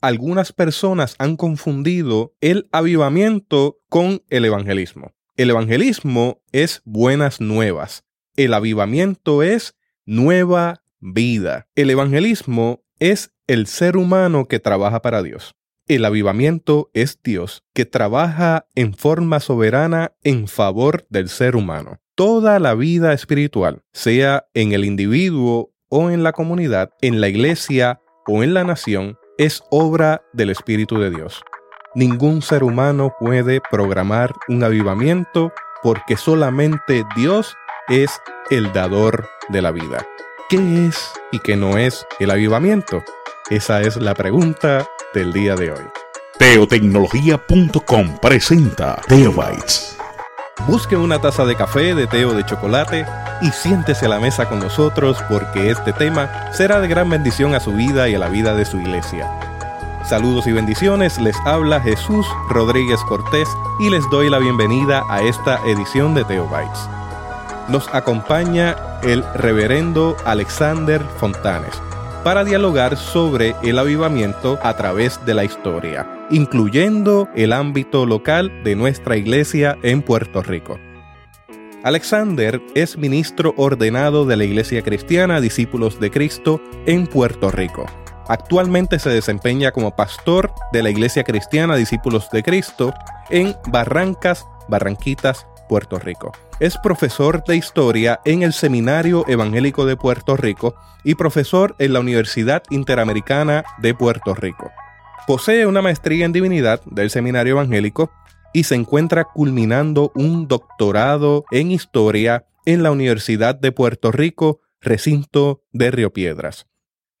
algunas 0.00 0.52
personas 0.52 1.14
han 1.18 1.36
confundido 1.36 2.34
el 2.40 2.68
avivamiento 2.72 3.78
con 3.88 4.22
el 4.30 4.44
evangelismo. 4.44 5.12
El 5.36 5.50
evangelismo 5.50 6.42
es 6.52 6.82
buenas 6.84 7.40
nuevas. 7.40 8.04
El 8.36 8.54
avivamiento 8.54 9.42
es 9.42 9.74
nueva 10.06 10.82
vida. 11.00 11.68
El 11.74 11.90
evangelismo 11.90 12.82
es 12.98 13.32
el 13.46 13.66
ser 13.66 13.96
humano 13.96 14.46
que 14.46 14.58
trabaja 14.58 15.02
para 15.02 15.22
Dios. 15.22 15.54
El 15.88 16.04
avivamiento 16.04 16.90
es 16.94 17.18
Dios 17.22 17.64
que 17.74 17.84
trabaja 17.84 18.66
en 18.74 18.94
forma 18.94 19.40
soberana 19.40 20.12
en 20.22 20.46
favor 20.46 21.04
del 21.10 21.28
ser 21.28 21.56
humano. 21.56 22.00
Toda 22.14 22.60
la 22.60 22.74
vida 22.74 23.12
espiritual, 23.12 23.82
sea 23.92 24.46
en 24.54 24.72
el 24.72 24.84
individuo 24.84 25.72
o 25.88 26.10
en 26.10 26.22
la 26.22 26.32
comunidad, 26.32 26.90
en 27.00 27.20
la 27.20 27.28
iglesia 27.28 28.00
o 28.26 28.44
en 28.44 28.54
la 28.54 28.62
nación, 28.62 29.18
es 29.40 29.64
obra 29.70 30.22
del 30.34 30.50
Espíritu 30.50 30.98
de 30.98 31.08
Dios. 31.08 31.42
Ningún 31.94 32.42
ser 32.42 32.62
humano 32.62 33.14
puede 33.18 33.62
programar 33.70 34.34
un 34.48 34.62
avivamiento 34.62 35.50
porque 35.82 36.18
solamente 36.18 37.04
Dios 37.16 37.56
es 37.88 38.20
el 38.50 38.70
dador 38.74 39.30
de 39.48 39.62
la 39.62 39.70
vida. 39.70 40.06
¿Qué 40.50 40.86
es 40.86 41.10
y 41.32 41.38
qué 41.38 41.56
no 41.56 41.78
es 41.78 42.06
el 42.18 42.30
avivamiento? 42.30 43.02
Esa 43.48 43.80
es 43.80 43.96
la 43.96 44.12
pregunta 44.12 44.86
del 45.14 45.32
día 45.32 45.54
de 45.54 45.72
hoy. 45.72 45.84
Teotecnología.com 46.38 48.18
presenta 48.20 49.00
Teobytes. 49.08 49.96
Busque 50.66 50.96
una 50.96 51.20
taza 51.20 51.44
de 51.44 51.56
café, 51.56 51.94
de 51.94 52.06
té 52.06 52.24
o 52.24 52.34
de 52.34 52.44
chocolate 52.44 53.06
y 53.42 53.50
siéntese 53.50 54.06
a 54.06 54.10
la 54.10 54.20
mesa 54.20 54.48
con 54.48 54.60
nosotros 54.60 55.16
porque 55.28 55.70
este 55.70 55.92
tema 55.92 56.30
será 56.52 56.80
de 56.80 56.88
gran 56.88 57.08
bendición 57.08 57.54
a 57.54 57.60
su 57.60 57.72
vida 57.72 58.08
y 58.08 58.14
a 58.14 58.18
la 58.18 58.28
vida 58.28 58.54
de 58.54 58.64
su 58.64 58.78
iglesia. 58.78 59.28
Saludos 60.04 60.46
y 60.46 60.52
bendiciones, 60.52 61.18
les 61.18 61.36
habla 61.44 61.80
Jesús 61.80 62.26
Rodríguez 62.48 63.00
Cortés 63.08 63.48
y 63.80 63.90
les 63.90 64.08
doy 64.10 64.30
la 64.30 64.38
bienvenida 64.38 65.04
a 65.08 65.22
esta 65.22 65.60
edición 65.66 66.14
de 66.14 66.24
Teobytes 66.24 66.88
nos 67.70 67.88
acompaña 67.94 68.76
el 69.02 69.24
reverendo 69.34 70.16
Alexander 70.24 71.02
Fontanes 71.18 71.80
para 72.24 72.44
dialogar 72.44 72.96
sobre 72.96 73.54
el 73.62 73.78
avivamiento 73.78 74.58
a 74.62 74.74
través 74.74 75.24
de 75.24 75.34
la 75.34 75.44
historia, 75.44 76.06
incluyendo 76.30 77.28
el 77.34 77.52
ámbito 77.52 78.06
local 78.06 78.52
de 78.64 78.76
nuestra 78.76 79.16
iglesia 79.16 79.76
en 79.82 80.02
Puerto 80.02 80.42
Rico. 80.42 80.78
Alexander 81.82 82.60
es 82.74 82.98
ministro 82.98 83.54
ordenado 83.56 84.26
de 84.26 84.36
la 84.36 84.44
Iglesia 84.44 84.82
Cristiana 84.82 85.40
Discípulos 85.40 85.98
de 85.98 86.10
Cristo 86.10 86.60
en 86.86 87.06
Puerto 87.06 87.50
Rico. 87.50 87.86
Actualmente 88.28 88.98
se 88.98 89.08
desempeña 89.10 89.72
como 89.72 89.96
pastor 89.96 90.52
de 90.72 90.82
la 90.82 90.90
Iglesia 90.90 91.24
Cristiana 91.24 91.76
Discípulos 91.76 92.28
de 92.30 92.42
Cristo 92.42 92.92
en 93.30 93.56
Barrancas, 93.68 94.46
Barranquitas, 94.68 95.46
Puerto 95.68 95.98
Rico. 95.98 96.32
Es 96.60 96.76
profesor 96.76 97.42
de 97.44 97.56
historia 97.56 98.20
en 98.26 98.42
el 98.42 98.52
Seminario 98.52 99.24
Evangélico 99.26 99.86
de 99.86 99.96
Puerto 99.96 100.36
Rico 100.36 100.74
y 101.02 101.14
profesor 101.14 101.74
en 101.78 101.94
la 101.94 102.00
Universidad 102.00 102.62
Interamericana 102.68 103.64
de 103.78 103.94
Puerto 103.94 104.34
Rico. 104.34 104.70
Posee 105.26 105.66
una 105.66 105.82
maestría 105.82 106.24
en 106.24 106.32
divinidad 106.32 106.82
del 106.84 107.10
Seminario 107.10 107.52
Evangélico 107.52 108.10
y 108.52 108.64
se 108.64 108.74
encuentra 108.74 109.24
culminando 109.24 110.12
un 110.14 110.48
doctorado 110.48 111.44
en 111.50 111.70
historia 111.70 112.46
en 112.66 112.82
la 112.82 112.90
Universidad 112.90 113.54
de 113.54 113.72
Puerto 113.72 114.10
Rico, 114.10 114.60
recinto 114.80 115.62
de 115.72 115.90
Río 115.90 116.12
Piedras. 116.12 116.66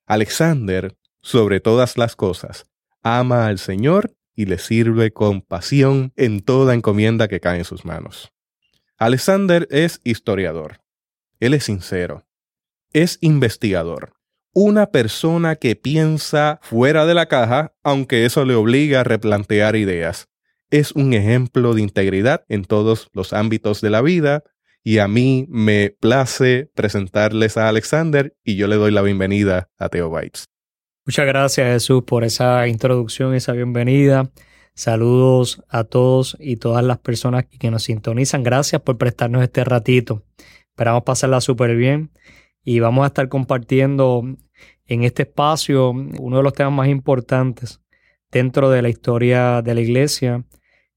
Alexander, 0.06 0.96
sobre 1.22 1.60
todas 1.60 1.96
las 1.98 2.16
cosas, 2.16 2.66
ama 3.02 3.46
al 3.46 3.58
Señor 3.58 4.16
y 4.34 4.46
le 4.46 4.58
sirve 4.58 5.12
con 5.12 5.42
pasión 5.42 6.12
en 6.16 6.40
toda 6.40 6.74
encomienda 6.74 7.28
que 7.28 7.40
cae 7.40 7.58
en 7.58 7.64
sus 7.64 7.84
manos. 7.84 8.32
Alexander 8.96 9.68
es 9.70 10.00
historiador. 10.02 10.80
Él 11.38 11.54
es 11.54 11.64
sincero. 11.64 12.26
Es 12.92 13.18
investigador. 13.20 14.19
Una 14.52 14.90
persona 14.90 15.54
que 15.54 15.76
piensa 15.76 16.58
fuera 16.62 17.06
de 17.06 17.14
la 17.14 17.26
caja, 17.26 17.72
aunque 17.84 18.24
eso 18.24 18.44
le 18.44 18.56
obliga 18.56 19.00
a 19.00 19.04
replantear 19.04 19.76
ideas. 19.76 20.28
Es 20.70 20.90
un 20.90 21.14
ejemplo 21.14 21.72
de 21.72 21.82
integridad 21.82 22.44
en 22.48 22.64
todos 22.64 23.10
los 23.12 23.32
ámbitos 23.32 23.80
de 23.80 23.90
la 23.90 24.02
vida 24.02 24.42
y 24.82 24.98
a 24.98 25.06
mí 25.06 25.46
me 25.48 25.90
place 26.00 26.68
presentarles 26.74 27.56
a 27.56 27.68
Alexander 27.68 28.34
y 28.42 28.56
yo 28.56 28.66
le 28.66 28.74
doy 28.74 28.90
la 28.90 29.02
bienvenida 29.02 29.70
a 29.78 29.88
Teobytes. 29.88 30.46
Muchas 31.06 31.26
gracias 31.26 31.68
Jesús 31.68 32.02
por 32.02 32.24
esa 32.24 32.66
introducción, 32.66 33.34
esa 33.34 33.52
bienvenida. 33.52 34.30
Saludos 34.74 35.62
a 35.68 35.84
todos 35.84 36.36
y 36.40 36.56
todas 36.56 36.84
las 36.84 36.98
personas 36.98 37.46
que 37.46 37.70
nos 37.70 37.84
sintonizan. 37.84 38.42
Gracias 38.42 38.82
por 38.82 38.98
prestarnos 38.98 39.44
este 39.44 39.62
ratito. 39.62 40.24
Esperamos 40.70 41.04
pasarla 41.04 41.40
súper 41.40 41.76
bien 41.76 42.10
y 42.64 42.80
vamos 42.80 43.04
a 43.04 43.08
estar 43.08 43.28
compartiendo 43.28 44.22
en 44.86 45.04
este 45.04 45.22
espacio 45.22 45.90
uno 45.90 46.36
de 46.36 46.42
los 46.42 46.52
temas 46.52 46.72
más 46.72 46.88
importantes 46.88 47.80
dentro 48.30 48.70
de 48.70 48.82
la 48.82 48.88
historia 48.88 49.62
de 49.62 49.74
la 49.74 49.80
iglesia, 49.80 50.44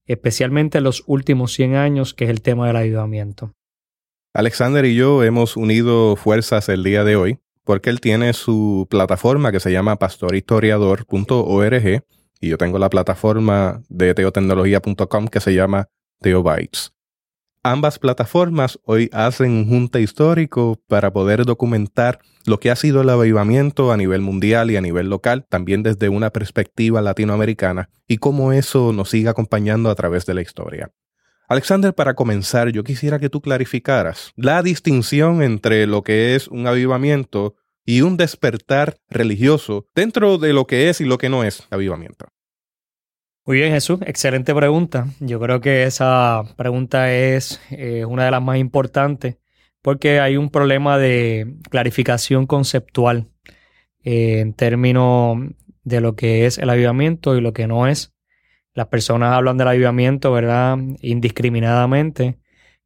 especialmente 0.06 0.78
en 0.78 0.84
los 0.84 1.04
últimos 1.06 1.52
100 1.52 1.76
años, 1.76 2.14
que 2.14 2.24
es 2.24 2.30
el 2.30 2.42
tema 2.42 2.66
del 2.66 2.76
ayudamiento. 2.76 3.52
Alexander 4.32 4.84
y 4.84 4.96
yo 4.96 5.22
hemos 5.22 5.56
unido 5.56 6.16
fuerzas 6.16 6.68
el 6.68 6.82
día 6.82 7.04
de 7.04 7.14
hoy 7.16 7.38
porque 7.64 7.90
él 7.90 8.00
tiene 8.00 8.32
su 8.32 8.86
plataforma 8.90 9.52
que 9.52 9.60
se 9.60 9.70
llama 9.72 9.96
pastorhistoriador.org 9.96 12.04
y 12.40 12.48
yo 12.48 12.58
tengo 12.58 12.78
la 12.78 12.90
plataforma 12.90 13.82
de 13.88 14.14
teotecnología.com 14.14 15.28
que 15.28 15.40
se 15.40 15.54
llama 15.54 15.88
Teobytes. 16.20 16.92
Ambas 17.66 17.98
plataformas 17.98 18.78
hoy 18.84 19.08
hacen 19.10 19.50
un 19.50 19.66
junta 19.66 19.98
histórico 19.98 20.82
para 20.86 21.14
poder 21.14 21.46
documentar 21.46 22.18
lo 22.44 22.60
que 22.60 22.70
ha 22.70 22.76
sido 22.76 23.00
el 23.00 23.08
avivamiento 23.08 23.90
a 23.90 23.96
nivel 23.96 24.20
mundial 24.20 24.70
y 24.70 24.76
a 24.76 24.82
nivel 24.82 25.08
local, 25.08 25.46
también 25.48 25.82
desde 25.82 26.10
una 26.10 26.28
perspectiva 26.28 27.00
latinoamericana, 27.00 27.88
y 28.06 28.18
cómo 28.18 28.52
eso 28.52 28.92
nos 28.92 29.08
sigue 29.08 29.30
acompañando 29.30 29.88
a 29.88 29.94
través 29.94 30.26
de 30.26 30.34
la 30.34 30.42
historia. 30.42 30.90
Alexander, 31.48 31.94
para 31.94 32.12
comenzar, 32.12 32.68
yo 32.68 32.84
quisiera 32.84 33.18
que 33.18 33.30
tú 33.30 33.40
clarificaras 33.40 34.32
la 34.36 34.62
distinción 34.62 35.42
entre 35.42 35.86
lo 35.86 36.02
que 36.02 36.34
es 36.34 36.48
un 36.48 36.66
avivamiento 36.66 37.54
y 37.86 38.02
un 38.02 38.18
despertar 38.18 38.98
religioso 39.08 39.86
dentro 39.94 40.36
de 40.36 40.52
lo 40.52 40.66
que 40.66 40.90
es 40.90 41.00
y 41.00 41.06
lo 41.06 41.16
que 41.16 41.30
no 41.30 41.44
es 41.44 41.66
avivamiento. 41.70 42.26
Muy 43.46 43.58
bien, 43.58 43.72
Jesús, 43.72 44.00
excelente 44.06 44.54
pregunta. 44.54 45.06
Yo 45.20 45.38
creo 45.38 45.60
que 45.60 45.82
esa 45.82 46.44
pregunta 46.56 47.12
es 47.12 47.60
eh, 47.70 48.06
una 48.06 48.24
de 48.24 48.30
las 48.30 48.42
más 48.42 48.56
importantes 48.56 49.36
porque 49.82 50.18
hay 50.18 50.38
un 50.38 50.48
problema 50.48 50.96
de 50.96 51.54
clarificación 51.68 52.46
conceptual 52.46 53.28
eh, 54.02 54.40
en 54.40 54.54
términos 54.54 55.36
de 55.82 56.00
lo 56.00 56.16
que 56.16 56.46
es 56.46 56.56
el 56.56 56.70
avivamiento 56.70 57.36
y 57.36 57.42
lo 57.42 57.52
que 57.52 57.66
no 57.66 57.86
es. 57.86 58.14
Las 58.72 58.86
personas 58.86 59.34
hablan 59.34 59.58
del 59.58 59.68
avivamiento, 59.68 60.32
¿verdad? 60.32 60.78
Indiscriminadamente. 61.02 62.38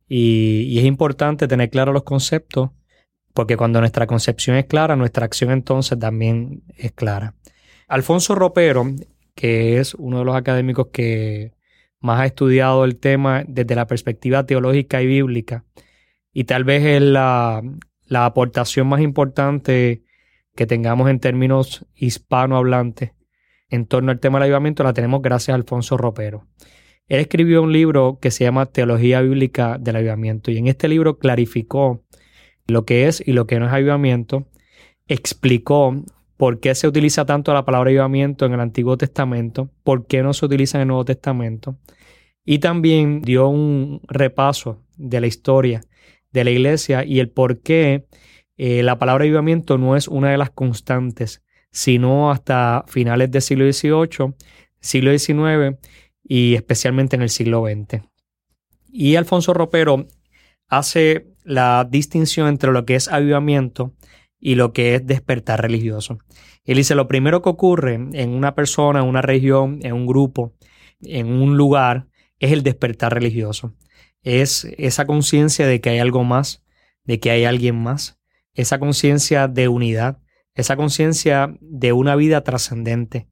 Y, 0.09 0.63
y 0.63 0.81
es 0.81 0.87
importante 0.87 1.47
tener 1.47 1.71
claros 1.71 1.95
los 1.95 2.03
conceptos 2.03 2.71
porque 3.33 3.57
cuando 3.57 3.79
nuestra 3.79 4.09
concepción 4.09 4.57
es 4.57 4.65
clara, 4.65 4.97
nuestra 4.97 5.25
acción 5.25 5.53
entonces 5.53 5.97
también 6.01 6.65
es 6.77 6.91
clara. 6.91 7.37
Alfonso 7.87 8.35
Ropero 8.35 8.87
que 9.39 9.79
es 9.79 9.95
uno 9.95 10.19
de 10.19 10.25
los 10.25 10.35
académicos 10.35 10.89
que 10.93 11.53
más 12.01 12.19
ha 12.19 12.27
estudiado 12.27 12.85
el 12.85 12.97
tema 12.97 13.45
desde 13.47 13.77
la 13.77 13.87
perspectiva 13.87 14.45
teológica 14.45 15.01
y 15.01 15.07
bíblica. 15.07 15.65
Y 16.33 16.43
tal 16.43 16.65
vez 16.65 16.85
es 16.85 17.03
la, 17.03 17.63
aportación 18.13 18.89
más 18.89 19.01
importante 19.01 20.03
que 20.57 20.67
tengamos 20.67 21.09
en 21.09 21.21
términos 21.21 21.87
hispanohablantes 21.95 23.13
en 23.71 23.87
torno 23.87 24.11
al 24.11 24.19
tema 24.19 24.39
del 24.39 24.47
avivamiento 24.47 24.83
la 24.83 24.93
tenemos 24.93 25.23
gracias 25.23 25.51
a 25.51 25.55
Alfonso 25.55 25.97
Ropero. 25.97 26.49
Él 27.07 27.21
escribió 27.21 27.63
un 27.63 27.73
libro 27.73 28.19
que 28.21 28.33
se 28.33 28.43
llama 28.43 28.67
Teología 28.67 29.21
Bíblica 29.21 29.79
del 29.79 29.97
Avivamiento 29.97 30.51
y 30.51 30.59
en 30.59 30.67
este 30.67 30.89
libro 30.89 31.21
clarificó 31.21 32.03
lo 32.67 32.85
que 32.85 33.07
es 33.07 33.23
y 33.25 33.35
lo 33.35 33.47
que 33.47 33.61
no 33.61 33.67
es 33.67 33.73
avivamiento, 33.73 34.49
explicó 35.07 35.95
por 36.39 36.61
qué 36.61 36.75
se 36.75 36.89
utiliza 36.89 37.27
tanto 37.27 37.53
la 37.53 37.65
palabra 37.65 37.91
avivamiento 37.91 38.47
en 38.47 38.53
el 38.55 38.61
Antiguo 38.61 38.97
Testamento, 38.97 39.71
por 39.83 40.07
qué 40.07 40.23
no 40.23 40.33
se 40.33 40.47
utiliza 40.47 40.79
en 40.79 40.83
el 40.83 40.89
Nuevo 40.89 41.05
Testamento. 41.05 41.77
Y 42.45 42.61
también 42.61 43.21
dio 43.21 43.49
un 43.49 44.01
repaso 44.09 44.83
de 44.97 45.21
la 45.21 45.27
historia 45.27 45.83
de 46.31 46.45
la 46.45 46.51
iglesia 46.51 47.05
y 47.05 47.19
el 47.19 47.29
por 47.29 47.61
qué 47.61 48.07
eh, 48.57 48.83
la 48.85 48.99
palabra 48.99 49.25
avivamiento 49.25 49.79
no 49.79 49.97
es 49.97 50.07
una 50.07 50.31
de 50.31 50.39
las 50.39 50.51
constantes, 50.51 51.43
sino 51.73 52.31
hasta 52.31 52.85
finales 52.87 53.33
del 53.33 53.43
siglo 53.43 53.71
XVIII, 53.71 54.35
siglo 54.81 55.19
XIX 55.19 55.77
y 56.23 56.55
especialmente 56.55 57.17
en 57.17 57.23
el 57.23 57.31
siglo 57.31 57.65
XX. 57.65 58.05
Y 58.93 59.17
Alfonso 59.17 59.55
Ropero 59.55 60.07
hace 60.69 61.27
la 61.43 61.87
distinción 61.91 62.47
entre 62.47 62.71
lo 62.71 62.85
que 62.85 62.95
es 62.95 63.09
avivamiento 63.09 63.93
y 64.41 64.55
lo 64.55 64.73
que 64.73 64.95
es 64.95 65.07
despertar 65.07 65.63
religioso. 65.63 66.19
Él 66.65 66.77
dice, 66.77 66.95
lo 66.95 67.09
primero 67.09 67.43
que 67.43 67.49
ocurre 67.49 67.95
en 67.95 68.31
una 68.31 68.55
persona, 68.55 69.01
en 69.01 69.07
una 69.07 69.23
región, 69.23 69.81
en 69.83 69.95
un 69.95 70.07
grupo, 70.07 70.55
en 71.01 71.27
un 71.33 71.57
lugar, 71.57 72.07
es 72.39 72.53
el 72.53 72.63
despertar 72.63 73.15
religioso. 73.15 73.75
Es 74.23 74.65
esa 74.77 75.07
conciencia 75.07 75.67
de 75.67 75.81
que 75.81 75.91
hay 75.91 75.99
algo 75.99 76.25
más, 76.25 76.65
de 77.05 77.21
que 77.21 77.31
hay 77.31 77.45
alguien 77.45 77.83
más, 77.83 78.19
esa 78.55 78.79
conciencia 78.79 79.49
de 79.49 79.69
unidad, 79.69 80.19
esa 80.55 80.77
conciencia 80.77 81.57
de 81.61 81.93
una 81.93 82.17
vida 82.17 82.43
trascendente. 82.43 83.29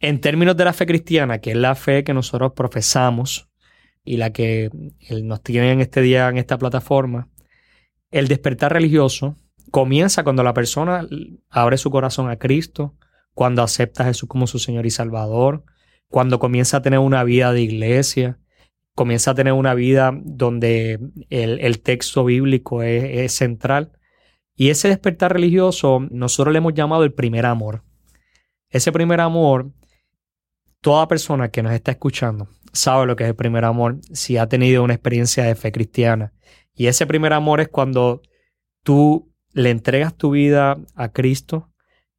En 0.00 0.20
términos 0.20 0.56
de 0.56 0.64
la 0.64 0.72
fe 0.72 0.86
cristiana, 0.86 1.40
que 1.40 1.50
es 1.50 1.56
la 1.56 1.74
fe 1.74 2.04
que 2.04 2.14
nosotros 2.14 2.52
profesamos 2.54 3.50
y 4.04 4.16
la 4.16 4.32
que 4.32 4.70
nos 5.22 5.42
tiene 5.42 5.72
en 5.72 5.80
este 5.80 6.00
día 6.00 6.28
en 6.28 6.38
esta 6.38 6.56
plataforma, 6.56 7.28
el 8.10 8.28
despertar 8.28 8.72
religioso 8.72 9.36
comienza 9.70 10.24
cuando 10.24 10.42
la 10.42 10.54
persona 10.54 11.06
abre 11.50 11.78
su 11.78 11.90
corazón 11.90 12.30
a 12.30 12.36
Cristo, 12.36 12.94
cuando 13.34 13.62
acepta 13.62 14.02
a 14.02 14.06
Jesús 14.06 14.28
como 14.28 14.46
su 14.46 14.58
Señor 14.58 14.86
y 14.86 14.90
Salvador, 14.90 15.64
cuando 16.08 16.38
comienza 16.38 16.78
a 16.78 16.82
tener 16.82 16.98
una 16.98 17.22
vida 17.24 17.52
de 17.52 17.62
iglesia, 17.62 18.38
comienza 18.94 19.30
a 19.30 19.34
tener 19.34 19.52
una 19.52 19.74
vida 19.74 20.12
donde 20.12 20.98
el, 21.30 21.80
texto 21.82 22.24
bíblico 22.24 22.82
es, 22.82 23.32
central. 23.32 23.92
Y 24.56 24.70
ese 24.70 24.88
despertar 24.88 25.32
religioso 25.34 26.00
nosotros 26.10 26.52
le 26.52 26.58
hemos 26.58 26.74
llamado 26.74 27.04
el 27.04 27.12
primer 27.12 27.46
amor. 27.46 27.84
Ese 28.70 28.90
primer 28.90 29.20
amor, 29.20 29.70
toda 30.80 31.06
persona 31.06 31.50
que 31.50 31.62
nos 31.62 31.72
está 31.72 31.92
escuchando 31.92 32.48
sabe 32.72 33.06
lo 33.06 33.14
que 33.14 33.24
es 33.24 33.30
el 33.30 33.36
primer 33.36 33.64
amor 33.64 33.98
si 34.12 34.36
ha 34.36 34.48
tenido 34.48 34.82
una 34.82 34.94
experiencia 34.94 35.44
de 35.44 35.54
fe 35.54 35.70
cristiana. 35.70 36.32
Y 36.74 36.86
ese 36.86 37.06
primer 37.06 37.32
amor 37.32 37.60
es 37.60 37.68
cuando 37.68 38.22
tú 38.82 39.27
le 39.58 39.70
entregas 39.70 40.16
tu 40.16 40.30
vida 40.30 40.78
a 40.94 41.08
Cristo 41.10 41.68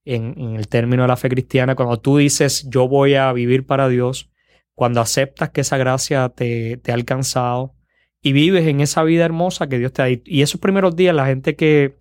en, 0.04 0.56
el 0.58 0.68
término 0.68 1.04
de 1.04 1.08
la 1.08 1.16
fe 1.16 1.30
cristiana, 1.30 1.76
cuando 1.76 1.98
tú 1.98 2.18
dices 2.18 2.68
yo 2.70 2.88
voy 2.88 3.16
a 3.16 3.32
vivir 3.32 3.66
para 3.66 3.88
Dios, 3.88 4.30
cuando 4.74 5.00
aceptas 5.00 5.50
que 5.52 5.62
esa 5.62 5.78
gracia 5.78 6.30
te, 6.30 6.82
ha 6.88 6.94
alcanzado 6.94 7.76
y 8.22 8.34
vives 8.34 8.68
en 8.68 8.82
esa 8.82 9.04
vida 9.04 9.24
hermosa 9.24 9.70
que 9.70 9.80
Dios 9.80 9.94
te 9.94 10.02
ha. 10.02 10.10
Y 10.10 10.42
esos 10.42 10.60
primeros 10.60 10.98
días, 10.98 11.16
la 11.16 11.26
gente 11.28 11.56
que, 11.56 11.96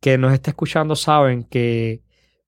que 0.00 0.18
nos 0.18 0.32
está 0.32 0.50
escuchando 0.50 0.94
saben 0.94 1.42
que 1.42 2.02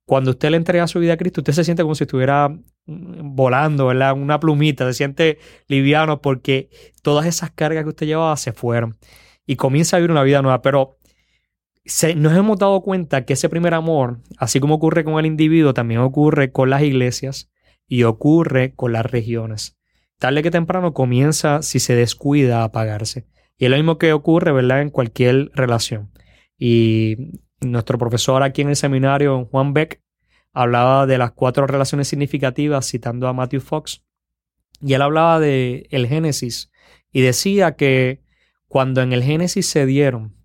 cuando 0.05 0.31
usted 0.31 0.51
le 0.51 0.59
entrega 0.59 0.87
su 0.87 1.01
vida 1.01 1.15
a 1.15 1.17
Cristo, 1.17 1.41
usted 1.41 1.53
se 1.53 1.65
siente 1.65 1.83
como 1.83 1.97
si 1.97 2.05
estuviera 2.05 2.49
mm, 2.49 3.35
volando, 3.35 3.87
¿verdad? 3.87 4.13
Una 4.13 4.39
plumita, 4.39 4.87
se 4.87 4.95
siente 4.95 5.39
liviano 5.67 6.23
porque 6.23 6.71
todas 7.03 7.27
esas 7.27 7.51
cargas 7.51 7.83
que 7.83 7.91
usted 7.91 8.07
llevaba 8.07 8.37
se 8.37 8.53
fueron 8.53 8.97
y 9.45 9.57
comienza 9.57 9.97
a 9.97 10.01
vivir 10.01 10.13
una 10.13 10.23
vida 10.23 10.41
nueva. 10.43 10.63
Pero 10.63 10.98
nos 12.17 12.37
hemos 12.37 12.59
dado 12.59 12.83
cuenta 12.83 13.25
que 13.25 13.33
ese 13.33 13.49
primer 13.49 13.75
amor, 13.75 14.21
así 14.37 14.61
como 14.61 14.75
ocurre 14.75 15.05
con 15.05 15.19
el 15.19 15.27
individuo, 15.27 15.75
también 15.75 16.01
ocurre 16.01 16.53
con 16.53 16.71
las 16.71 16.83
iglesias 16.83 17.51
y 17.87 18.03
ocurre 18.03 18.75
con 18.75 18.93
las 18.93 19.07
regiones. 19.07 19.77
Tarde 20.19 20.43
que 20.43 20.51
temprano 20.51 20.93
comienza, 20.93 21.63
si 21.63 21.81
se 21.81 21.95
descuida, 21.95 22.61
a 22.61 22.65
apagarse. 22.65 23.27
Y 23.57 23.65
es 23.65 23.71
lo 23.71 23.77
mismo 23.77 23.99
que 23.99 24.13
ocurre, 24.13 24.53
¿verdad?, 24.53 24.83
en 24.83 24.91
cualquier 24.91 25.51
relación. 25.55 26.11
Y 26.59 27.17
nuestro 27.61 27.99
profesor 27.99 28.43
aquí 28.43 28.63
en 28.63 28.69
el 28.69 28.77
seminario, 28.77 29.47
Juan 29.47 29.73
Beck, 29.73 30.03
hablaba 30.53 31.07
de 31.07 31.19
las 31.19 31.33
cuatro 31.33 31.67
relaciones 31.67 32.09
significativas 32.09 32.87
citando 32.87 33.29
a 33.29 33.33
Matthew 33.33 33.61
Fox. 33.61 34.05
Y 34.81 34.95
él 34.95 35.03
hablaba 35.03 35.41
de 35.41 35.87
el 35.91 36.07
Génesis 36.07 36.71
y 37.13 37.23
decía 37.23 37.77
que 37.77 38.23
cuando 38.67 39.03
en 39.03 39.13
el 39.13 39.23
Génesis 39.23 39.69
se 39.69 39.87
dieron 39.87 40.38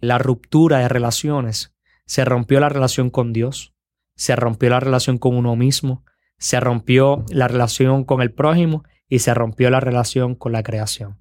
la 0.00 0.18
ruptura 0.18 0.78
de 0.78 0.88
relaciones, 0.88 1.74
se 2.06 2.24
rompió 2.24 2.60
la 2.60 2.68
relación 2.68 3.10
con 3.10 3.32
Dios, 3.32 3.74
se 4.14 4.34
rompió 4.36 4.70
la 4.70 4.80
relación 4.80 5.18
con 5.18 5.36
uno 5.36 5.56
mismo, 5.56 6.04
se 6.38 6.60
rompió 6.60 7.24
la 7.30 7.48
relación 7.48 8.04
con 8.04 8.22
el 8.22 8.32
prójimo 8.32 8.84
y 9.08 9.20
se 9.20 9.34
rompió 9.34 9.70
la 9.70 9.80
relación 9.80 10.34
con 10.34 10.52
la 10.52 10.62
creación. 10.62 11.18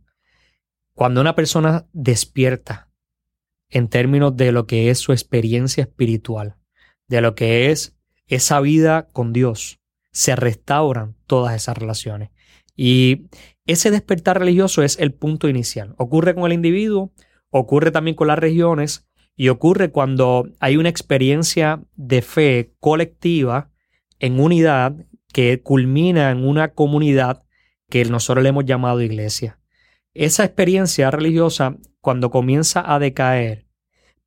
Cuando 0.94 1.22
una 1.22 1.36
persona 1.36 1.88
despierta 1.94 2.90
en 3.70 3.88
términos 3.88 4.36
de 4.36 4.52
lo 4.52 4.66
que 4.66 4.90
es 4.90 5.00
su 5.00 5.12
experiencia 5.12 5.84
espiritual, 5.84 6.56
de 7.08 7.22
lo 7.22 7.36
que 7.36 7.72
es 7.72 7.96
esa 8.28 8.60
vida 8.60 9.08
con 9.12 9.34
Dios, 9.34 9.80
se 10.12 10.36
restauran 10.36 11.16
todas 11.28 11.56
esas 11.56 11.78
relaciones. 11.78 12.30
Y 12.76 13.28
ese 13.66 13.92
despertar 13.92 14.40
religioso 14.40 14.84
es 14.84 14.98
el 15.00 15.14
punto 15.14 15.48
inicial. 15.48 15.94
Ocurre 15.98 16.36
con 16.36 16.46
el 16.46 16.54
individuo, 16.54 17.12
ocurre 17.50 17.92
también 17.92 18.16
con 18.16 18.28
las 18.28 18.40
regiones 18.40 19.08
y 19.36 19.50
ocurre 19.50 19.92
cuando 19.92 20.50
hay 20.60 20.78
una 20.78 20.90
experiencia 20.90 21.84
de 21.96 22.22
fe 22.22 22.74
colectiva 22.80 23.72
en 24.20 24.40
unidad 24.40 24.96
que 25.32 25.62
culmina 25.62 26.32
en 26.32 26.46
una 26.46 26.74
comunidad 26.74 27.44
que 27.90 28.04
nosotros 28.06 28.44
le 28.44 28.50
hemos 28.50 28.66
llamado 28.66 29.02
iglesia. 29.02 29.60
Esa 30.14 30.44
experiencia 30.44 31.12
religiosa, 31.12 31.78
cuando 32.02 32.32
comienza 32.32 32.84
a 32.92 32.98
decaer, 32.98 33.68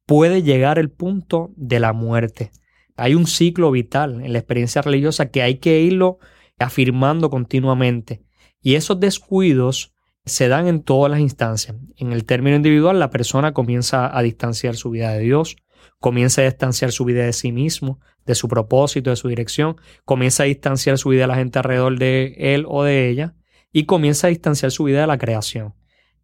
puede 0.07 0.43
llegar 0.43 0.79
al 0.79 0.91
punto 0.91 1.53
de 1.57 1.81
la 1.81 1.93
muerte. 1.93 2.53
Hay 2.97 3.15
un 3.15 3.27
ciclo 3.27 3.71
vital 3.71 4.23
en 4.23 4.33
la 4.33 4.39
experiencia 4.39 4.83
religiosa 4.83 5.31
que 5.31 5.43
hay 5.43 5.57
que 5.57 5.81
irlo 5.81 6.19
afirmando 6.59 7.31
continuamente. 7.31 8.23
Y 8.63 8.75
esos 8.75 9.01
descuidos 9.01 9.93
se 10.25 10.49
dan 10.49 10.69
en 10.69 10.83
todas 10.83 11.11
las 11.11 11.21
instancias. 11.21 11.77
En 11.97 12.13
el 12.13 12.25
término 12.25 12.57
individual, 12.57 12.99
la 12.99 13.11
persona 13.11 13.53
comienza 13.53 14.17
a 14.17 14.23
distanciar 14.23 14.77
su 14.77 14.91
vida 14.91 15.13
de 15.13 15.21
Dios, 15.21 15.57
comienza 15.99 16.43
a 16.43 16.45
distanciar 16.45 16.93
su 16.93 17.05
vida 17.05 17.25
de 17.25 17.33
sí 17.33 17.53
mismo, 17.53 18.01
de 18.27 18.35
su 18.35 18.49
propósito, 18.49 19.11
de 19.11 19.17
su 19.17 19.29
dirección, 19.29 19.77
comienza 20.05 20.43
a 20.43 20.47
distanciar 20.47 20.99
su 20.99 21.11
vida 21.11 21.23
de 21.23 21.27
la 21.29 21.37
gente 21.37 21.59
alrededor 21.59 21.99
de 21.99 22.35
él 22.39 22.65
o 22.69 22.85
de 22.85 23.09
ella 23.09 23.35
y 23.73 23.85
comienza 23.85 24.27
a 24.27 24.31
distanciar 24.31 24.71
su 24.71 24.85
vida 24.85 25.01
de 25.01 25.07
la 25.07 25.19
creación. 25.19 25.75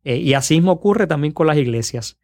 Eh, 0.04 0.16
y 0.16 0.34
así 0.34 0.54
mismo 0.54 0.72
ocurre 0.72 1.06
también 1.06 1.32
con 1.32 1.46
las 1.46 1.56
iglesias. 1.56 2.18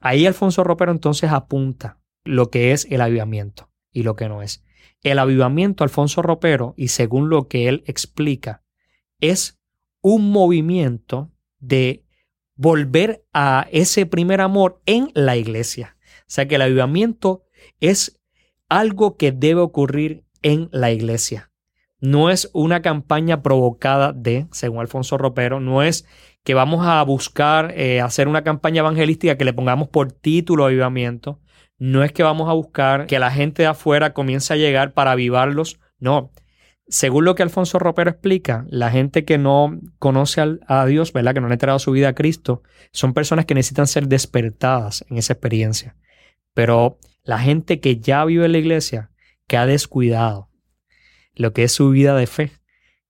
Ahí 0.00 0.26
Alfonso 0.26 0.64
Ropero 0.64 0.92
entonces 0.92 1.30
apunta 1.30 1.98
lo 2.24 2.50
que 2.50 2.72
es 2.72 2.86
el 2.90 3.00
avivamiento 3.00 3.70
y 3.92 4.02
lo 4.02 4.16
que 4.16 4.28
no 4.28 4.42
es. 4.42 4.64
El 5.02 5.18
avivamiento, 5.18 5.84
Alfonso 5.84 6.22
Ropero, 6.22 6.74
y 6.76 6.88
según 6.88 7.28
lo 7.28 7.48
que 7.48 7.68
él 7.68 7.84
explica, 7.86 8.62
es 9.20 9.55
un 10.08 10.30
movimiento 10.30 11.32
de 11.58 12.04
volver 12.54 13.24
a 13.32 13.66
ese 13.72 14.06
primer 14.06 14.40
amor 14.40 14.80
en 14.86 15.10
la 15.14 15.34
iglesia. 15.34 15.96
O 16.20 16.24
sea 16.28 16.46
que 16.46 16.54
el 16.54 16.62
avivamiento 16.62 17.42
es 17.80 18.20
algo 18.68 19.16
que 19.16 19.32
debe 19.32 19.62
ocurrir 19.62 20.24
en 20.42 20.68
la 20.70 20.92
iglesia. 20.92 21.50
No 21.98 22.30
es 22.30 22.48
una 22.52 22.82
campaña 22.82 23.42
provocada 23.42 24.12
de, 24.12 24.46
según 24.52 24.78
Alfonso 24.78 25.18
Ropero, 25.18 25.58
no 25.58 25.82
es 25.82 26.06
que 26.44 26.54
vamos 26.54 26.86
a 26.86 27.02
buscar 27.02 27.74
eh, 27.76 28.00
hacer 28.00 28.28
una 28.28 28.44
campaña 28.44 28.82
evangelística 28.82 29.36
que 29.36 29.44
le 29.44 29.54
pongamos 29.54 29.88
por 29.88 30.12
título 30.12 30.66
avivamiento. 30.66 31.40
No 31.78 32.04
es 32.04 32.12
que 32.12 32.22
vamos 32.22 32.48
a 32.48 32.52
buscar 32.52 33.06
que 33.06 33.18
la 33.18 33.32
gente 33.32 33.62
de 33.62 33.68
afuera 33.70 34.12
comience 34.12 34.52
a 34.52 34.56
llegar 34.56 34.94
para 34.94 35.10
avivarlos. 35.10 35.80
No, 35.98 36.30
según 36.88 37.24
lo 37.24 37.34
que 37.34 37.42
Alfonso 37.42 37.78
Ropero 37.78 38.10
explica, 38.10 38.64
la 38.68 38.90
gente 38.90 39.24
que 39.24 39.38
no 39.38 39.80
conoce 39.98 40.58
a 40.66 40.86
Dios, 40.86 41.12
¿verdad? 41.12 41.34
Que 41.34 41.40
no 41.40 41.48
ha 41.48 41.52
entregado 41.52 41.78
su 41.78 41.90
vida 41.90 42.10
a 42.10 42.14
Cristo, 42.14 42.62
son 42.92 43.12
personas 43.12 43.44
que 43.44 43.54
necesitan 43.54 43.86
ser 43.86 44.06
despertadas 44.06 45.04
en 45.08 45.18
esa 45.18 45.32
experiencia. 45.32 45.96
Pero 46.54 46.98
la 47.24 47.38
gente 47.38 47.80
que 47.80 47.98
ya 47.98 48.24
vive 48.24 48.46
en 48.46 48.52
la 48.52 48.58
iglesia, 48.58 49.10
que 49.48 49.56
ha 49.56 49.66
descuidado 49.66 50.48
lo 51.34 51.52
que 51.52 51.64
es 51.64 51.72
su 51.72 51.90
vida 51.90 52.14
de 52.14 52.26
fe, 52.26 52.52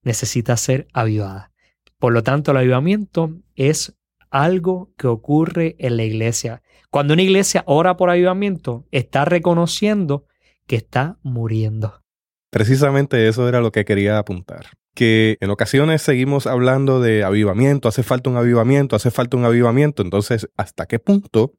necesita 0.03 0.57
ser 0.57 0.89
avivada. 0.93 1.53
Por 1.99 2.13
lo 2.13 2.23
tanto, 2.23 2.51
el 2.51 2.59
avivamiento 2.59 3.37
es 3.55 3.97
algo 4.31 4.93
que 4.97 5.07
ocurre 5.07 5.77
en 5.79 5.97
la 5.97 6.05
iglesia. 6.05 6.63
Cuando 6.91 7.15
una 7.15 7.23
iglesia 7.23 7.63
ora 7.67 7.97
por 7.97 8.11
avivamiento, 8.11 8.87
está 8.91 9.25
reconociendo 9.25 10.27
que 10.67 10.77
está 10.77 11.19
muriendo. 11.23 12.06
Precisamente 12.57 13.29
eso 13.29 13.47
era 13.51 13.61
lo 13.61 13.71
que 13.71 13.85
quería 13.85 14.17
apuntar. 14.17 14.65
Que 14.95 15.37
en 15.43 15.51
ocasiones 15.51 16.01
seguimos 16.01 16.47
hablando 16.47 17.03
de 17.03 17.23
avivamiento, 17.23 17.87
hace 17.87 18.03
falta 18.03 18.31
un 18.31 18.39
avivamiento, 18.39 18.97
hace 18.97 19.11
falta 19.11 19.37
un 19.37 19.45
avivamiento. 19.45 20.01
Entonces, 20.03 20.49
¿hasta 20.57 20.87
qué 20.87 20.99
punto 20.99 21.53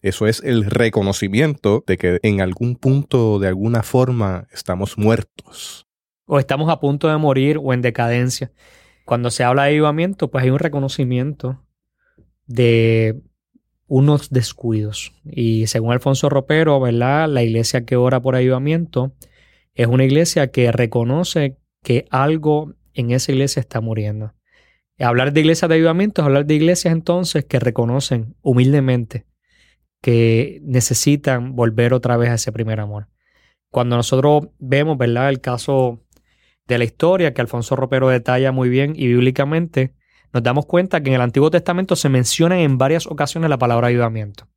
eso 0.00 0.26
es 0.26 0.42
el 0.42 0.64
reconocimiento 0.64 1.84
de 1.86 1.98
que 1.98 2.20
en 2.22 2.40
algún 2.40 2.76
punto, 2.76 3.38
de 3.38 3.48
alguna 3.48 3.82
forma, 3.82 4.46
estamos 4.50 4.96
muertos? 4.96 5.86
O 6.24 6.38
estamos 6.38 6.70
a 6.70 6.80
punto 6.80 7.08
de 7.08 7.18
morir 7.18 7.58
o 7.62 7.74
en 7.74 7.82
decadencia. 7.82 8.50
Cuando 9.04 9.30
se 9.30 9.44
habla 9.44 9.64
de 9.64 9.72
avivamiento, 9.72 10.30
pues 10.30 10.44
hay 10.44 10.48
un 10.48 10.58
reconocimiento 10.58 11.62
de 12.46 13.20
unos 13.88 14.30
descuidos. 14.30 15.12
Y 15.22 15.66
según 15.66 15.92
Alfonso 15.92 16.30
Ropero, 16.30 16.80
¿verdad? 16.80 17.28
La 17.28 17.42
iglesia 17.42 17.84
que 17.84 17.96
ora 17.96 18.22
por 18.22 18.36
avivamiento 18.36 19.12
es 19.74 19.86
una 19.86 20.04
iglesia 20.04 20.50
que 20.50 20.72
reconoce 20.72 21.56
que 21.82 22.06
algo 22.10 22.74
en 22.94 23.10
esa 23.10 23.32
iglesia 23.32 23.60
está 23.60 23.80
muriendo. 23.80 24.34
Hablar 24.98 25.32
de 25.32 25.40
iglesias 25.40 25.68
de 25.68 25.76
avivamiento 25.76 26.20
es 26.20 26.26
hablar 26.26 26.44
de 26.44 26.54
iglesias 26.54 26.92
entonces 26.92 27.44
que 27.44 27.58
reconocen 27.58 28.36
humildemente 28.42 29.26
que 30.00 30.60
necesitan 30.62 31.54
volver 31.54 31.92
otra 31.92 32.16
vez 32.16 32.30
a 32.30 32.34
ese 32.34 32.52
primer 32.52 32.80
amor. 32.80 33.08
Cuando 33.70 33.96
nosotros 33.96 34.48
vemos, 34.58 34.98
¿verdad? 34.98 35.28
El 35.28 35.40
caso 35.40 36.02
de 36.66 36.78
la 36.78 36.84
historia 36.84 37.34
que 37.34 37.40
Alfonso 37.40 37.76
Ropero 37.76 38.08
detalla 38.08 38.52
muy 38.52 38.68
bien 38.68 38.94
y 38.96 39.06
bíblicamente, 39.08 39.94
nos 40.32 40.42
damos 40.42 40.66
cuenta 40.66 41.02
que 41.02 41.10
en 41.10 41.16
el 41.16 41.20
Antiguo 41.20 41.50
Testamento 41.50 41.96
se 41.96 42.08
menciona 42.08 42.60
en 42.60 42.78
varias 42.78 43.06
ocasiones 43.06 43.50
la 43.50 43.58
palabra 43.58 43.88
avivamiento. 43.88 44.48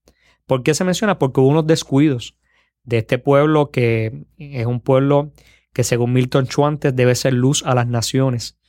¿Por 0.46 0.64
qué 0.64 0.74
se 0.74 0.84
menciona? 0.84 1.20
Porque 1.20 1.42
hubo 1.42 1.50
unos 1.50 1.68
descuidos 1.68 2.38
de 2.84 3.00
este 3.00 3.18
pueblo 3.18 3.72
que 3.72 4.26
es 4.38 4.66
un 4.66 4.80
pueblo 4.80 5.32
que 5.74 5.84
según 5.84 6.14
Milton 6.14 6.48
Chuantes 6.48 6.96
debe 6.96 7.16
ser 7.16 7.34
luz 7.34 7.64
a 7.66 7.74
las 7.76 7.88
naciones, 7.88 8.60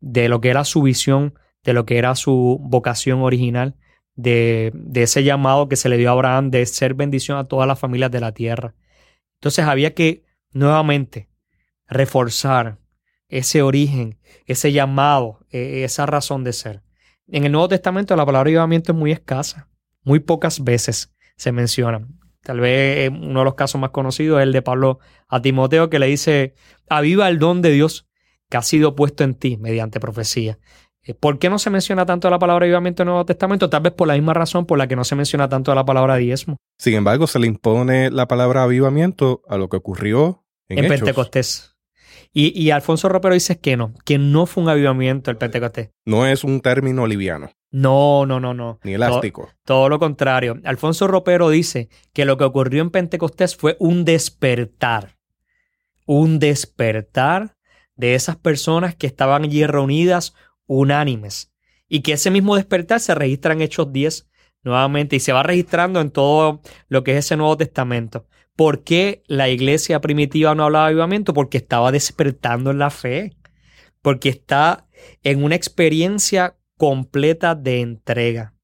de 0.00 0.28
lo 0.28 0.40
que 0.40 0.50
era 0.50 0.64
su 0.64 0.82
visión, 0.82 1.38
de 1.62 1.72
lo 1.72 1.86
que 1.86 1.96
era 1.96 2.14
su 2.14 2.58
vocación 2.60 3.22
original, 3.22 3.76
de, 4.14 4.70
de 4.74 5.04
ese 5.04 5.24
llamado 5.24 5.68
que 5.68 5.76
se 5.76 5.88
le 5.88 5.96
dio 5.96 6.10
a 6.10 6.12
Abraham 6.12 6.50
de 6.50 6.66
ser 6.66 6.94
bendición 6.94 7.38
a 7.38 7.44
todas 7.44 7.66
las 7.66 7.78
familias 7.78 8.10
de 8.10 8.20
la 8.20 8.32
tierra. 8.32 8.74
Entonces 9.40 9.64
había 9.64 9.94
que 9.94 10.24
nuevamente 10.52 11.28
reforzar 11.86 12.78
ese 13.28 13.62
origen, 13.62 14.18
ese 14.46 14.72
llamado, 14.72 15.40
e, 15.50 15.84
esa 15.84 16.06
razón 16.06 16.44
de 16.44 16.52
ser. 16.52 16.82
En 17.26 17.44
el 17.44 17.52
Nuevo 17.52 17.68
Testamento 17.68 18.14
la 18.16 18.26
palabra 18.26 18.48
avivamiento 18.48 18.92
es 18.92 18.98
muy 18.98 19.12
escasa, 19.12 19.68
muy 20.02 20.20
pocas 20.20 20.62
veces 20.62 21.14
se 21.36 21.52
menciona. 21.52 22.06
Tal 22.44 22.60
vez 22.60 23.10
uno 23.10 23.40
de 23.40 23.44
los 23.44 23.54
casos 23.54 23.80
más 23.80 23.90
conocidos 23.90 24.38
es 24.38 24.44
el 24.44 24.52
de 24.52 24.62
Pablo 24.62 24.98
a 25.28 25.40
Timoteo 25.40 25.88
que 25.88 25.98
le 25.98 26.06
dice, 26.06 26.54
aviva 26.88 27.28
el 27.28 27.38
don 27.38 27.62
de 27.62 27.70
Dios 27.70 28.06
que 28.50 28.58
ha 28.58 28.62
sido 28.62 28.94
puesto 28.94 29.24
en 29.24 29.34
ti 29.34 29.56
mediante 29.56 29.98
profecía. 29.98 30.58
Eh, 31.02 31.14
¿Por 31.14 31.38
qué 31.38 31.48
no 31.48 31.58
se 31.58 31.70
menciona 31.70 32.04
tanto 32.06 32.28
la 32.28 32.38
palabra 32.38 32.64
avivamiento 32.64 33.02
en 33.02 33.08
el 33.08 33.12
Nuevo 33.12 33.26
Testamento? 33.26 33.70
Tal 33.70 33.82
vez 33.82 33.94
por 33.94 34.08
la 34.08 34.14
misma 34.14 34.34
razón 34.34 34.66
por 34.66 34.78
la 34.78 34.86
que 34.86 34.94
no 34.94 35.04
se 35.04 35.16
menciona 35.16 35.48
tanto 35.48 35.74
la 35.74 35.84
palabra 35.84 36.16
diezmo. 36.16 36.58
Sin 36.78 36.94
embargo, 36.94 37.26
se 37.26 37.38
le 37.38 37.46
impone 37.46 38.10
la 38.10 38.28
palabra 38.28 38.62
avivamiento 38.62 39.42
a 39.48 39.56
lo 39.56 39.68
que 39.68 39.78
ocurrió 39.78 40.44
en, 40.68 40.84
en 40.84 40.88
Pentecostés. 40.88 41.73
Y, 42.36 42.52
y, 42.60 42.72
Alfonso 42.72 43.08
Ropero 43.08 43.32
dice 43.32 43.60
que 43.60 43.76
no, 43.76 43.94
que 44.04 44.18
no 44.18 44.46
fue 44.46 44.64
un 44.64 44.68
avivamiento 44.68 45.30
el 45.30 45.36
Pentecostés. 45.36 45.90
No 46.04 46.26
es 46.26 46.42
un 46.42 46.60
término 46.60 47.06
liviano. 47.06 47.52
No, 47.70 48.26
no, 48.26 48.40
no, 48.40 48.54
no. 48.54 48.80
Ni 48.82 48.94
elástico. 48.94 49.50
Todo, 49.64 49.88
lo 49.88 50.00
contrario. 50.00 50.60
Alfonso 50.64 51.06
Ropero 51.06 51.48
dice 51.48 51.88
que 52.12 52.24
lo 52.24 52.36
que 52.36 52.42
ocurrió 52.42 52.82
en 52.82 52.90
Pentecostés 52.90 53.56
fue 53.56 53.76
un 53.78 54.04
despertar. 54.04 55.16
Un 56.06 56.40
despertar 56.40 57.56
de 57.94 58.16
esas 58.16 58.34
personas 58.34 58.96
que 58.96 59.06
estaban 59.06 59.44
allí 59.44 59.64
reunidas 59.64 60.34
unánimes. 60.66 61.52
Y 61.88 62.00
que 62.00 62.14
ese 62.14 62.32
mismo 62.32 62.56
despertar 62.56 62.98
se 62.98 63.14
registra 63.14 63.54
en 63.54 63.62
Hechos 63.62 63.92
10 63.92 64.28
nuevamente 64.64 65.14
y 65.14 65.20
se 65.20 65.32
va 65.32 65.44
registrando 65.44 66.00
en 66.00 66.10
todo 66.10 66.60
lo 66.88 67.04
que 67.04 67.12
es 67.12 67.26
ese 67.26 67.36
Nuevo 67.36 67.56
Testamento. 67.56 68.26
¿Por 68.56 68.84
qué 68.84 69.22
la 69.26 69.48
iglesia 69.48 70.00
primitiva 70.00 70.54
no 70.54 70.64
hablaba 70.64 70.86
de 70.86 70.92
avivamiento? 70.92 71.34
Porque 71.34 71.58
estaba 71.58 71.90
despertando 71.90 72.70
en 72.70 72.78
la 72.78 72.90
fe. 72.90 73.36
Porque 74.00 74.28
está 74.28 74.86
en 75.22 75.42
una 75.42 75.56
experiencia 75.56 76.56
completa 76.76 77.54
de 77.54 77.80
entrega. 77.80 78.54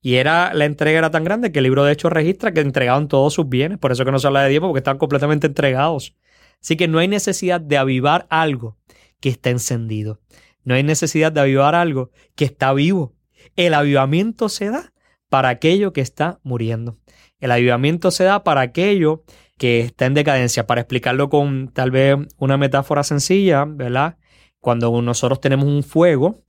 Y 0.00 0.14
era, 0.14 0.54
la 0.54 0.64
entrega 0.64 0.98
era 0.98 1.10
tan 1.10 1.24
grande 1.24 1.52
que 1.52 1.58
el 1.58 1.64
libro 1.64 1.84
de 1.84 1.92
Hechos 1.92 2.12
registra 2.12 2.52
que 2.52 2.60
entregaban 2.60 3.08
todos 3.08 3.34
sus 3.34 3.48
bienes. 3.48 3.78
Por 3.78 3.92
eso 3.92 4.04
que 4.04 4.12
no 4.12 4.18
se 4.18 4.28
habla 4.28 4.44
de 4.44 4.50
Dios, 4.50 4.62
porque 4.62 4.78
estaban 4.78 4.98
completamente 4.98 5.46
entregados. 5.46 6.16
Así 6.62 6.76
que 6.76 6.88
no 6.88 6.98
hay 6.98 7.08
necesidad 7.08 7.60
de 7.60 7.76
avivar 7.76 8.26
algo 8.30 8.78
que 9.20 9.28
está 9.28 9.50
encendido. 9.50 10.20
No 10.64 10.74
hay 10.74 10.82
necesidad 10.82 11.32
de 11.32 11.40
avivar 11.40 11.74
algo 11.74 12.10
que 12.34 12.44
está 12.44 12.72
vivo. 12.72 13.14
El 13.56 13.74
avivamiento 13.74 14.48
se 14.48 14.70
da 14.70 14.92
para 15.28 15.48
aquello 15.50 15.92
que 15.92 16.00
está 16.00 16.40
muriendo. 16.42 16.98
El 17.40 17.52
avivamiento 17.52 18.10
se 18.10 18.24
da 18.24 18.44
para 18.44 18.60
aquello 18.60 19.24
que 19.56 19.80
está 19.80 20.06
en 20.06 20.14
decadencia. 20.14 20.66
Para 20.66 20.82
explicarlo 20.82 21.28
con 21.28 21.68
tal 21.72 21.90
vez 21.90 22.16
una 22.36 22.56
metáfora 22.56 23.02
sencilla, 23.02 23.64
¿verdad? 23.66 24.18
Cuando 24.60 25.00
nosotros 25.02 25.40
tenemos 25.40 25.66
un 25.66 25.82
fuego 25.82 26.42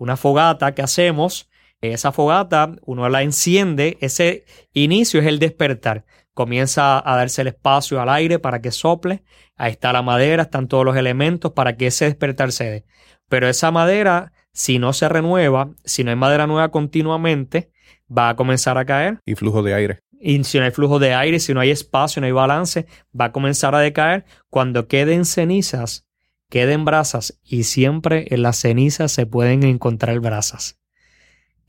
una 0.00 0.16
fogata 0.16 0.74
que 0.74 0.82
hacemos, 0.82 1.50
esa 1.82 2.10
fogata 2.10 2.74
uno 2.86 3.08
la 3.08 3.22
enciende, 3.22 3.98
ese 4.00 4.44
inicio 4.72 5.20
es 5.20 5.26
el 5.26 5.38
despertar. 5.38 6.04
Comienza 6.32 6.98
a 6.98 7.16
darse 7.16 7.42
el 7.42 7.48
espacio 7.48 8.00
al 8.00 8.08
aire 8.08 8.38
para 8.38 8.62
que 8.62 8.70
sople, 8.70 9.22
ahí 9.56 9.72
está 9.72 9.92
la 9.92 10.00
madera, 10.00 10.44
están 10.44 10.68
todos 10.68 10.86
los 10.86 10.96
elementos 10.96 11.52
para 11.52 11.76
que 11.76 11.88
ese 11.88 12.06
despertar 12.06 12.50
se 12.50 12.64
dé. 12.64 12.84
Pero 13.28 13.46
esa 13.46 13.70
madera, 13.70 14.32
si 14.52 14.78
no 14.78 14.94
se 14.94 15.08
renueva, 15.08 15.70
si 15.84 16.02
no 16.02 16.10
hay 16.10 16.16
madera 16.16 16.46
nueva 16.46 16.70
continuamente, 16.70 17.70
va 18.10 18.30
a 18.30 18.36
comenzar 18.36 18.78
a 18.78 18.86
caer. 18.86 19.18
Y 19.26 19.34
flujo 19.34 19.62
de 19.62 19.74
aire. 19.74 20.00
Y 20.20 20.44
si 20.44 20.58
no 20.58 20.64
hay 20.64 20.70
flujo 20.70 20.98
de 20.98 21.14
aire, 21.14 21.40
si 21.40 21.54
no 21.54 21.60
hay 21.60 21.70
espacio, 21.70 22.20
no 22.20 22.26
hay 22.26 22.32
balance, 22.32 22.86
va 23.18 23.26
a 23.26 23.32
comenzar 23.32 23.74
a 23.74 23.80
decaer. 23.80 24.26
Cuando 24.50 24.86
queden 24.86 25.24
cenizas, 25.24 26.06
queden 26.50 26.84
brasas 26.84 27.40
y 27.42 27.64
siempre 27.64 28.26
en 28.28 28.42
las 28.42 28.58
cenizas 28.58 29.10
se 29.12 29.24
pueden 29.24 29.62
encontrar 29.62 30.20
brasas. 30.20 30.78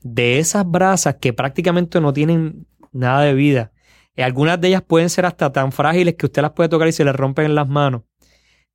De 0.00 0.38
esas 0.38 0.70
brasas 0.70 1.16
que 1.16 1.32
prácticamente 1.32 2.00
no 2.00 2.12
tienen 2.12 2.66
nada 2.92 3.22
de 3.22 3.34
vida, 3.34 3.72
algunas 4.18 4.60
de 4.60 4.68
ellas 4.68 4.82
pueden 4.82 5.08
ser 5.08 5.24
hasta 5.24 5.52
tan 5.52 5.72
frágiles 5.72 6.16
que 6.16 6.26
usted 6.26 6.42
las 6.42 6.52
puede 6.52 6.68
tocar 6.68 6.88
y 6.88 6.92
se 6.92 7.04
le 7.04 7.12
rompen 7.12 7.46
en 7.46 7.54
las 7.54 7.68
manos. 7.68 8.02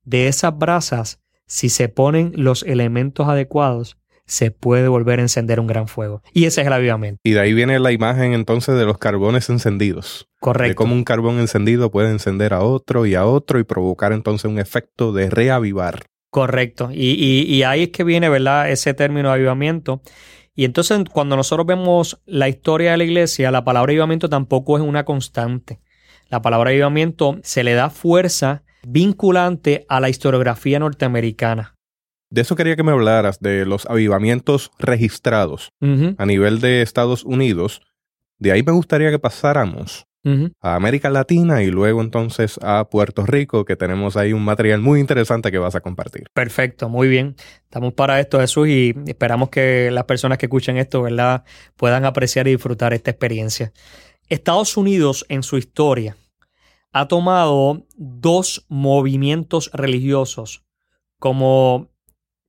De 0.02 0.26
esas 0.26 0.56
brasas, 0.56 1.20
si 1.46 1.68
se 1.68 1.88
ponen 1.88 2.32
los 2.34 2.64
elementos 2.64 3.28
adecuados, 3.28 3.98
se 4.28 4.50
puede 4.50 4.86
volver 4.86 5.18
a 5.18 5.22
encender 5.22 5.58
un 5.58 5.66
gran 5.66 5.88
fuego. 5.88 6.22
Y 6.32 6.44
ese 6.44 6.60
es 6.60 6.66
el 6.66 6.72
avivamiento. 6.72 7.18
Y 7.24 7.32
de 7.32 7.40
ahí 7.40 7.54
viene 7.54 7.80
la 7.80 7.90
imagen 7.90 8.34
entonces 8.34 8.76
de 8.76 8.84
los 8.84 8.98
carbones 8.98 9.48
encendidos. 9.48 10.28
Correcto. 10.38 10.68
De 10.68 10.74
cómo 10.76 10.94
un 10.94 11.02
carbón 11.02 11.40
encendido 11.40 11.90
puede 11.90 12.10
encender 12.10 12.54
a 12.54 12.60
otro 12.60 13.06
y 13.06 13.14
a 13.14 13.26
otro 13.26 13.58
y 13.58 13.64
provocar 13.64 14.12
entonces 14.12 14.48
un 14.48 14.58
efecto 14.58 15.12
de 15.12 15.30
reavivar. 15.30 16.04
Correcto. 16.30 16.90
Y, 16.92 17.46
y, 17.48 17.62
ahí 17.62 17.84
es 17.84 17.88
que 17.88 18.04
viene, 18.04 18.28
¿verdad? 18.28 18.70
Ese 18.70 18.92
término 18.92 19.28
de 19.28 19.36
avivamiento. 19.36 20.02
Y 20.54 20.64
entonces 20.64 21.00
cuando 21.10 21.36
nosotros 21.36 21.66
vemos 21.66 22.20
la 22.26 22.48
historia 22.48 22.90
de 22.90 22.98
la 22.98 23.04
iglesia, 23.04 23.50
la 23.50 23.64
palabra 23.64 23.90
avivamiento 23.90 24.28
tampoco 24.28 24.76
es 24.76 24.84
una 24.84 25.04
constante. 25.04 25.80
La 26.28 26.42
palabra 26.42 26.70
avivamiento 26.70 27.38
se 27.42 27.64
le 27.64 27.72
da 27.72 27.88
fuerza 27.88 28.62
vinculante 28.86 29.86
a 29.88 30.00
la 30.00 30.10
historiografía 30.10 30.78
norteamericana. 30.78 31.77
De 32.30 32.42
eso 32.42 32.56
quería 32.56 32.76
que 32.76 32.82
me 32.82 32.92
hablaras, 32.92 33.40
de 33.40 33.64
los 33.64 33.86
avivamientos 33.86 34.70
registrados 34.78 35.72
a 35.80 36.26
nivel 36.26 36.60
de 36.60 36.82
Estados 36.82 37.24
Unidos. 37.24 37.80
De 38.38 38.52
ahí 38.52 38.62
me 38.62 38.72
gustaría 38.72 39.10
que 39.10 39.18
pasáramos 39.18 40.06
a 40.60 40.74
América 40.74 41.08
Latina 41.08 41.62
y 41.62 41.70
luego 41.70 42.02
entonces 42.02 42.58
a 42.62 42.86
Puerto 42.90 43.24
Rico, 43.24 43.64
que 43.64 43.76
tenemos 43.76 44.16
ahí 44.18 44.34
un 44.34 44.44
material 44.44 44.80
muy 44.80 45.00
interesante 45.00 45.50
que 45.50 45.56
vas 45.56 45.74
a 45.74 45.80
compartir. 45.80 46.24
Perfecto, 46.34 46.90
muy 46.90 47.08
bien. 47.08 47.34
Estamos 47.62 47.94
para 47.94 48.20
esto, 48.20 48.38
Jesús, 48.38 48.68
y 48.68 48.94
esperamos 49.06 49.48
que 49.48 49.90
las 49.90 50.04
personas 50.04 50.36
que 50.36 50.44
escuchen 50.44 50.76
esto, 50.76 51.00
¿verdad?, 51.00 51.44
puedan 51.76 52.04
apreciar 52.04 52.46
y 52.46 52.50
disfrutar 52.50 52.92
esta 52.92 53.10
experiencia. 53.10 53.72
Estados 54.28 54.76
Unidos 54.76 55.24
en 55.30 55.42
su 55.42 55.56
historia 55.56 56.16
ha 56.92 57.08
tomado 57.08 57.86
dos 57.96 58.66
movimientos 58.68 59.70
religiosos 59.72 60.62
como 61.18 61.88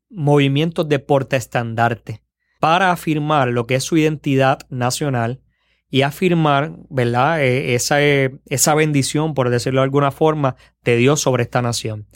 movimientos 0.10 0.88
de 0.90 1.00
portaestandarte 1.00 2.22
para 2.60 2.92
afirmar 2.92 3.50
lo 3.50 3.66
que 3.66 3.76
es 3.76 3.84
su 3.84 3.98
identidad 3.98 4.60
nacional 4.70 5.42
y 5.90 6.02
afirmar, 6.04 6.74
¿verdad? 6.90 7.42
E, 7.42 7.74
esa, 7.76 8.02
e, 8.02 8.40
esa 8.46 8.76
bendición, 8.76 9.34
por 9.34 9.50
decirlo 9.50 9.82
de 9.82 9.86
alguna 9.86 10.12
forma, 10.12 10.56
de 10.84 10.98
Dios 10.98 11.22
sobre 11.22 11.44
esta 11.44 11.62
nación. 11.62 12.08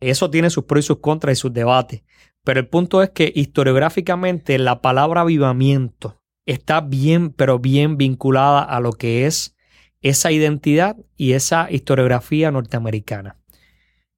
Eso 0.00 0.30
tiene 0.30 0.50
sus 0.50 0.64
pros 0.64 0.84
y 0.84 0.86
sus 0.88 0.98
contras 0.98 1.38
y 1.38 1.40
sus 1.40 1.52
debates. 1.52 2.02
Pero 2.44 2.58
el 2.58 2.66
punto 2.66 3.02
es 3.02 3.10
que 3.10 3.32
historiográficamente 3.34 4.58
la 4.58 4.82
palabra 4.82 5.20
avivamiento 5.20 6.20
está 6.44 6.80
bien, 6.80 7.30
pero 7.30 7.60
bien 7.60 7.96
vinculada 7.96 8.62
a 8.62 8.80
lo 8.80 8.92
que 8.92 9.26
es 9.26 9.56
esa 10.00 10.32
identidad 10.32 10.96
y 11.16 11.34
esa 11.34 11.70
historiografía 11.70 12.50
norteamericana. 12.50 13.36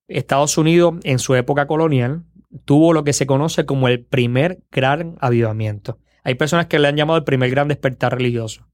Estados 0.09 0.57
Unidos 0.57 0.95
en 1.05 1.19
su 1.19 1.35
época 1.35 1.67
colonial 1.67 2.25
tuvo 2.65 2.93
lo 2.93 3.05
que 3.05 3.13
se 3.13 3.27
conoce 3.27 3.67
como 3.67 3.89
el 3.89 4.05
primer 4.05 4.63
gran 4.71 5.17
avivamiento. 5.21 5.99
Hay 6.23 6.35
personas 6.35 6.67
que 6.67 6.79
le 6.79 6.89
han 6.89 6.97
llamado 6.97 7.19
el 7.19 7.25
primer 7.25 7.51
gran 7.51 7.69
despertar 7.69 8.17
religioso. 8.17 8.67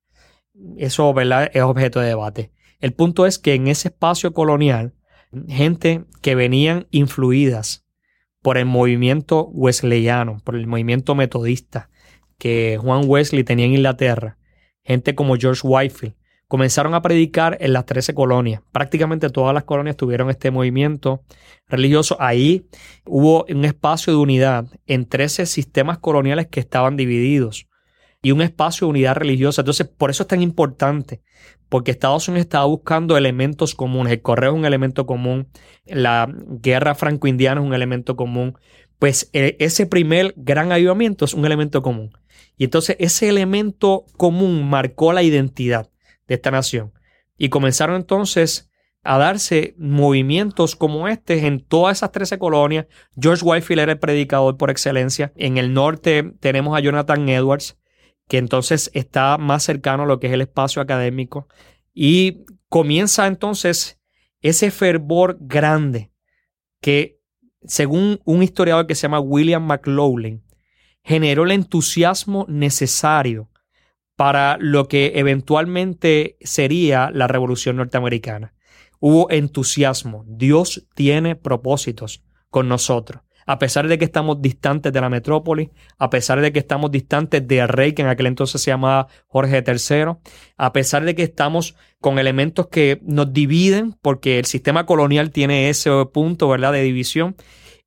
Eso 0.76 1.14
es 1.52 1.62
objeto 1.62 2.00
de 2.00 2.08
debate. 2.08 2.52
El 2.80 2.92
punto 2.92 3.26
es 3.26 3.38
que 3.38 3.54
en 3.54 3.68
ese 3.68 3.88
espacio 3.88 4.32
colonial, 4.32 4.94
gente 5.48 6.04
que 6.22 6.34
venían 6.34 6.86
influidas 6.90 7.84
por 8.42 8.56
el 8.56 8.66
movimiento 8.66 9.48
wesleyano, 9.52 10.38
por 10.44 10.56
el 10.56 10.66
movimiento 10.66 11.14
metodista 11.14 11.90
que 12.38 12.78
Juan 12.80 13.02
Wesley 13.04 13.44
tenía 13.44 13.66
en 13.66 13.74
Inglaterra, 13.74 14.38
gente 14.82 15.14
como 15.14 15.36
George 15.36 15.60
Whitefield, 15.62 16.14
comenzaron 16.50 16.94
a 16.94 17.00
predicar 17.00 17.56
en 17.60 17.72
las 17.72 17.86
13 17.86 18.12
colonias. 18.12 18.60
Prácticamente 18.72 19.30
todas 19.30 19.54
las 19.54 19.62
colonias 19.62 19.96
tuvieron 19.96 20.30
este 20.30 20.50
movimiento 20.50 21.22
religioso. 21.68 22.16
Ahí 22.18 22.66
hubo 23.06 23.46
un 23.48 23.64
espacio 23.64 24.12
de 24.12 24.18
unidad 24.18 24.66
en 24.88 25.06
13 25.06 25.46
sistemas 25.46 25.98
coloniales 25.98 26.48
que 26.48 26.58
estaban 26.58 26.96
divididos. 26.96 27.68
y 28.22 28.32
un 28.32 28.42
espacio 28.42 28.86
de 28.86 28.90
unidad 28.90 29.14
religiosa. 29.14 29.62
Entonces, 29.62 29.86
por 29.86 30.10
eso 30.10 30.24
es 30.24 30.26
tan 30.26 30.42
importante, 30.42 31.22
porque 31.70 31.92
Estados 31.92 32.28
Unidos 32.28 32.46
estaba 32.46 32.66
buscando 32.66 33.16
elementos 33.16 33.74
comunes. 33.74 34.12
El 34.12 34.20
correo 34.20 34.50
es 34.50 34.58
un 34.58 34.66
elemento 34.66 35.06
común, 35.06 35.48
la 35.86 36.28
guerra 36.60 36.94
franco-indiana 36.94 37.62
es 37.62 37.66
un 37.66 37.74
elemento 37.74 38.16
común. 38.16 38.58
Pues 38.98 39.30
e, 39.32 39.56
ese 39.60 39.86
primer 39.86 40.34
gran 40.36 40.70
avivamiento 40.70 41.24
es 41.24 41.32
un 41.32 41.46
elemento 41.46 41.80
común. 41.80 42.10
Y 42.58 42.64
entonces 42.64 42.96
ese 42.98 43.28
elemento 43.28 44.04
común 44.18 44.68
marcó 44.68 45.14
la 45.14 45.22
identidad 45.22 45.88
de 46.30 46.36
esta 46.36 46.52
nación. 46.52 46.92
Y 47.36 47.48
comenzaron 47.48 47.96
entonces 47.96 48.70
a 49.02 49.18
darse 49.18 49.74
movimientos 49.78 50.76
como 50.76 51.08
este 51.08 51.46
en 51.46 51.60
todas 51.60 51.98
esas 51.98 52.12
13 52.12 52.38
colonias. 52.38 52.86
George 53.20 53.44
Whitefield 53.44 53.82
era 53.82 53.92
el 53.92 53.98
predicador 53.98 54.56
por 54.56 54.70
excelencia. 54.70 55.32
En 55.34 55.58
el 55.58 55.74
norte 55.74 56.32
tenemos 56.38 56.76
a 56.76 56.80
Jonathan 56.80 57.28
Edwards, 57.28 57.78
que 58.28 58.38
entonces 58.38 58.92
está 58.94 59.38
más 59.38 59.64
cercano 59.64 60.04
a 60.04 60.06
lo 60.06 60.20
que 60.20 60.28
es 60.28 60.32
el 60.32 60.42
espacio 60.42 60.80
académico. 60.80 61.48
Y 61.92 62.44
comienza 62.68 63.26
entonces 63.26 64.00
ese 64.40 64.70
fervor 64.70 65.36
grande 65.40 66.12
que, 66.80 67.18
según 67.64 68.20
un 68.24 68.44
historiador 68.44 68.86
que 68.86 68.94
se 68.94 69.02
llama 69.02 69.18
William 69.18 69.66
McLaughlin, 69.66 70.44
generó 71.02 71.42
el 71.42 71.50
entusiasmo 71.50 72.46
necesario 72.48 73.49
para 74.20 74.58
lo 74.60 74.86
que 74.86 75.12
eventualmente 75.14 76.36
sería 76.42 77.10
la 77.10 77.26
revolución 77.26 77.76
norteamericana 77.76 78.52
hubo 78.98 79.30
entusiasmo. 79.30 80.26
Dios 80.28 80.86
tiene 80.94 81.36
propósitos 81.36 82.22
con 82.50 82.68
nosotros. 82.68 83.22
A 83.46 83.58
pesar 83.58 83.88
de 83.88 83.96
que 83.96 84.04
estamos 84.04 84.42
distantes 84.42 84.92
de 84.92 85.00
la 85.00 85.08
metrópoli, 85.08 85.70
a 85.96 86.10
pesar 86.10 86.42
de 86.42 86.52
que 86.52 86.58
estamos 86.58 86.90
distantes 86.90 87.48
del 87.48 87.66
rey, 87.68 87.94
que 87.94 88.02
en 88.02 88.08
aquel 88.08 88.26
entonces 88.26 88.60
se 88.60 88.70
llamaba 88.70 89.08
Jorge 89.26 89.64
III, 89.66 90.16
a 90.58 90.72
pesar 90.74 91.06
de 91.06 91.14
que 91.14 91.22
estamos 91.22 91.74
con 91.98 92.18
elementos 92.18 92.68
que 92.68 93.00
nos 93.02 93.32
dividen, 93.32 93.96
porque 94.02 94.38
el 94.38 94.44
sistema 94.44 94.84
colonial 94.84 95.30
tiene 95.30 95.70
ese 95.70 95.90
punto, 96.12 96.46
¿verdad?, 96.46 96.72
de 96.72 96.82
división, 96.82 97.36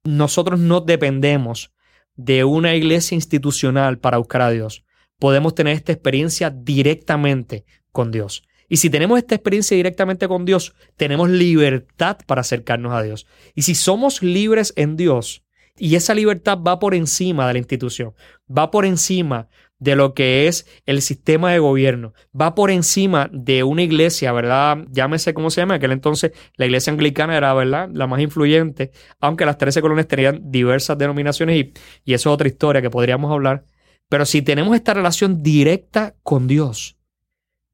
nosotros 0.04 0.60
no 0.60 0.82
dependemos 0.82 1.72
de 2.16 2.44
una 2.44 2.74
iglesia 2.74 3.13
institucional 3.13 4.00
para 4.00 4.18
buscar 4.18 4.42
a 4.42 4.50
Dios. 4.50 4.84
Podemos 5.24 5.56
tener 5.56 5.74
esta 5.74 5.94
experiencia 5.94 6.50
directamente 6.50 7.63
con 7.94 8.12
Dios. 8.12 8.44
Y 8.68 8.75
si 8.75 8.89
tenemos 8.89 9.18
esta 9.18 9.36
experiencia 9.36 9.77
directamente 9.77 10.27
con 10.27 10.44
Dios, 10.44 10.75
tenemos 10.98 11.30
libertad 11.30 12.18
para 12.27 12.42
acercarnos 12.42 12.92
a 12.92 13.01
Dios. 13.01 13.25
Y 13.56 13.62
si 13.62 13.74
somos 13.74 14.22
libres 14.22 14.74
en 14.75 14.98
Dios, 14.98 15.46
y 15.77 15.96
esa 15.96 16.13
libertad 16.13 16.58
va 16.58 16.77
por 16.77 16.94
encima 16.94 17.48
de 17.48 17.53
la 17.53 17.60
institución, 17.60 18.13
va 18.50 18.70
por 18.70 18.86
encima 18.86 19.48
de 19.80 19.96
lo 19.96 20.13
que 20.13 20.50
es 20.50 20.68
el 20.86 21.01
sistema 21.01 21.53
de 21.53 21.60
gobierno, 21.60 22.13
va 22.38 22.53
por 22.53 22.70
encima 22.70 23.30
de 23.32 23.63
una 23.63 23.84
iglesia, 23.84 24.34
¿verdad? 24.34 24.80
Llámese 24.92 25.34
cómo 25.34 25.51
se 25.51 25.62
llama, 25.62 25.75
en 25.75 25.77
aquel 25.77 25.94
entonces 25.94 26.34
la 26.58 26.65
iglesia 26.65 26.92
anglicana 26.92 27.38
era, 27.38 27.53
¿verdad? 27.53 27.88
La 27.94 28.08
más 28.08 28.20
influyente, 28.20 28.92
aunque 29.22 29.46
las 29.46 29.58
13 29.58 29.80
colonias 29.80 30.10
tenían 30.10 30.51
diversas 30.51 30.98
denominaciones 30.98 31.56
y, 31.56 31.74
y 32.03 32.13
eso 32.13 32.30
es 32.30 32.34
otra 32.34 32.50
historia 32.50 32.82
que 32.82 32.89
podríamos 32.89 33.32
hablar. 33.32 33.63
Pero 34.10 34.25
si 34.25 34.41
tenemos 34.41 34.75
esta 34.75 34.93
relación 34.93 35.41
directa 35.41 36.15
con 36.24 36.48
Dios, 36.48 36.98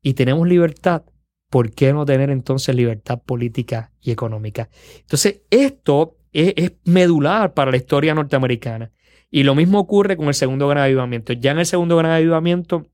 y 0.02 0.14
tenemos 0.14 0.48
libertad, 0.48 1.04
¿por 1.50 1.72
qué 1.72 1.94
no 1.94 2.06
tener 2.06 2.30
entonces 2.30 2.76
libertad 2.76 3.22
política 3.22 3.92
y 4.02 4.12
económica? 4.12 4.70
Entonces, 5.00 5.42
esto 5.50 6.18
es, 6.32 6.74
medular 6.86 7.54
para 7.54 7.72
la 7.72 7.78
historia 7.78 8.14
norteamericana. 8.14 8.92
Y 9.32 9.44
lo 9.44 9.56
mismo 9.56 9.80
ocurre 9.80 10.18
con 10.18 10.28
el 10.28 10.34
segundo 10.34 10.68
gran 10.68 10.84
avivamiento. 10.84 11.34
Ya 11.34 11.52
en 11.52 11.60
el 11.60 11.66
segundo 11.66 11.98
gran 11.98 12.12
avivamiento, 12.12 12.88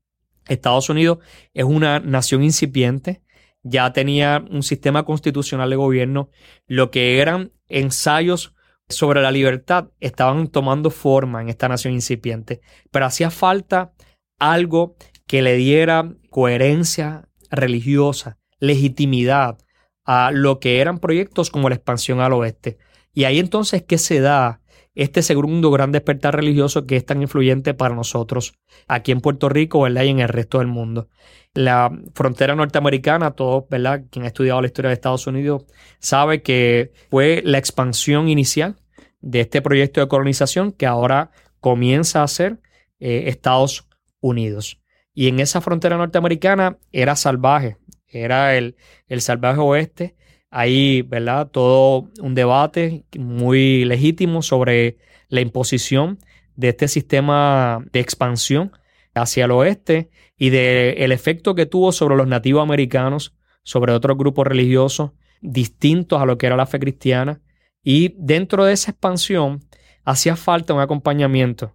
Estados 0.48 0.88
Unidos 0.90 1.18
es 1.54 1.64
una 1.64 2.00
nación 2.00 2.42
incipiente, 2.42 3.22
ya 3.62 3.92
tenía 3.92 4.44
un 4.50 4.62
sistema 4.62 5.04
constitucional 5.04 5.70
de 5.70 5.76
gobierno, 5.76 6.30
lo 6.66 6.90
que 6.90 7.20
eran 7.20 7.52
ensayos 7.68 8.54
sobre 8.88 9.20
la 9.20 9.30
libertad 9.30 9.88
estaban 10.00 10.48
tomando 10.48 10.90
forma 10.90 11.42
en 11.42 11.48
esta 11.48 11.68
nación 11.68 11.94
incipiente, 11.94 12.60
pero 12.90 13.06
hacía 13.06 13.30
falta 13.30 13.92
algo 14.38 14.96
que 15.26 15.42
le 15.42 15.56
diera 15.56 16.12
coherencia 16.30 17.28
religiosa, 17.50 18.38
legitimidad 18.60 19.58
a 20.04 20.30
lo 20.30 20.60
que 20.60 20.80
eran 20.80 20.98
proyectos 20.98 21.50
como 21.50 21.68
la 21.68 21.74
expansión 21.74 22.20
al 22.20 22.32
oeste. 22.32 22.78
Y 23.12 23.24
ahí 23.24 23.38
entonces 23.38 23.82
que 23.82 23.98
se 23.98 24.20
da 24.20 24.60
este 24.94 25.22
segundo 25.22 25.70
gran 25.70 25.92
despertar 25.92 26.34
religioso 26.36 26.86
que 26.86 26.96
es 26.96 27.04
tan 27.04 27.20
influyente 27.22 27.74
para 27.74 27.94
nosotros 27.94 28.54
aquí 28.88 29.12
en 29.12 29.20
Puerto 29.20 29.48
Rico 29.48 29.86
y 29.86 30.08
en 30.08 30.20
el 30.20 30.28
resto 30.28 30.58
del 30.58 30.68
mundo. 30.68 31.08
La 31.56 31.90
frontera 32.14 32.54
norteamericana, 32.54 33.30
todos, 33.30 33.64
¿verdad? 33.70 34.02
Quien 34.10 34.26
ha 34.26 34.28
estudiado 34.28 34.60
la 34.60 34.66
historia 34.66 34.90
de 34.90 34.94
Estados 34.94 35.26
Unidos 35.26 35.64
sabe 35.98 36.42
que 36.42 36.92
fue 37.10 37.40
la 37.46 37.56
expansión 37.56 38.28
inicial 38.28 38.76
de 39.22 39.40
este 39.40 39.62
proyecto 39.62 40.02
de 40.02 40.08
colonización 40.08 40.70
que 40.70 40.84
ahora 40.84 41.30
comienza 41.60 42.22
a 42.22 42.28
ser 42.28 42.60
eh, 43.00 43.24
Estados 43.28 43.88
Unidos. 44.20 44.82
Y 45.14 45.28
en 45.28 45.40
esa 45.40 45.62
frontera 45.62 45.96
norteamericana 45.96 46.76
era 46.92 47.16
salvaje, 47.16 47.78
era 48.06 48.54
el, 48.54 48.76
el 49.08 49.22
salvaje 49.22 49.60
oeste. 49.60 50.14
Hay, 50.50 51.00
¿verdad? 51.00 51.48
Todo 51.48 52.10
un 52.20 52.34
debate 52.34 53.06
muy 53.18 53.86
legítimo 53.86 54.42
sobre 54.42 54.98
la 55.30 55.40
imposición 55.40 56.18
de 56.54 56.68
este 56.68 56.86
sistema 56.86 57.82
de 57.92 58.00
expansión 58.00 58.72
hacia 59.16 59.46
el 59.46 59.50
oeste 59.50 60.10
y 60.36 60.50
del 60.50 61.12
efecto 61.12 61.54
que 61.54 61.66
tuvo 61.66 61.92
sobre 61.92 62.16
los 62.16 62.26
nativos 62.26 62.62
americanos, 62.62 63.34
sobre 63.62 63.92
otros 63.92 64.16
grupos 64.16 64.46
religiosos 64.46 65.12
distintos 65.40 66.20
a 66.20 66.26
lo 66.26 66.38
que 66.38 66.46
era 66.46 66.56
la 66.56 66.66
fe 66.66 66.78
cristiana. 66.78 67.40
Y 67.82 68.14
dentro 68.18 68.64
de 68.64 68.72
esa 68.72 68.90
expansión 68.90 69.64
hacía 70.04 70.36
falta 70.36 70.74
un 70.74 70.80
acompañamiento. 70.80 71.74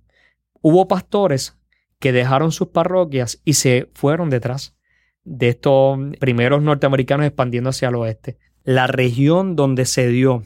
Hubo 0.62 0.88
pastores 0.88 1.58
que 1.99 2.12
dejaron 2.12 2.51
sus 2.51 2.69
parroquias 2.69 3.41
y 3.45 3.54
se 3.54 3.89
fueron 3.93 4.30
detrás 4.30 4.75
de 5.23 5.49
estos 5.49 5.99
primeros 6.19 6.62
norteamericanos 6.62 7.25
expandiendo 7.25 7.69
hacia 7.69 7.89
el 7.89 7.95
oeste. 7.95 8.38
La 8.63 8.88
región 8.88 9.56
donde 9.56 9.86
se 9.86 10.08
dio 10.08 10.43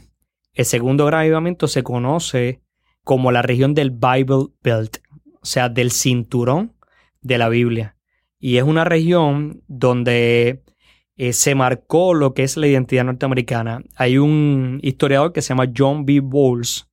el 0.53 0.65
segundo 0.65 1.05
gran 1.05 1.21
avivamiento 1.21 1.67
se 1.67 1.83
conoce 1.83 2.61
como 3.03 3.31
la 3.31 3.41
región 3.41 3.73
del 3.73 3.91
Bible 3.91 4.47
Belt, 4.63 4.97
o 5.41 5.45
sea, 5.45 5.67
del 5.67 5.91
cinturón 5.91 6.74
de 7.25 7.37
la 7.39 7.49
Biblia. 7.49 7.97
Y 8.39 8.57
es 8.57 8.63
una 8.63 8.83
región 8.83 9.63
donde 9.67 10.63
eh, 11.17 11.33
se 11.33 11.55
marcó 11.55 12.13
lo 12.13 12.33
que 12.33 12.43
es 12.43 12.55
la 12.55 12.67
identidad 12.67 13.03
norteamericana. 13.03 13.83
Hay 13.95 14.19
un 14.19 14.79
historiador 14.83 15.33
que 15.33 15.41
se 15.41 15.49
llama 15.49 15.71
John 15.75 16.05
B. 16.05 16.19
Bowles 16.21 16.87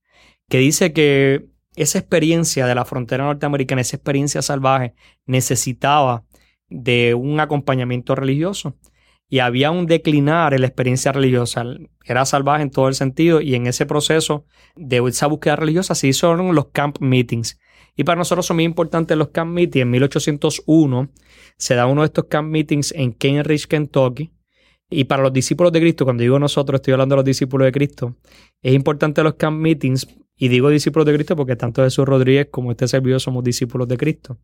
que 0.49 0.59
dice 0.59 0.93
que 0.93 1.47
esa 1.77 1.99
experiencia 1.99 2.67
de 2.67 2.75
la 2.75 2.85
frontera 2.85 3.25
norteamericana, 3.25 3.81
esa 3.83 3.97
experiencia 3.97 4.43
salvaje, 4.43 4.95
necesitaba 5.27 6.25
de 6.69 7.15
un 7.15 7.41
acompañamiento 7.41 8.15
religioso. 8.15 8.77
Y 9.29 9.39
había 9.39 9.71
un 9.71 9.87
declinar 9.87 10.53
en 10.53 10.61
la 10.61 10.67
experiencia 10.67 11.11
religiosa. 11.13 11.65
Era 12.05 12.27
salvaje 12.27 12.63
en 12.63 12.71
todo 12.71 12.89
el 12.89 12.95
sentido 12.95 13.41
y 13.41 13.55
en 13.55 13.67
ese 13.67 13.87
proceso 13.87 14.45
de 14.77 14.99
esa 15.09 15.27
búsqueda 15.27 15.57
religiosa 15.57 15.95
se 15.95 16.09
hicieron 16.09 16.55
los 16.55 16.69
camp 16.69 16.99
meetings. 17.01 17.59
Y 17.97 18.05
para 18.05 18.19
nosotros 18.19 18.47
son 18.47 18.57
muy 18.57 18.65
importantes 18.65 19.17
los 19.17 19.29
camp 19.29 19.53
meetings. 19.53 19.83
En 19.83 19.91
1801 19.91 21.11
se 21.57 21.75
da 21.75 21.87
uno 21.87 22.03
de 22.03 22.07
estos 22.07 22.25
camp 22.25 22.49
meetings 22.49 22.93
en 22.93 23.13
Cambridge, 23.13 23.67
Kentucky. 23.67 24.33
Y 24.89 25.05
para 25.05 25.23
los 25.23 25.33
discípulos 25.33 25.73
de 25.73 25.81
Cristo, 25.81 26.05
cuando 26.05 26.23
digo 26.23 26.39
nosotros, 26.39 26.79
estoy 26.79 26.93
hablando 26.93 27.15
de 27.15 27.19
los 27.19 27.25
discípulos 27.25 27.65
de 27.65 27.73
Cristo, 27.73 28.17
es 28.61 28.75
importante 28.75 29.23
los 29.23 29.35
camp 29.35 29.59
meetings 29.59 30.07
y 30.37 30.49
digo 30.49 30.69
discípulos 30.69 31.07
de 31.07 31.15
Cristo 31.15 31.35
porque 31.35 31.57
tanto 31.57 31.83
Jesús 31.83 32.05
Rodríguez 32.05 32.49
como 32.51 32.71
este 32.73 32.87
servidor 32.87 33.21
somos 33.21 33.43
discípulos 33.43 33.89
de 33.89 33.97
Cristo. 33.97 34.39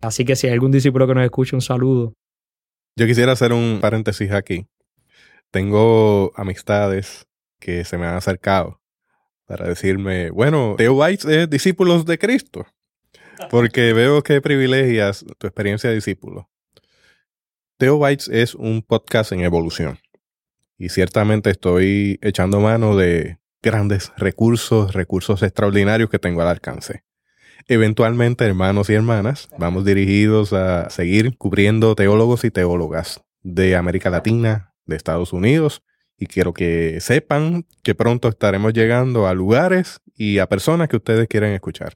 Así 0.00 0.24
que 0.24 0.36
si 0.36 0.46
hay 0.46 0.54
algún 0.54 0.70
discípulo 0.70 1.06
que 1.06 1.14
nos 1.14 1.24
escuche, 1.24 1.54
un 1.54 1.62
saludo. 1.62 2.14
Yo 2.96 3.06
quisiera 3.06 3.32
hacer 3.32 3.52
un 3.52 3.78
paréntesis 3.80 4.30
aquí. 4.30 4.66
Tengo 5.50 6.32
amistades 6.34 7.26
que 7.60 7.84
se 7.84 7.98
me 7.98 8.06
han 8.06 8.14
acercado 8.14 8.80
para 9.46 9.68
decirme, 9.68 10.30
bueno, 10.30 10.74
Teo 10.76 10.98
Bites 10.98 11.24
es 11.24 11.50
discípulos 11.50 12.06
de 12.06 12.18
Cristo. 12.18 12.66
Porque 13.50 13.92
veo 13.92 14.22
que 14.22 14.40
privilegias 14.40 15.24
tu 15.38 15.46
experiencia 15.46 15.90
de 15.90 15.96
discípulo. 15.96 16.48
Teo 17.78 17.98
Bites 17.98 18.28
es 18.28 18.54
un 18.54 18.82
podcast 18.82 19.32
en 19.32 19.40
evolución. 19.40 19.98
Y 20.78 20.88
ciertamente 20.88 21.50
estoy 21.50 22.18
echando 22.22 22.60
mano 22.60 22.96
de 22.96 23.38
grandes 23.62 24.12
recursos, 24.16 24.92
recursos 24.94 25.42
extraordinarios 25.42 26.10
que 26.10 26.18
tengo 26.18 26.42
al 26.42 26.48
alcance. 26.48 27.02
Eventualmente, 27.66 28.44
hermanos 28.44 28.90
y 28.90 28.94
hermanas, 28.94 29.48
vamos 29.58 29.84
dirigidos 29.84 30.52
a 30.52 30.90
seguir 30.90 31.36
cubriendo 31.38 31.94
teólogos 31.94 32.44
y 32.44 32.50
teólogas 32.50 33.22
de 33.42 33.76
América 33.76 34.10
Latina, 34.10 34.74
de 34.84 34.96
Estados 34.96 35.32
Unidos, 35.32 35.82
y 36.24 36.26
quiero 36.26 36.54
que 36.54 37.00
sepan 37.00 37.66
que 37.82 37.94
pronto 37.94 38.28
estaremos 38.28 38.72
llegando 38.72 39.26
a 39.26 39.34
lugares 39.34 40.00
y 40.16 40.38
a 40.38 40.48
personas 40.48 40.88
que 40.88 40.96
ustedes 40.96 41.28
quieren 41.28 41.52
escuchar. 41.52 41.94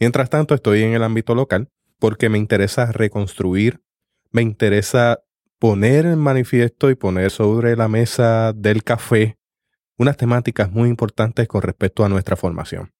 Mientras 0.00 0.30
tanto, 0.30 0.54
estoy 0.54 0.82
en 0.82 0.94
el 0.94 1.02
ámbito 1.02 1.34
local 1.34 1.68
porque 1.98 2.30
me 2.30 2.38
interesa 2.38 2.90
reconstruir, 2.90 3.82
me 4.32 4.40
interesa 4.40 5.20
poner 5.58 6.06
en 6.06 6.18
manifiesto 6.18 6.90
y 6.90 6.94
poner 6.94 7.30
sobre 7.30 7.76
la 7.76 7.88
mesa 7.88 8.54
del 8.54 8.82
café 8.82 9.38
unas 9.98 10.16
temáticas 10.16 10.70
muy 10.70 10.88
importantes 10.88 11.46
con 11.48 11.62
respecto 11.62 12.04
a 12.04 12.08
nuestra 12.08 12.36
formación 12.36 12.92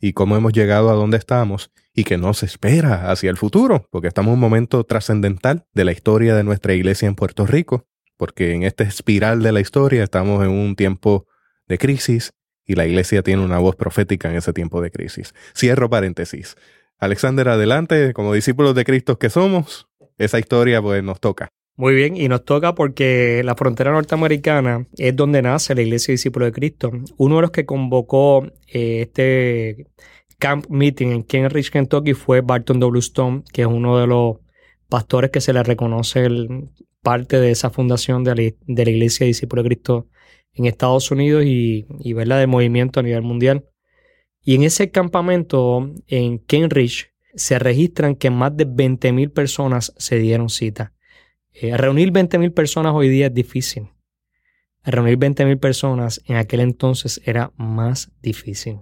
y 0.00 0.14
cómo 0.14 0.36
hemos 0.36 0.52
llegado 0.52 0.90
a 0.90 0.94
donde 0.94 1.16
estamos 1.16 1.70
y 1.94 2.02
que 2.02 2.18
nos 2.18 2.42
espera 2.42 3.10
hacia 3.10 3.30
el 3.30 3.36
futuro, 3.36 3.86
porque 3.90 4.08
estamos 4.08 4.30
en 4.30 4.34
un 4.34 4.40
momento 4.40 4.82
trascendental 4.84 5.66
de 5.74 5.84
la 5.84 5.92
historia 5.92 6.34
de 6.34 6.44
nuestra 6.44 6.74
iglesia 6.74 7.06
en 7.06 7.14
Puerto 7.14 7.46
Rico, 7.46 7.86
porque 8.16 8.52
en 8.52 8.62
esta 8.62 8.84
espiral 8.84 9.42
de 9.42 9.52
la 9.52 9.60
historia 9.60 10.02
estamos 10.04 10.44
en 10.44 10.50
un 10.50 10.76
tiempo 10.76 11.26
de 11.66 11.78
crisis 11.78 12.32
y 12.66 12.74
la 12.74 12.86
iglesia 12.86 13.22
tiene 13.22 13.44
una 13.44 13.58
voz 13.58 13.76
profética 13.76 14.30
en 14.30 14.36
ese 14.36 14.52
tiempo 14.52 14.80
de 14.80 14.90
crisis. 14.90 15.34
Cierro 15.56 15.90
paréntesis. 15.90 16.56
Alexander, 16.98 17.48
adelante, 17.48 18.12
como 18.14 18.32
discípulos 18.32 18.74
de 18.74 18.84
Cristo 18.84 19.18
que 19.18 19.30
somos, 19.30 19.88
esa 20.18 20.38
historia 20.38 20.80
pues 20.80 21.02
nos 21.02 21.20
toca. 21.20 21.48
Muy 21.76 21.94
bien, 21.94 22.16
y 22.16 22.28
nos 22.28 22.44
toca 22.44 22.74
porque 22.76 23.42
la 23.44 23.56
frontera 23.56 23.90
norteamericana 23.90 24.86
es 24.96 25.16
donde 25.16 25.42
nace 25.42 25.74
la 25.74 25.82
Iglesia 25.82 26.12
Discípulo 26.12 26.46
de 26.46 26.52
Cristo. 26.52 26.92
Uno 27.16 27.36
de 27.36 27.42
los 27.42 27.50
que 27.50 27.66
convocó 27.66 28.44
eh, 28.68 29.02
este 29.02 29.88
camp 30.38 30.66
meeting 30.68 31.08
en 31.08 31.22
Kenrich, 31.24 31.70
Kentucky 31.70 32.14
fue 32.14 32.42
Barton 32.42 32.78
W. 32.78 33.00
Stone, 33.00 33.42
que 33.52 33.62
es 33.62 33.66
uno 33.66 33.98
de 33.98 34.06
los 34.06 34.36
pastores 34.88 35.32
que 35.32 35.40
se 35.40 35.52
le 35.52 35.64
reconoce 35.64 36.26
el, 36.26 36.68
parte 37.04 37.38
de 37.38 37.52
esa 37.52 37.70
fundación 37.70 38.24
de 38.24 38.56
la, 38.66 38.90
Iglesia 38.90 39.26
Discípulo 39.26 39.62
de 39.62 39.68
Cristo 39.68 40.08
en 40.54 40.66
Estados 40.66 41.12
Unidos 41.12 41.44
y, 41.44 41.86
y 42.00 42.12
verla 42.14 42.38
de 42.38 42.48
movimiento 42.48 42.98
a 42.98 43.04
nivel 43.04 43.22
mundial. 43.22 43.64
Y 44.42 44.56
en 44.56 44.64
ese 44.64 44.90
campamento 44.90 45.92
en 46.08 46.40
Kenrich 46.40 47.12
se 47.34 47.58
registran 47.58 48.16
que 48.16 48.30
más 48.30 48.56
de 48.56 48.66
20.000 48.66 49.32
personas 49.32 49.92
se 49.96 50.18
dieron 50.18 50.48
cita. 50.48 50.92
Eh, 51.52 51.76
reunir 51.76 52.12
20.000 52.12 52.52
personas 52.52 52.92
hoy 52.94 53.08
día 53.08 53.26
es 53.26 53.34
difícil. 53.34 53.88
Reunir 54.84 55.18
20.000 55.18 55.58
personas 55.58 56.20
en 56.26 56.36
aquel 56.36 56.60
entonces 56.60 57.20
era 57.24 57.52
más 57.56 58.10
difícil. 58.20 58.80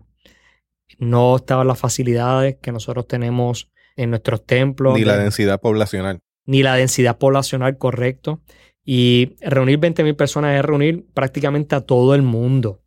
No 0.98 1.36
estaban 1.36 1.66
las 1.66 1.78
facilidades 1.78 2.56
que 2.60 2.72
nosotros 2.72 3.06
tenemos 3.06 3.70
en 3.96 4.10
nuestros 4.10 4.44
templos. 4.44 4.94
Ni 4.94 5.04
la 5.04 5.16
densidad 5.16 5.60
poblacional. 5.60 6.20
Ni 6.44 6.62
la 6.62 6.76
densidad 6.76 7.18
poblacional, 7.18 7.78
correcto. 7.78 8.40
Y 8.84 9.36
reunir 9.40 9.78
20.000 9.78 10.16
personas 10.16 10.58
es 10.58 10.64
reunir 10.64 11.06
prácticamente 11.14 11.74
a 11.74 11.82
todo 11.82 12.14
el 12.14 12.22
mundo 12.22 12.82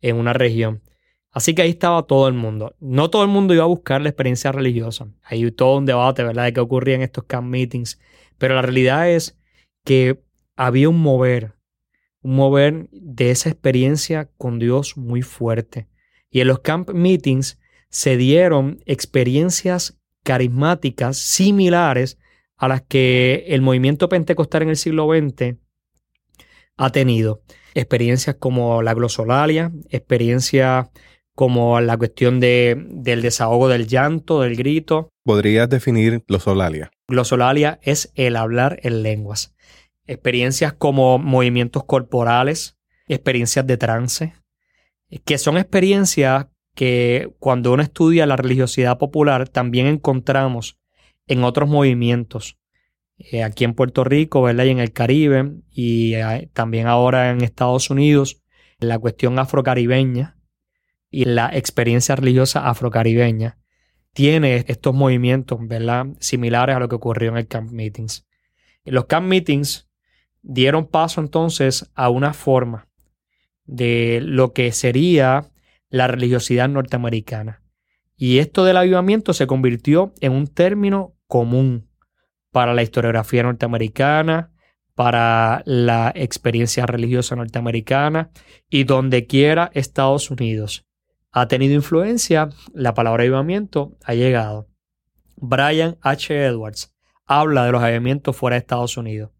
en 0.00 0.16
una 0.16 0.32
región. 0.32 0.82
Así 1.32 1.54
que 1.54 1.62
ahí 1.62 1.70
estaba 1.70 2.02
todo 2.04 2.26
el 2.28 2.34
mundo. 2.34 2.74
No 2.80 3.10
todo 3.10 3.22
el 3.22 3.28
mundo 3.28 3.54
iba 3.54 3.64
a 3.64 3.68
buscar 3.68 4.00
la 4.00 4.08
experiencia 4.08 4.50
religiosa. 4.50 5.08
Hay 5.22 5.48
todo 5.52 5.78
un 5.78 5.86
debate, 5.86 6.24
¿verdad?, 6.24 6.44
de 6.44 6.52
qué 6.52 6.60
ocurría 6.60 6.96
en 6.96 7.02
estos 7.02 7.24
camp 7.24 7.48
meetings. 7.48 8.00
Pero 8.38 8.54
la 8.54 8.62
realidad 8.62 9.08
es 9.10 9.38
que 9.84 10.22
había 10.56 10.88
un 10.88 11.00
mover, 11.00 11.54
un 12.22 12.36
mover 12.36 12.88
de 12.90 13.30
esa 13.30 13.48
experiencia 13.48 14.30
con 14.36 14.58
Dios 14.58 14.96
muy 14.96 15.22
fuerte. 15.22 15.88
Y 16.30 16.40
en 16.40 16.48
los 16.48 16.60
camp 16.60 16.90
meetings 16.90 17.60
se 17.90 18.16
dieron 18.16 18.82
experiencias 18.86 20.00
carismáticas 20.22 21.16
similares 21.16 22.18
a 22.60 22.68
las 22.68 22.82
que 22.82 23.46
el 23.48 23.62
movimiento 23.62 24.10
pentecostal 24.10 24.62
en 24.62 24.68
el 24.68 24.76
siglo 24.76 25.08
XX 25.08 25.56
ha 26.76 26.90
tenido. 26.92 27.40
Experiencias 27.74 28.36
como 28.38 28.82
la 28.82 28.92
glosolalia, 28.92 29.72
experiencias 29.88 30.88
como 31.34 31.80
la 31.80 31.96
cuestión 31.96 32.38
de, 32.38 32.76
del 32.90 33.22
desahogo 33.22 33.68
del 33.68 33.86
llanto, 33.86 34.42
del 34.42 34.56
grito. 34.56 35.08
¿Podrías 35.24 35.70
definir 35.70 36.22
glosolalia? 36.28 36.90
Glosolalia 37.08 37.80
es 37.82 38.12
el 38.14 38.36
hablar 38.36 38.78
en 38.82 39.02
lenguas. 39.02 39.54
Experiencias 40.06 40.74
como 40.74 41.18
movimientos 41.18 41.84
corporales, 41.84 42.76
experiencias 43.08 43.66
de 43.66 43.78
trance, 43.78 44.34
que 45.24 45.38
son 45.38 45.56
experiencias 45.56 46.48
que 46.74 47.32
cuando 47.38 47.72
uno 47.72 47.82
estudia 47.82 48.26
la 48.26 48.36
religiosidad 48.36 48.98
popular 48.98 49.48
también 49.48 49.86
encontramos 49.86 50.79
en 51.30 51.44
otros 51.44 51.68
movimientos. 51.68 52.58
Eh, 53.16 53.44
aquí 53.44 53.64
en 53.64 53.74
Puerto 53.74 54.02
Rico, 54.02 54.42
¿verdad? 54.42 54.64
Y 54.64 54.70
en 54.70 54.80
el 54.80 54.92
Caribe 54.92 55.52
y 55.70 56.14
eh, 56.14 56.50
también 56.52 56.88
ahora 56.88 57.30
en 57.30 57.42
Estados 57.42 57.88
Unidos, 57.88 58.42
la 58.80 58.98
cuestión 58.98 59.38
afrocaribeña 59.38 60.36
y 61.08 61.26
la 61.26 61.48
experiencia 61.52 62.16
religiosa 62.16 62.68
afrocaribeña 62.68 63.58
tiene 64.12 64.64
estos 64.66 64.92
movimientos, 64.92 65.60
¿verdad? 65.62 66.06
Similares 66.18 66.74
a 66.74 66.80
lo 66.80 66.88
que 66.88 66.96
ocurrió 66.96 67.30
en 67.30 67.36
el 67.36 67.46
Camp 67.46 67.70
Meetings. 67.70 68.26
los 68.84 69.04
Camp 69.04 69.28
Meetings 69.28 69.88
dieron 70.42 70.88
paso 70.88 71.20
entonces 71.20 71.90
a 71.94 72.08
una 72.08 72.32
forma 72.32 72.88
de 73.66 74.20
lo 74.20 74.52
que 74.52 74.72
sería 74.72 75.52
la 75.90 76.08
religiosidad 76.08 76.68
norteamericana. 76.68 77.62
Y 78.16 78.38
esto 78.38 78.64
del 78.64 78.78
avivamiento 78.78 79.32
se 79.32 79.46
convirtió 79.46 80.12
en 80.20 80.32
un 80.32 80.48
término 80.48 81.14
común 81.30 81.88
para 82.52 82.74
la 82.74 82.82
historiografía 82.82 83.42
norteamericana, 83.42 84.52
para 84.94 85.62
la 85.64 86.12
experiencia 86.14 86.84
religiosa 86.84 87.36
norteamericana 87.36 88.30
y 88.68 88.84
donde 88.84 89.26
quiera 89.26 89.70
Estados 89.72 90.30
Unidos 90.30 90.84
ha 91.32 91.46
tenido 91.46 91.74
influencia, 91.74 92.50
la 92.74 92.94
palabra 92.94 93.22
avivamiento 93.22 93.96
ha 94.04 94.14
llegado. 94.14 94.68
Brian 95.36 95.96
H. 96.02 96.34
Edwards 96.34 96.94
habla 97.26 97.64
de 97.64 97.72
los 97.72 97.82
avivamientos 97.82 98.36
fuera 98.36 98.54
de 98.54 98.60
Estados 98.60 98.96
Unidos. 98.96 99.30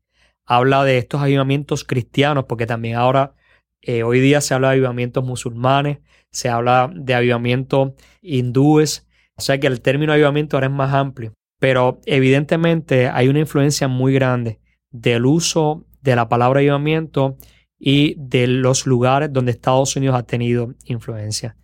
Habla 0.47 0.85
de 0.85 0.99
estos 0.99 1.21
avivamientos 1.21 1.85
cristianos, 1.85 2.45
porque 2.49 2.67
también 2.67 2.97
ahora, 2.97 3.35
eh, 3.83 4.03
hoy 4.03 4.21
día 4.21 4.41
se 4.41 4.55
habla 4.55 4.69
de 4.69 4.75
avivamientos 4.75 5.25
musulmanes, 5.25 5.99
se 6.31 6.49
habla 6.49 6.91
de 6.95 7.15
avivamientos 7.15 7.93
hindúes, 8.23 9.09
o 9.37 9.43
sea 9.43 9.59
que 9.59 9.67
el 9.67 9.81
término 9.81 10.13
avivamiento 10.13 10.57
ahora 10.57 10.69
es 10.69 10.73
más 10.73 10.95
amplio. 10.95 11.35
Pero 11.61 12.01
evidentemente 12.07 13.09
hay 13.09 13.29
una 13.29 13.39
influencia 13.39 13.87
muy 13.87 14.13
grande 14.13 14.59
del 14.91 15.25
uso 15.27 15.87
de 16.03 16.17
la 16.17 16.29
palabra 16.29 16.59
avivamiento 16.59 17.37
y 17.79 18.15
de 18.19 18.49
los 18.49 18.87
lugares 18.87 19.33
donde 19.33 19.53
Estados 19.53 19.95
Unidos 19.95 20.17
ha 20.17 20.25
tenido 20.25 20.75
influencia. 20.85 21.57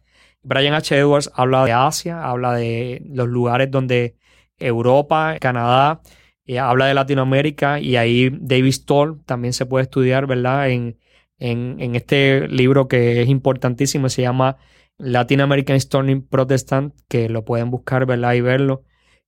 Brian 0.42 0.74
H. 0.74 0.96
Edwards 0.96 1.30
habla 1.34 1.64
de 1.64 1.72
Asia, 1.72 2.22
habla 2.22 2.54
de 2.54 3.02
los 3.06 3.26
lugares 3.26 3.68
donde 3.70 4.16
Europa, 4.58 5.36
Canadá, 5.40 6.00
eh, 6.46 6.60
habla 6.60 6.86
de 6.86 6.94
Latinoamérica 6.94 7.80
y 7.80 7.96
ahí 7.96 8.30
David 8.40 8.72
Stoll 8.72 9.24
también 9.24 9.52
se 9.52 9.66
puede 9.66 9.82
estudiar, 9.82 10.26
¿verdad? 10.28 10.70
En, 10.70 10.98
en, 11.38 11.96
este 11.96 12.46
libro 12.48 12.86
que 12.86 13.22
es 13.22 13.28
importantísimo, 13.28 14.08
se 14.08 14.22
llama 14.22 14.56
Latin 14.98 15.40
American 15.40 15.80
Storming 15.80 16.22
Protestant, 16.22 16.94
que 17.08 17.28
lo 17.28 17.44
pueden 17.44 17.70
buscar, 17.70 18.06
¿verdad? 18.06 18.34
Y 18.34 18.40
verlo. 18.40 18.84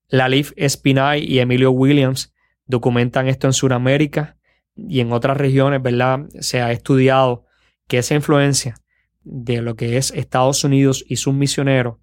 Lalif 0.09 0.53
Espinay 0.57 1.25
y 1.25 1.39
Emilio 1.39 1.71
Williams 1.71 2.33
documentan 2.67 3.29
esto 3.29 3.47
en 3.47 3.53
Sudamérica 3.53 4.37
y 4.77 5.01
en 5.01 5.13
otras 5.13 5.37
regiones, 5.37 5.83
¿verdad? 5.83 6.27
Se 6.41 6.61
ha 6.61 6.73
estudiado 6.73 7.45
que 7.87 7.99
esa 7.99 8.15
influencia 8.15 8.77
de 9.23 9.61
lo 9.61 9.77
que 9.77 9.97
es 9.97 10.11
Estados 10.13 10.65
Unidos 10.65 11.05
y 11.07 11.17
sus 11.17 11.35
misioneros 11.35 11.97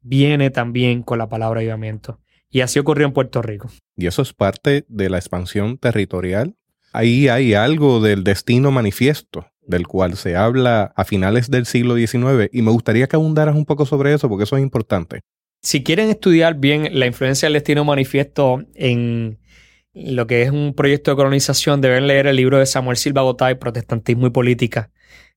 viene 0.00 0.50
también 0.50 1.02
con 1.02 1.18
la 1.18 1.28
palabra 1.28 1.60
avivamiento. 1.60 2.20
Y 2.50 2.60
así 2.60 2.78
ocurrió 2.78 3.06
en 3.06 3.12
Puerto 3.12 3.42
Rico. 3.42 3.68
Y 3.96 4.06
eso 4.06 4.22
es 4.22 4.32
parte 4.32 4.84
de 4.88 5.10
la 5.10 5.18
expansión 5.18 5.78
territorial. 5.78 6.56
Ahí 6.92 7.28
hay 7.28 7.54
algo 7.54 8.00
del 8.00 8.24
destino 8.24 8.70
manifiesto 8.70 9.46
del 9.68 9.86
cual 9.86 10.16
se 10.16 10.34
habla 10.34 10.92
a 10.96 11.04
finales 11.04 11.50
del 11.50 11.66
siglo 11.66 11.94
XIX 11.94 12.48
y 12.50 12.62
me 12.62 12.70
gustaría 12.70 13.06
que 13.06 13.16
abundaras 13.16 13.54
un 13.54 13.66
poco 13.66 13.84
sobre 13.84 14.14
eso 14.14 14.28
porque 14.28 14.44
eso 14.44 14.56
es 14.56 14.62
importante. 14.62 15.20
Si 15.60 15.82
quieren 15.82 16.08
estudiar 16.08 16.54
bien 16.54 16.98
la 16.98 17.06
influencia 17.06 17.46
del 17.46 17.54
destino 17.54 17.84
manifiesto 17.84 18.64
en 18.74 19.38
lo 19.92 20.26
que 20.26 20.42
es 20.42 20.50
un 20.50 20.74
proyecto 20.74 21.10
de 21.10 21.16
colonización, 21.16 21.80
deben 21.80 22.06
leer 22.06 22.26
el 22.26 22.36
libro 22.36 22.58
de 22.58 22.66
Samuel 22.66 22.96
Silva 22.96 23.22
Gotay, 23.22 23.56
Protestantismo 23.56 24.28
y 24.28 24.30
Política, 24.30 24.90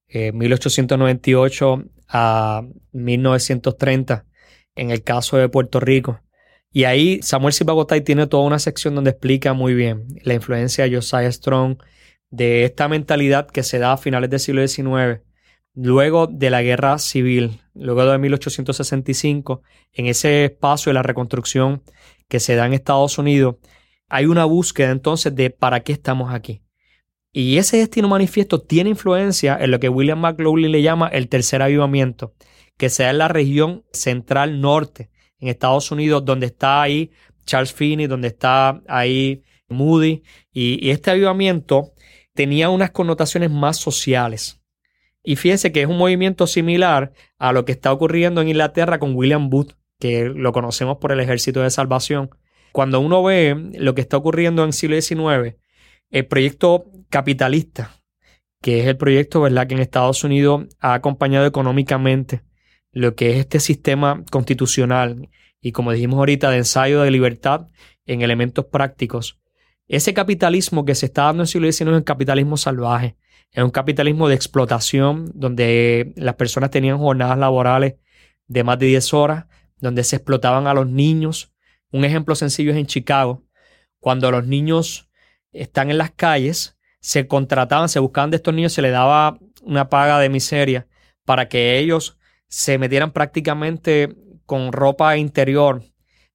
1898 0.09 1.83
eh, 1.83 1.89
a 2.09 2.63
1930, 2.91 4.25
en 4.75 4.91
el 4.91 5.03
caso 5.03 5.37
de 5.37 5.49
Puerto 5.49 5.79
Rico. 5.79 6.21
Y 6.71 6.83
ahí 6.83 7.19
Samuel 7.21 7.53
Silva 7.53 7.73
Gotay 7.73 8.01
tiene 8.01 8.27
toda 8.27 8.43
una 8.43 8.59
sección 8.59 8.95
donde 8.95 9.11
explica 9.11 9.53
muy 9.53 9.73
bien 9.73 10.07
la 10.23 10.33
influencia 10.33 10.85
de 10.85 10.95
Josiah 10.95 11.31
Strong, 11.31 11.77
de 12.29 12.63
esta 12.63 12.87
mentalidad 12.87 13.47
que 13.47 13.63
se 13.63 13.79
da 13.79 13.93
a 13.93 13.97
finales 13.97 14.29
del 14.29 14.39
siglo 14.39 14.65
XIX, 14.65 15.21
luego 15.73 16.27
de 16.27 16.49
la 16.49 16.61
guerra 16.61 16.97
civil, 16.99 17.61
luego 17.73 18.05
de 18.05 18.17
1865, 18.17 19.61
en 19.93 20.07
ese 20.07 20.45
espacio 20.45 20.89
de 20.89 20.93
la 20.95 21.03
reconstrucción 21.03 21.83
que 22.27 22.39
se 22.39 22.55
da 22.55 22.65
en 22.65 22.73
Estados 22.73 23.17
Unidos, 23.17 23.55
hay 24.09 24.25
una 24.25 24.45
búsqueda 24.45 24.91
entonces 24.91 25.35
de 25.35 25.49
para 25.49 25.81
qué 25.81 25.93
estamos 25.93 26.33
aquí. 26.33 26.61
Y 27.33 27.57
ese 27.57 27.77
destino 27.77 28.09
manifiesto 28.09 28.61
tiene 28.61 28.89
influencia 28.89 29.57
en 29.59 29.71
lo 29.71 29.79
que 29.79 29.87
William 29.87 30.19
McLaughlin 30.19 30.71
le 30.71 30.81
llama 30.81 31.07
el 31.07 31.29
tercer 31.29 31.61
avivamiento, 31.61 32.33
que 32.77 32.89
sea 32.89 33.09
en 33.09 33.19
la 33.19 33.29
región 33.29 33.85
central 33.93 34.59
norte, 34.59 35.09
en 35.39 35.47
Estados 35.47 35.91
Unidos, 35.91 36.25
donde 36.25 36.47
está 36.47 36.81
ahí 36.81 37.11
Charles 37.45 37.73
Finney, 37.73 38.07
donde 38.07 38.27
está 38.27 38.81
ahí 38.87 39.43
Moody. 39.69 40.23
Y, 40.51 40.89
este 40.89 41.11
avivamiento 41.11 41.93
tenía 42.33 42.69
unas 42.69 42.91
connotaciones 42.91 43.49
más 43.49 43.77
sociales. 43.77 44.60
Y 45.23 45.35
fíjense 45.35 45.71
que 45.71 45.81
es 45.81 45.87
un 45.87 45.97
movimiento 45.97 46.47
similar 46.47 47.13
a 47.37 47.53
lo 47.53 47.65
que 47.65 47.71
está 47.71 47.91
ocurriendo 47.91 48.41
en 48.41 48.49
Inglaterra 48.49 48.99
con 48.99 49.15
William 49.15 49.49
Booth, 49.49 49.73
que 49.99 50.25
lo 50.25 50.51
conocemos 50.51 50.97
por 50.97 51.11
el 51.11 51.19
Ejército 51.19 51.61
de 51.61 51.69
Salvación. 51.69 52.31
Cuando 52.71 52.99
uno 52.99 53.21
ve 53.23 53.55
lo 53.75 53.93
que 53.93 54.01
está 54.01 54.17
ocurriendo 54.17 54.63
en 54.63 54.67
el 54.67 54.73
siglo 54.73 54.99
XIX, 54.99 55.57
el 56.09 56.25
proyecto 56.25 56.85
capitalista, 57.09 58.01
que 58.61 58.81
es 58.81 58.87
el 58.87 58.97
proyecto 58.97 59.41
¿verdad? 59.41 59.67
que 59.67 59.75
en 59.75 59.81
Estados 59.81 60.23
Unidos 60.23 60.65
ha 60.79 60.93
acompañado 60.93 61.45
económicamente 61.45 62.41
lo 62.91 63.15
que 63.15 63.31
es 63.31 63.37
este 63.37 63.59
sistema 63.59 64.23
constitucional 64.31 65.29
y 65.61 65.71
como 65.71 65.91
dijimos 65.91 66.17
ahorita, 66.17 66.49
de 66.49 66.57
ensayo 66.57 67.01
de 67.01 67.11
libertad 67.11 67.67
en 68.05 68.21
elementos 68.21 68.65
prácticos. 68.65 69.39
Ese 69.87 70.13
capitalismo 70.13 70.85
que 70.85 70.95
se 70.95 71.05
está 71.05 71.23
dando 71.23 71.41
en 71.41 71.45
el 71.45 71.47
siglo 71.47 71.71
XIX 71.71 71.91
es 71.91 71.97
un 71.97 72.03
capitalismo 72.03 72.57
salvaje, 72.57 73.15
es 73.51 73.63
un 73.63 73.71
capitalismo 73.71 74.29
de 74.29 74.35
explotación 74.35 75.31
donde 75.33 76.13
las 76.15 76.35
personas 76.35 76.71
tenían 76.71 76.97
jornadas 76.97 77.37
laborales 77.37 77.95
de 78.47 78.63
más 78.63 78.79
de 78.79 78.87
10 78.87 79.13
horas, 79.13 79.45
donde 79.79 80.03
se 80.03 80.17
explotaban 80.17 80.67
a 80.67 80.73
los 80.73 80.87
niños. 80.87 81.53
Un 81.91 82.05
ejemplo 82.05 82.35
sencillo 82.35 82.71
es 82.71 82.77
en 82.77 82.85
Chicago, 82.85 83.43
cuando 83.99 84.31
los 84.31 84.47
niños 84.47 85.09
están 85.51 85.91
en 85.91 85.97
las 85.97 86.11
calles, 86.11 86.77
se 87.01 87.27
contrataban, 87.27 87.89
se 87.89 87.99
buscaban 87.99 88.31
de 88.31 88.37
estos 88.37 88.53
niños, 88.53 88.73
se 88.73 88.81
les 88.81 88.91
daba 88.91 89.37
una 89.63 89.89
paga 89.89 90.19
de 90.19 90.29
miseria 90.29 90.87
para 91.25 91.49
que 91.49 91.77
ellos 91.77 92.17
se 92.47 92.77
metieran 92.77 93.11
prácticamente 93.11 94.15
con 94.45 94.71
ropa 94.71 95.17
interior 95.17 95.83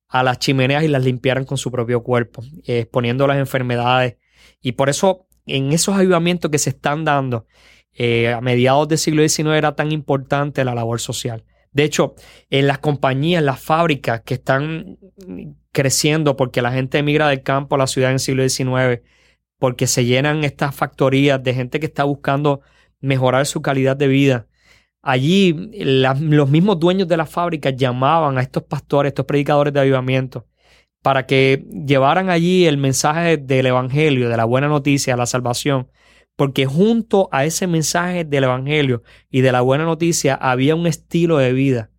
a 0.09 0.23
las 0.23 0.39
chimeneas 0.39 0.85
y 0.85 0.89
las 0.89 1.05
limpiaran 1.05 1.45
con 1.45 1.59
su 1.59 1.71
propio 1.71 2.03
cuerpo, 2.03 2.43
exponiendo 2.65 3.27
las 3.27 3.39
enfermedades. 3.39 4.17
Y 4.61 4.73
por 4.73 4.89
eso 4.89 5.26
en 5.47 5.73
esos 5.73 5.97
ayudamientos 5.97 6.51
que 6.51 6.59
se 6.59 6.71
están 6.71 7.05
dando 7.05 7.47
eh, 7.93 8.33
a 8.33 8.41
mediados 8.41 8.89
del 8.89 8.99
siglo 8.99 9.27
XIX 9.27 9.49
era 9.51 9.75
tan 9.75 9.93
importante 9.93 10.65
la 10.65 10.75
labor 10.75 11.01
social. 11.01 11.45
De 11.73 11.85
hecho, 11.85 12.15
en 12.51 12.67
las 12.67 12.79
compañías, 12.79 13.43
las 13.43 13.61
fábricas 13.61 14.23
que 14.23 14.35
están 14.35 14.99
creciendo 15.73 16.37
porque 16.37 16.63
la 16.63 16.73
gente 16.73 16.99
emigra 16.99 17.29
del 17.29 17.43
campo 17.43 17.75
a 17.75 17.79
la 17.79 17.87
ciudad 17.87 18.11
en 18.11 18.15
el 18.15 18.21
siglo 18.21 18.49
XIX, 18.49 19.03
porque 19.59 19.87
se 19.87 20.05
llenan 20.05 20.45
estas 20.45 20.75
factorías 20.75 21.43
de 21.43 21.55
gente 21.55 21.81
que 21.81 21.87
está 21.87 22.05
buscando 22.05 22.61
mejorar 23.01 23.47
su 23.47 23.63
calidad 23.63 23.97
de 23.97 24.09
vida, 24.09 24.47
Allí 25.09 25.55
los 25.85 26.51
mismos 26.51 26.81
dueños 26.81 27.07
de 27.07 27.17
las 27.17 27.31
fábricas 27.31 27.77
llamaban 27.77 28.39
a 28.39 28.43
estos 28.43 28.65
pastores, 28.65 29.11
estos 29.11 29.25
predicadores 29.25 29.73
de 29.73 29.79
avivamiento, 29.79 30.49
para 31.07 31.25
que 31.25 31.65
llevaran 31.87 32.31
allí 32.31 32.67
el 32.67 32.79
mensaje 32.79 33.37
del 33.37 33.67
Evangelio, 33.67 34.29
de 34.29 34.37
la 34.37 34.45
buena 34.45 34.67
noticia, 34.67 35.17
la 35.17 35.27
salvación, 35.27 35.89
porque 36.35 36.67
junto 36.67 37.29
a 37.31 37.45
ese 37.45 37.69
mensaje 37.69 38.25
del 38.25 38.43
Evangelio 38.43 39.05
y 39.31 39.43
de 39.43 39.53
la 39.53 39.61
buena 39.61 39.85
noticia 39.85 40.35
había 40.35 40.75
un 40.75 40.89
estilo 40.89 41.39
de 41.39 41.53
vida, 41.53 41.91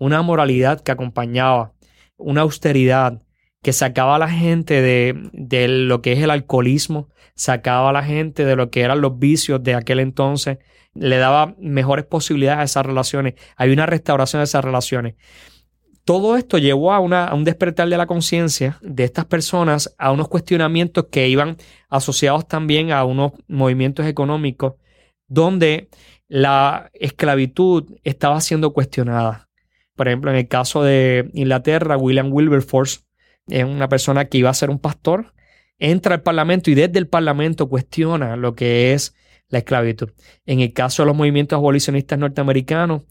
una 0.00 0.22
moralidad 0.22 0.80
que 0.80 0.90
acompañaba, 0.90 1.74
una 2.16 2.40
austeridad 2.40 3.22
que 3.62 3.72
sacaba 3.72 4.16
a 4.16 4.18
la 4.18 4.28
gente 4.28 4.82
de, 4.82 5.30
de 5.32 5.68
lo 5.68 6.02
que 6.02 6.14
es 6.14 6.18
el 6.18 6.30
alcoholismo, 6.30 7.08
sacaba 7.36 7.90
a 7.90 7.92
la 7.92 8.02
gente 8.02 8.44
de 8.44 8.56
lo 8.56 8.68
que 8.72 8.80
eran 8.80 9.00
los 9.00 9.16
vicios 9.16 9.62
de 9.62 9.76
aquel 9.76 10.00
entonces, 10.00 10.58
le 10.92 11.18
daba 11.18 11.54
mejores 11.60 12.04
posibilidades 12.04 12.58
a 12.58 12.64
esas 12.64 12.86
relaciones. 12.86 13.34
Hay 13.54 13.70
una 13.70 13.86
restauración 13.86 14.40
de 14.40 14.44
esas 14.46 14.64
relaciones. 14.64 15.14
Todo 16.04 16.36
esto 16.36 16.58
llevó 16.58 16.92
a, 16.92 17.00
un 17.00 17.44
despertar 17.44 17.88
de 17.88 17.96
la 17.96 18.06
conciencia 18.06 18.78
de 18.82 19.04
estas 19.04 19.26
personas, 19.26 19.94
a 19.98 20.12
unos 20.12 20.28
cuestionamientos 20.28 21.06
que 21.10 21.28
iban 21.28 21.56
asociados 21.88 22.48
también 22.48 22.92
a 22.92 23.04
unos 23.04 23.32
movimientos 23.48 24.06
económicos 24.06 24.74
donde 25.28 25.88
la 26.28 26.90
esclavitud 26.94 27.96
estaba 28.02 28.40
siendo 28.40 28.72
cuestionada. 28.72 29.48
Por 29.94 30.08
ejemplo, 30.08 30.30
en 30.30 30.38
el 30.38 30.48
caso 30.48 30.82
de 30.82 31.30
Inglaterra, 31.34 31.96
William 31.96 32.32
Wilberforce 32.32 33.00
es 33.48 33.64
una 33.64 33.88
persona 33.88 34.26
que 34.26 34.38
iba 34.38 34.50
a 34.50 34.54
ser 34.54 34.70
un 34.70 34.78
pastor, 34.78 35.34
entra 35.78 36.14
al 36.14 36.22
Parlamento 36.22 36.70
y 36.70 36.74
desde 36.74 36.98
el 36.98 37.08
Parlamento 37.08 37.68
cuestiona 37.68 38.36
lo 38.36 38.54
que 38.54 38.92
es 38.92 39.14
la 39.48 39.58
esclavitud. 39.58 40.10
En 40.46 40.60
el 40.60 40.72
caso 40.72 41.02
de 41.02 41.08
los 41.08 41.16
movimientos 41.16 41.56
abolicionistas 41.56 42.18
norteamericanos, 42.18 43.02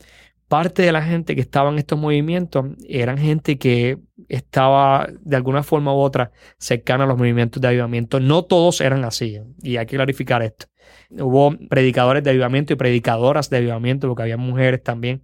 parte 0.50 0.82
de 0.82 0.92
la 0.92 1.04
gente 1.04 1.36
que 1.36 1.42
estaba 1.42 1.70
en 1.70 1.78
estos 1.78 1.98
movimientos 1.98 2.66
eran 2.88 3.18
gente 3.20 3.58
que 3.58 4.00
estaba 4.28 5.08
de 5.22 5.36
alguna 5.36 5.64
forma 5.64 5.94
u 5.94 6.00
otra 6.00 6.32
cercana 6.58 7.04
a 7.06 7.08
los 7.08 7.18
movimientos 7.18 7.62
de 7.62 7.68
avivamiento. 7.68 8.20
No 8.20 8.44
todos 8.44 8.82
eran 8.82 9.06
así, 9.06 9.40
y 9.62 9.78
hay 9.78 9.86
que 9.86 9.96
clarificar 9.96 10.42
esto. 10.42 10.66
Hubo 11.12 11.56
predicadores 11.70 12.24
de 12.24 12.32
avivamiento 12.32 12.74
y 12.74 12.76
predicadoras 12.76 13.50
de 13.50 13.58
avivamiento, 13.58 14.08
porque 14.08 14.24
había 14.24 14.38
mujeres 14.38 14.84
también 14.84 15.24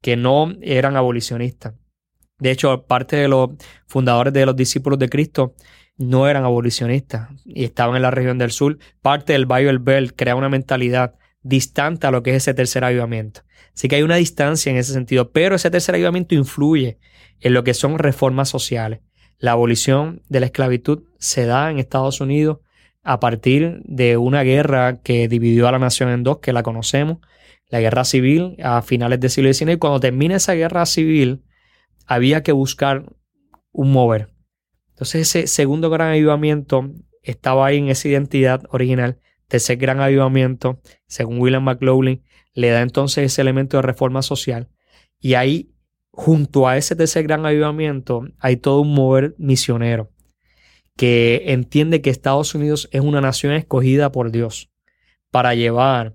que 0.00 0.16
no 0.16 0.52
eran 0.62 0.96
abolicionistas. 0.96 1.74
De 2.38 2.52
hecho, 2.52 2.86
parte 2.86 3.16
de 3.16 3.28
los 3.28 3.50
fundadores 3.86 4.32
de 4.32 4.46
los 4.46 4.56
discípulos 4.56 4.98
de 4.98 5.08
Cristo 5.08 5.54
no 5.98 6.28
eran 6.28 6.44
abolicionistas 6.44 7.28
y 7.44 7.64
estaban 7.64 7.96
en 7.96 8.02
la 8.02 8.10
región 8.10 8.38
del 8.38 8.52
sur. 8.52 8.78
Parte 9.02 9.34
del 9.34 9.46
Bible 9.46 9.78
Belt 9.78 10.14
crea 10.16 10.36
una 10.36 10.48
mentalidad 10.48 11.16
distante 11.42 12.06
a 12.06 12.10
lo 12.10 12.22
que 12.22 12.30
es 12.30 12.36
ese 12.38 12.54
tercer 12.54 12.84
avivamiento. 12.84 13.42
Así 13.74 13.88
que 13.88 13.96
hay 13.96 14.02
una 14.02 14.16
distancia 14.16 14.70
en 14.70 14.78
ese 14.78 14.92
sentido, 14.92 15.30
pero 15.30 15.54
ese 15.54 15.70
tercer 15.70 15.94
avivamiento 15.94 16.34
influye 16.34 16.98
en 17.40 17.54
lo 17.54 17.64
que 17.64 17.74
son 17.74 17.98
reformas 17.98 18.48
sociales. 18.48 19.00
La 19.38 19.52
abolición 19.52 20.22
de 20.28 20.40
la 20.40 20.46
esclavitud 20.46 21.04
se 21.18 21.46
da 21.46 21.70
en 21.70 21.78
Estados 21.78 22.20
Unidos 22.20 22.58
a 23.02 23.20
partir 23.20 23.80
de 23.84 24.16
una 24.18 24.42
guerra 24.42 25.00
que 25.00 25.28
dividió 25.28 25.66
a 25.66 25.72
la 25.72 25.78
nación 25.78 26.10
en 26.10 26.22
dos, 26.22 26.38
que 26.38 26.52
la 26.52 26.62
conocemos, 26.62 27.18
la 27.68 27.80
guerra 27.80 28.04
civil 28.04 28.56
a 28.62 28.82
finales 28.82 29.20
del 29.20 29.30
siglo 29.30 29.52
XIX. 29.52 29.72
Y 29.72 29.76
cuando 29.78 30.00
termina 30.00 30.36
esa 30.36 30.54
guerra 30.54 30.84
civil, 30.84 31.42
había 32.06 32.42
que 32.42 32.52
buscar 32.52 33.04
un 33.72 33.92
mover. 33.92 34.28
Entonces 34.90 35.22
ese 35.28 35.46
segundo 35.46 35.88
gran 35.88 36.08
avivamiento 36.10 36.90
estaba 37.22 37.66
ahí 37.66 37.78
en 37.78 37.88
esa 37.88 38.08
identidad 38.08 38.64
original. 38.70 39.18
Tercer 39.50 39.78
gran 39.78 40.00
avivamiento, 40.00 40.80
según 41.08 41.40
William 41.40 41.64
McLaughlin, 41.64 42.22
le 42.54 42.70
da 42.70 42.82
entonces 42.82 43.24
ese 43.24 43.42
elemento 43.42 43.76
de 43.76 43.82
reforma 43.82 44.22
social. 44.22 44.68
Y 45.18 45.34
ahí, 45.34 45.72
junto 46.12 46.68
a 46.68 46.76
ese 46.76 46.94
tercer 46.94 47.24
gran 47.24 47.44
avivamiento, 47.44 48.28
hay 48.38 48.58
todo 48.58 48.80
un 48.80 48.94
mover 48.94 49.34
misionero 49.38 50.12
que 50.96 51.44
entiende 51.46 52.00
que 52.00 52.10
Estados 52.10 52.54
Unidos 52.54 52.88
es 52.92 53.00
una 53.00 53.20
nación 53.20 53.54
escogida 53.54 54.12
por 54.12 54.30
Dios 54.30 54.70
para 55.32 55.56
llevar 55.56 56.14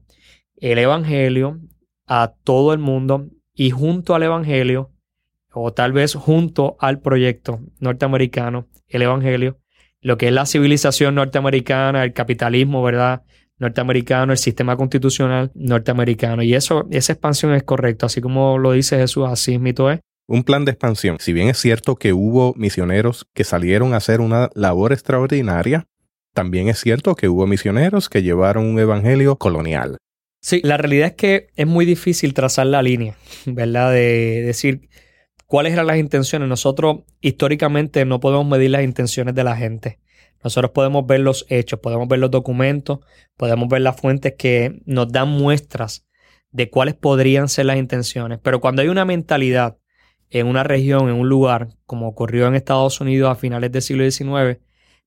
el 0.55 0.77
Evangelio 0.77 1.59
a 2.07 2.35
todo 2.45 2.71
el 2.71 2.79
mundo 2.79 3.27
y 3.53 3.71
junto 3.71 4.15
al 4.15 4.23
Evangelio 4.23 4.93
o 5.51 5.73
tal 5.73 5.91
vez 5.91 6.15
junto 6.15 6.77
al 6.79 7.01
proyecto 7.01 7.59
norteamericano, 7.79 8.69
el 8.87 9.01
Evangelio, 9.01 9.59
lo 10.05 10.19
que 10.19 10.27
es 10.27 10.33
la 10.33 10.45
civilización 10.45 11.15
norteamericana, 11.15 12.03
el 12.03 12.13
capitalismo, 12.13 12.83
¿verdad? 12.83 13.23
Norteamericano, 13.57 14.33
el 14.33 14.37
sistema 14.37 14.77
constitucional 14.77 15.51
norteamericano. 15.55 16.43
Y 16.43 16.53
eso, 16.53 16.87
esa 16.91 17.13
expansión 17.13 17.55
es 17.55 17.63
correcta, 17.63 18.05
así 18.05 18.21
como 18.21 18.59
lo 18.59 18.73
dice 18.73 18.99
Jesús, 18.99 19.25
así 19.27 19.57
mito 19.57 19.89
es. 19.89 20.01
Un 20.27 20.43
plan 20.43 20.63
de 20.63 20.73
expansión. 20.73 21.17
Si 21.19 21.33
bien 21.33 21.47
es 21.47 21.57
cierto 21.57 21.95
que 21.95 22.13
hubo 22.13 22.53
misioneros 22.55 23.25
que 23.33 23.43
salieron 23.43 23.95
a 23.95 23.97
hacer 23.97 24.21
una 24.21 24.51
labor 24.53 24.93
extraordinaria, 24.93 25.87
también 26.35 26.69
es 26.69 26.79
cierto 26.81 27.15
que 27.15 27.27
hubo 27.27 27.47
misioneros 27.47 28.07
que 28.07 28.21
llevaron 28.21 28.67
un 28.67 28.77
evangelio 28.77 29.37
colonial. 29.37 29.97
Sí, 30.39 30.61
la 30.63 30.77
realidad 30.77 31.07
es 31.07 31.15
que 31.15 31.47
es 31.55 31.65
muy 31.65 31.83
difícil 31.85 32.35
trazar 32.35 32.67
la 32.67 32.83
línea, 32.83 33.15
¿verdad? 33.47 33.91
De 33.91 34.43
decir, 34.45 34.87
¿Cuáles 35.45 35.73
eran 35.73 35.87
las 35.87 35.97
intenciones? 35.97 36.49
Nosotros 36.49 37.03
históricamente 37.21 38.03
no 38.05 38.19
podemos 38.19 38.47
medir 38.47 38.71
las 38.71 38.83
intenciones 38.83 39.35
de 39.35 39.43
la 39.43 39.55
gente. 39.55 39.99
Nosotros 40.43 40.71
podemos 40.71 41.05
ver 41.07 41.21
los 41.21 41.45
hechos, 41.49 41.79
podemos 41.79 42.07
ver 42.07 42.19
los 42.19 42.31
documentos, 42.31 42.99
podemos 43.37 43.67
ver 43.69 43.81
las 43.81 43.99
fuentes 43.99 44.33
que 44.37 44.81
nos 44.85 45.11
dan 45.11 45.29
muestras 45.29 46.05
de 46.51 46.69
cuáles 46.69 46.95
podrían 46.95 47.49
ser 47.49 47.65
las 47.65 47.77
intenciones. 47.77 48.39
Pero 48.41 48.61
cuando 48.61 48.81
hay 48.81 48.87
una 48.87 49.05
mentalidad 49.05 49.77
en 50.29 50.47
una 50.47 50.63
región, 50.63 51.09
en 51.09 51.15
un 51.15 51.29
lugar, 51.29 51.69
como 51.85 52.07
ocurrió 52.07 52.47
en 52.47 52.55
Estados 52.55 53.01
Unidos 53.01 53.31
a 53.31 53.35
finales 53.35 53.71
del 53.71 53.81
siglo 53.81 54.09
XIX, 54.09 54.59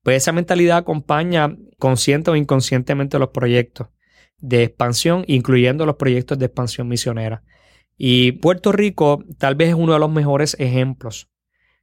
pues 0.03 0.17
esa 0.17 0.33
mentalidad 0.33 0.79
acompaña 0.79 1.57
consciente 1.79 2.31
o 2.31 2.37
inconscientemente 2.37 3.19
los 3.19 3.29
proyectos 3.29 3.89
de 4.39 4.63
expansión, 4.63 5.25
incluyendo 5.27 5.87
los 5.87 5.97
proyectos 5.97 6.39
de 6.39 6.47
expansión 6.47 6.89
misionera. 6.89 7.43
Y 7.99 8.33
Puerto 8.33 8.71
Rico 8.71 9.25
tal 9.39 9.57
vez 9.57 9.71
es 9.71 9.75
uno 9.75 9.93
de 9.93 9.99
los 9.99 10.11
mejores 10.11 10.57
ejemplos, 10.61 11.29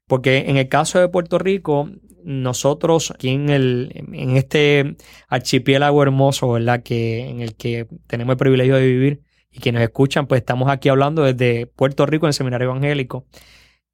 porque 0.08 0.46
en 0.48 0.56
el 0.56 0.70
caso 0.70 1.00
de 1.00 1.10
Puerto 1.10 1.38
Rico, 1.38 1.90
nosotros 2.24 3.12
aquí 3.12 3.30
en, 3.30 3.50
el, 3.50 3.92
en 4.14 4.38
este 4.38 4.96
archipiélago 5.28 6.02
hermoso, 6.02 6.50
¿verdad? 6.52 6.82
Que, 6.84 7.30
en 7.30 7.42
el 7.42 7.56
que 7.56 7.88
tenemos 8.08 8.34
el 8.34 8.38
privilegio 8.38 8.76
de 8.78 8.88
vivir 8.88 9.22
y 9.52 9.60
que 9.60 9.74
nos 9.74 9.84
escuchan, 9.84 10.26
pues 10.26 10.40
estamos 10.40 10.70
aquí 10.70 10.88
hablando 10.90 11.24
desde 11.24 11.68
Puerto 11.68 12.06
Rico 12.06 12.26
en 12.26 12.30
el 12.30 12.34
Seminario 12.34 12.70
Evangélico. 12.70 13.28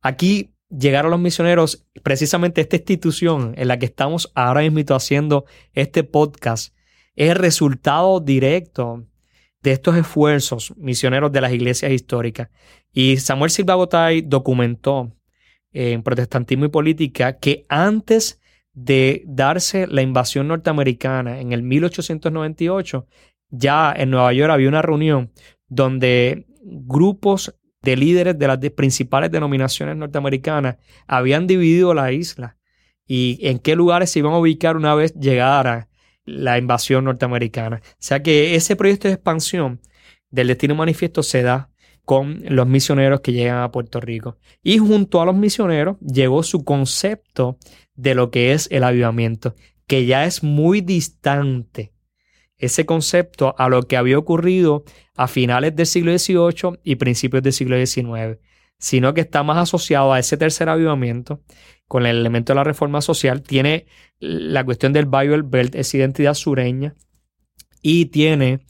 Aquí 0.01 0.53
llegar 0.69 1.05
a 1.05 1.09
los 1.09 1.19
misioneros, 1.19 1.85
precisamente 2.03 2.61
esta 2.61 2.77
institución 2.77 3.53
en 3.57 3.67
la 3.67 3.79
que 3.79 3.85
estamos 3.87 4.31
ahora 4.35 4.61
mismo 4.61 4.95
haciendo 4.95 5.45
este 5.73 6.03
podcast, 6.03 6.75
es 7.15 7.31
el 7.31 7.35
resultado 7.35 8.19
directo 8.19 9.07
de 9.61 9.71
estos 9.71 9.95
esfuerzos 9.95 10.73
misioneros 10.77 11.31
de 11.31 11.41
las 11.41 11.53
iglesias 11.53 11.91
históricas. 11.91 12.49
Y 12.91 13.17
Samuel 13.17 13.51
Silva 13.51 13.75
Gotay 13.75 14.21
documentó 14.21 15.15
en 15.71 16.03
Protestantismo 16.03 16.65
y 16.65 16.69
Política 16.69 17.37
que 17.37 17.65
antes 17.69 18.41
de 18.73 19.23
darse 19.25 19.87
la 19.87 20.01
invasión 20.01 20.47
norteamericana 20.47 21.39
en 21.39 21.51
el 21.51 21.61
1898, 21.63 23.07
ya 23.49 23.93
en 23.95 24.09
Nueva 24.09 24.33
York 24.33 24.51
había 24.51 24.69
una 24.69 24.81
reunión 24.81 25.31
donde 25.67 26.45
grupos 26.63 27.55
de 27.81 27.97
líderes 27.97 28.37
de 28.37 28.47
las 28.47 28.59
principales 28.75 29.31
denominaciones 29.31 29.95
norteamericanas 29.97 30.77
habían 31.07 31.47
dividido 31.47 31.93
la 31.93 32.11
isla 32.11 32.57
y 33.07 33.39
en 33.41 33.59
qué 33.59 33.75
lugares 33.75 34.11
se 34.11 34.19
iban 34.19 34.33
a 34.33 34.37
ubicar 34.37 34.77
una 34.77 34.95
vez 34.95 35.13
llegara 35.15 35.89
la 36.25 36.57
invasión 36.57 37.05
norteamericana. 37.05 37.81
O 37.83 37.95
sea 37.99 38.21
que 38.21 38.55
ese 38.55 38.75
proyecto 38.75 39.07
de 39.07 39.15
expansión 39.15 39.81
del 40.29 40.47
Destino 40.47 40.75
Manifiesto 40.75 41.23
se 41.23 41.41
da 41.41 41.69
con 42.05 42.43
los 42.47 42.67
misioneros 42.67 43.21
que 43.21 43.33
llegan 43.33 43.59
a 43.59 43.71
Puerto 43.71 43.99
Rico. 43.99 44.37
Y 44.63 44.77
junto 44.79 45.21
a 45.21 45.25
los 45.25 45.35
misioneros 45.35 45.97
llegó 45.99 46.43
su 46.43 46.63
concepto 46.63 47.57
de 47.95 48.15
lo 48.15 48.31
que 48.31 48.53
es 48.53 48.67
el 48.71 48.83
avivamiento, 48.83 49.55
que 49.87 50.05
ya 50.05 50.25
es 50.25 50.43
muy 50.43 50.81
distante 50.81 51.93
ese 52.57 52.85
concepto 52.85 53.55
a 53.57 53.69
lo 53.69 53.83
que 53.83 53.97
había 53.97 54.17
ocurrido 54.17 54.83
a 55.15 55.27
finales 55.27 55.75
del 55.75 55.87
siglo 55.87 56.17
XVIII 56.17 56.79
y 56.83 56.95
principios 56.95 57.43
del 57.43 57.53
siglo 57.53 57.83
XIX, 57.83 58.39
sino 58.77 59.13
que 59.13 59.21
está 59.21 59.43
más 59.43 59.57
asociado 59.57 60.13
a 60.13 60.19
ese 60.19 60.37
tercer 60.37 60.69
avivamiento 60.69 61.41
con 61.91 62.05
el 62.05 62.15
elemento 62.15 62.53
de 62.53 62.55
la 62.55 62.63
reforma 62.63 63.01
social, 63.01 63.41
tiene 63.41 63.85
la 64.21 64.63
cuestión 64.63 64.93
del 64.93 65.07
Bible 65.07 65.41
Belt, 65.43 65.75
esa 65.75 65.97
identidad 65.97 66.35
sureña, 66.35 66.95
y 67.81 68.05
tiene, 68.05 68.61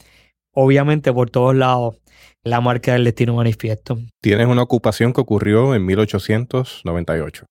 obviamente, 0.52 1.12
por 1.12 1.30
todos 1.30 1.54
lados, 1.54 2.02
la 2.42 2.60
marca 2.60 2.94
del 2.94 3.04
destino 3.04 3.36
manifiesto. 3.36 4.00
Tienes 4.20 4.48
una 4.48 4.62
ocupación 4.62 5.12
que 5.12 5.20
ocurrió 5.20 5.72
en 5.76 5.86
1898. 5.86 7.46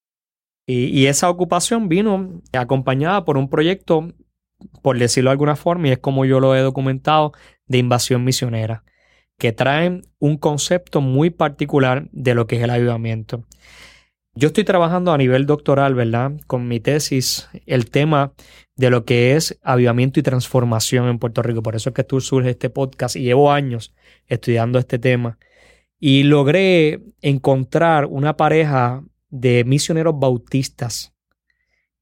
Y, 0.68 0.88
y, 0.88 1.06
esa 1.06 1.30
ocupación 1.30 1.88
vino 1.88 2.42
acompañada 2.52 3.24
por 3.24 3.38
un 3.38 3.50
proyecto, 3.50 4.10
por 4.82 5.00
decirlo 5.00 5.30
de 5.30 5.36
alguna 5.36 5.56
forma, 5.56 5.88
y 5.88 5.92
es 5.92 6.00
como 6.00 6.26
yo 6.26 6.42
lo 6.42 6.54
he 6.54 6.60
documentado, 6.60 7.32
de 7.68 7.78
invasión 7.78 8.26
misionera, 8.26 8.84
que 9.40 9.54
traen 9.54 10.02
un 10.20 10.36
concepto 10.36 11.00
muy 11.00 11.30
particular 11.30 12.10
de 12.12 12.36
lo 12.36 12.46
que 12.46 12.58
es 12.58 12.62
el 12.62 12.72
avivamiento. 12.72 13.46
Yo 14.34 14.48
estoy 14.48 14.64
trabajando 14.64 15.12
a 15.12 15.18
nivel 15.18 15.46
doctoral, 15.46 15.94
¿verdad? 15.94 16.32
Con 16.48 16.70
mi 16.70 16.80
tesis, 16.80 17.50
el 17.66 17.90
tema 17.90 18.32
de 18.78 18.90
lo 18.90 19.04
que 19.04 19.36
es 19.36 19.60
avivamiento 19.62 20.22
y 20.22 20.24
transformación 20.24 21.10
en 21.10 21.20
Puerto 21.20 21.42
Rico. 21.42 21.62
Por 21.62 21.76
eso 21.76 21.90
es 21.90 21.96
que 21.96 22.06
tú 22.06 22.22
surge 22.22 22.52
este 22.52 22.70
podcast 22.70 23.18
y 23.18 23.24
llevo 23.24 23.52
años 23.52 23.94
estudiando 24.28 24.80
este 24.80 25.00
tema. 25.00 25.38
Y 26.00 26.24
logré 26.24 27.02
encontrar 27.22 28.06
una 28.06 28.38
pareja 28.38 29.04
de 29.30 29.66
misioneros 29.66 30.18
bautistas 30.18 31.14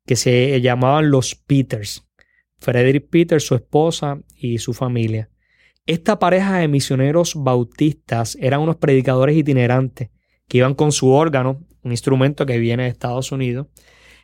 que 0.05 0.15
se 0.15 0.61
llamaban 0.61 1.09
los 1.09 1.33
Peters. 1.33 2.07
Frederick 2.59 3.09
Peters, 3.09 3.43
su 3.43 3.55
esposa 3.55 4.19
y 4.35 4.59
su 4.59 4.75
familia. 4.75 5.31
Esta 5.87 6.19
pareja 6.19 6.57
de 6.57 6.67
misioneros 6.67 7.33
bautistas 7.35 8.37
eran 8.39 8.61
unos 8.61 8.75
predicadores 8.75 9.35
itinerantes 9.35 10.11
que 10.49 10.57
iban 10.57 10.73
con 10.73 10.91
su 10.91 11.11
órgano 11.11 11.61
un 11.81 11.91
instrumento 11.91 12.45
que 12.45 12.57
viene 12.57 12.83
de 12.83 12.89
Estados 12.89 13.31
Unidos, 13.31 13.67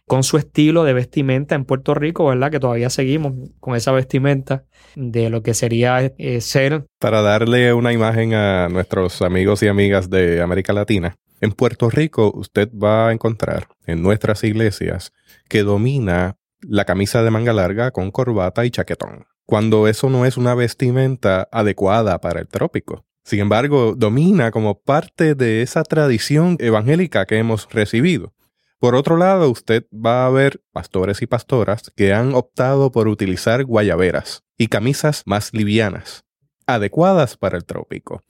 con 0.08 0.24
su 0.24 0.38
estilo 0.38 0.84
de 0.84 0.94
vestimenta 0.94 1.56
en 1.56 1.66
Puerto 1.66 1.94
Rico, 1.96 2.26
¿verdad? 2.26 2.52
Que 2.52 2.60
todavía 2.60 2.90
seguimos 2.90 3.34
con 3.60 3.76
esa 3.76 3.92
vestimenta 3.92 4.66
de 4.96 5.30
lo 5.30 5.42
que 5.42 5.54
sería 5.54 6.14
eh, 6.18 6.42
ser. 6.42 6.86
Para 7.00 7.22
darle 7.22 7.74
una 7.74 7.92
imagen 7.92 8.34
a 8.34 8.70
nuestros 8.70 9.22
amigos 9.22 9.64
y 9.64 9.68
amigas 9.68 10.10
de 10.10 10.42
América 10.42 10.74
Latina, 10.74 11.16
en 11.42 11.52
Puerto 11.54 11.90
Rico 11.90 12.32
usted 12.36 12.70
va 12.72 13.10
a 13.10 13.14
encontrar 13.14 13.68
en 13.88 14.02
nuestras 14.02 14.44
iglesias 14.44 15.12
que 15.50 15.64
domina 15.64 16.38
la 16.62 16.86
camisa 16.86 17.24
de 17.24 17.32
manga 17.32 17.54
larga 17.54 17.92
con 17.92 18.12
corbata 18.12 18.66
y 18.66 18.72
chaquetón, 18.72 19.26
cuando 19.46 19.88
eso 19.88 20.10
no 20.10 20.26
es 20.26 20.38
una 20.38 20.56
vestimenta 20.56 21.48
adecuada 21.52 22.20
para 22.20 22.42
el 22.42 22.48
trópico. 22.48 23.06
Sin 23.26 23.40
embargo, 23.40 23.96
domina 23.98 24.52
como 24.52 24.80
parte 24.80 25.34
de 25.34 25.64
esa 25.64 25.82
tradición 25.82 26.58
evangélica 26.60 27.26
que 27.26 27.40
hemos 27.40 27.68
recibido. 27.72 28.36
Por 28.78 28.94
otro 28.94 29.18
lado, 29.18 29.50
usted 29.50 29.86
va 29.92 30.28
a 30.28 30.30
ver 30.30 30.62
pastores 30.72 31.24
y 31.24 31.26
pastoras 31.26 31.92
que 31.96 32.14
han 32.14 32.36
optado 32.36 32.92
por 32.92 33.08
utilizar 33.08 33.66
guayaberas 33.66 34.44
y 34.60 34.68
camisas 34.68 35.24
más 35.26 35.54
livianas, 35.54 36.24
adecuadas 36.68 37.36
para 37.36 37.58
el 37.58 37.66
trópico. 37.66 38.22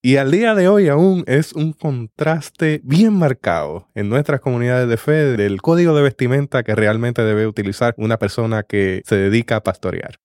Y 0.00 0.16
al 0.16 0.30
día 0.30 0.54
de 0.54 0.68
hoy 0.68 0.88
aún 0.88 1.22
es 1.26 1.52
un 1.52 1.74
contraste 1.74 2.80
bien 2.82 3.12
marcado 3.12 3.90
en 3.94 4.08
nuestras 4.08 4.40
comunidades 4.40 4.88
de 4.88 4.96
fe 4.96 5.36
del 5.36 5.60
código 5.60 5.94
de 5.94 6.00
vestimenta 6.02 6.62
que 6.62 6.74
realmente 6.74 7.20
debe 7.22 7.46
utilizar 7.46 7.94
una 7.98 8.18
persona 8.18 8.62
que 8.62 9.02
se 9.04 9.16
dedica 9.16 9.56
a 9.56 9.62
pastorear. 9.62 10.18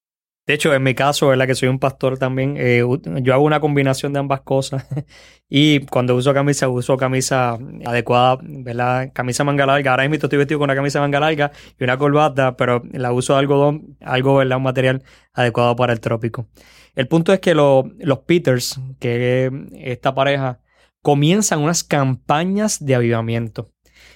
De 0.48 0.54
hecho, 0.54 0.74
en 0.76 0.84
mi 0.84 0.94
caso, 0.94 1.30
¿verdad? 1.30 1.48
Que 1.48 1.56
soy 1.56 1.70
un 1.70 1.80
pastor 1.80 2.20
también, 2.20 2.56
eh, 2.60 2.84
yo 3.22 3.34
hago 3.34 3.44
una 3.44 3.60
combinación 3.60 4.14
de 4.14 4.20
ambas 4.20 4.42
cosas. 4.42 4.86
y 5.50 5.80
cuando 5.88 6.16
uso 6.16 6.36
camisa, 6.36 6.70
uso 6.70 6.98
camisa 6.98 7.58
adecuada, 7.84 8.38
¿verdad? 8.44 9.12
Camisa 9.12 9.44
manga 9.44 9.66
larga. 9.66 9.92
Ahora 9.92 10.04
mismo 10.04 10.16
estoy 10.16 10.38
vestido 10.38 10.60
con 10.60 10.66
una 10.66 10.76
camisa 10.76 11.00
manga 11.00 11.20
larga 11.20 11.52
y 11.80 11.84
una 11.84 11.98
corbata, 11.98 12.56
pero 12.58 12.84
la 12.92 13.12
uso 13.12 13.34
de 13.34 13.40
algodón, 13.40 13.98
algo, 14.02 14.36
¿verdad? 14.36 14.58
Un 14.58 14.64
material 14.64 15.04
adecuado 15.34 15.76
para 15.76 15.94
el 15.94 16.00
trópico. 16.00 16.48
El 16.94 17.08
punto 17.08 17.34
es 17.34 17.40
que 17.40 17.56
los 17.56 18.20
Peters, 18.28 18.80
que 19.00 19.52
esta 19.74 20.14
pareja, 20.14 20.60
comienzan 21.02 21.62
unas 21.62 21.84
campañas 21.84 22.84
de 22.86 22.94
avivamiento. 22.94 23.72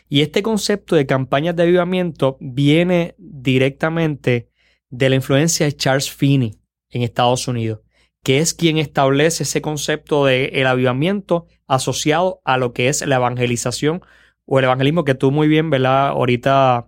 Y 0.07 0.21
este 0.21 0.43
concepto 0.43 0.95
de 0.95 1.05
campañas 1.07 1.55
de 1.55 1.63
avivamiento 1.63 2.37
viene 2.39 3.15
directamente 3.17 4.48
de 4.89 5.09
la 5.09 5.15
influencia 5.15 5.65
de 5.65 5.75
Charles 5.75 6.11
Finney 6.11 6.59
en 6.89 7.03
Estados 7.03 7.47
Unidos, 7.47 7.81
que 8.23 8.39
es 8.39 8.53
quien 8.53 8.77
establece 8.77 9.43
ese 9.43 9.61
concepto 9.61 10.25
de 10.25 10.45
el 10.53 10.67
avivamiento 10.67 11.47
asociado 11.67 12.41
a 12.45 12.57
lo 12.57 12.73
que 12.73 12.89
es 12.89 13.05
la 13.05 13.17
evangelización 13.17 14.01
o 14.45 14.59
el 14.59 14.65
evangelismo 14.65 15.05
que 15.05 15.15
tú 15.15 15.31
muy 15.31 15.47
bien, 15.47 15.69
¿verdad? 15.69 16.09
Ahorita 16.09 16.87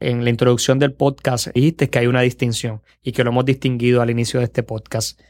en 0.00 0.24
la 0.24 0.30
introducción 0.30 0.78
del 0.78 0.94
podcast 0.94 1.48
dijiste 1.54 1.88
que 1.88 1.98
hay 1.98 2.06
una 2.06 2.22
distinción 2.22 2.82
y 3.02 3.12
que 3.12 3.22
lo 3.22 3.30
hemos 3.30 3.44
distinguido 3.44 4.02
al 4.02 4.10
inicio 4.10 4.40
de 4.40 4.44
este 4.44 4.62
podcast. 4.62 5.20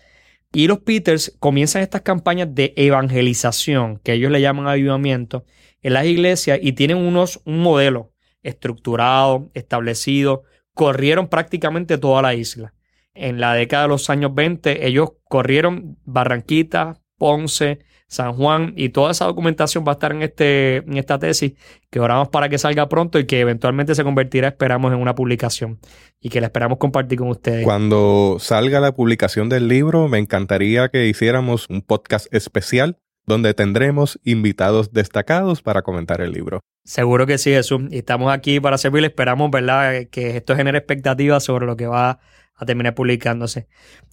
Y 0.52 0.66
los 0.66 0.80
Peters 0.80 1.34
comienzan 1.38 1.82
estas 1.82 2.02
campañas 2.02 2.54
de 2.54 2.74
evangelización, 2.76 3.98
que 3.98 4.12
ellos 4.12 4.30
le 4.30 4.40
llaman 4.40 4.68
avivamiento, 4.68 5.44
en 5.82 5.94
las 5.94 6.06
iglesias 6.06 6.58
y 6.62 6.72
tienen 6.72 6.98
unos, 6.98 7.40
un 7.44 7.60
modelo 7.60 8.12
estructurado, 8.42 9.50
establecido, 9.54 10.44
corrieron 10.74 11.28
prácticamente 11.28 11.98
toda 11.98 12.22
la 12.22 12.34
isla. 12.34 12.74
En 13.14 13.40
la 13.40 13.54
década 13.54 13.84
de 13.84 13.88
los 13.88 14.08
años 14.10 14.34
20, 14.34 14.86
ellos 14.86 15.10
corrieron 15.28 15.98
Barranquita, 16.04 17.02
Ponce, 17.18 17.80
San 18.12 18.34
Juan 18.34 18.74
y 18.76 18.90
toda 18.90 19.12
esa 19.12 19.24
documentación 19.24 19.84
va 19.86 19.92
a 19.92 19.94
estar 19.94 20.12
en, 20.12 20.20
este, 20.20 20.76
en 20.76 20.98
esta 20.98 21.18
tesis 21.18 21.54
que 21.88 21.98
oramos 21.98 22.28
para 22.28 22.50
que 22.50 22.58
salga 22.58 22.86
pronto 22.86 23.18
y 23.18 23.24
que 23.24 23.40
eventualmente 23.40 23.94
se 23.94 24.04
convertirá, 24.04 24.48
esperamos, 24.48 24.92
en 24.92 24.98
una 24.98 25.14
publicación 25.14 25.78
y 26.20 26.28
que 26.28 26.40
la 26.42 26.48
esperamos 26.48 26.76
compartir 26.76 27.18
con 27.18 27.28
ustedes. 27.28 27.64
Cuando 27.64 28.36
salga 28.38 28.80
la 28.80 28.92
publicación 28.92 29.48
del 29.48 29.66
libro, 29.66 30.08
me 30.08 30.18
encantaría 30.18 30.90
que 30.90 31.06
hiciéramos 31.06 31.70
un 31.70 31.80
podcast 31.80 32.26
especial 32.34 32.98
donde 33.26 33.54
tendremos 33.54 34.18
invitados 34.24 34.92
destacados 34.92 35.62
para 35.62 35.82
comentar 35.82 36.20
el 36.20 36.32
libro. 36.32 36.60
Seguro 36.84 37.26
que 37.26 37.38
sí, 37.38 37.50
Jesús. 37.50 37.82
Y 37.90 37.98
estamos 37.98 38.32
aquí 38.32 38.60
para 38.60 38.78
servirle. 38.78 39.08
Esperamos, 39.08 39.50
¿verdad?, 39.50 40.06
que 40.10 40.36
esto 40.36 40.56
genere 40.56 40.78
expectativas 40.78 41.44
sobre 41.44 41.66
lo 41.66 41.76
que 41.76 41.86
va 41.86 42.18
a 42.54 42.66
terminar 42.66 42.94
publicándose. 42.94 43.68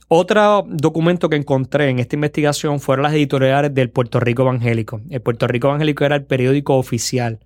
Otro 0.07 0.65
documento 0.67 1.29
que 1.29 1.35
encontré 1.35 1.89
en 1.89 1.99
esta 1.99 2.15
investigación 2.15 2.79
fueron 2.79 3.03
las 3.03 3.13
editoriales 3.13 3.73
del 3.73 3.89
Puerto 3.91 4.19
Rico 4.19 4.43
Evangélico. 4.43 5.01
El 5.09 5.21
Puerto 5.21 5.47
Rico 5.47 5.67
Evangélico 5.67 6.05
era 6.05 6.15
el 6.15 6.25
periódico 6.25 6.77
oficial 6.77 7.39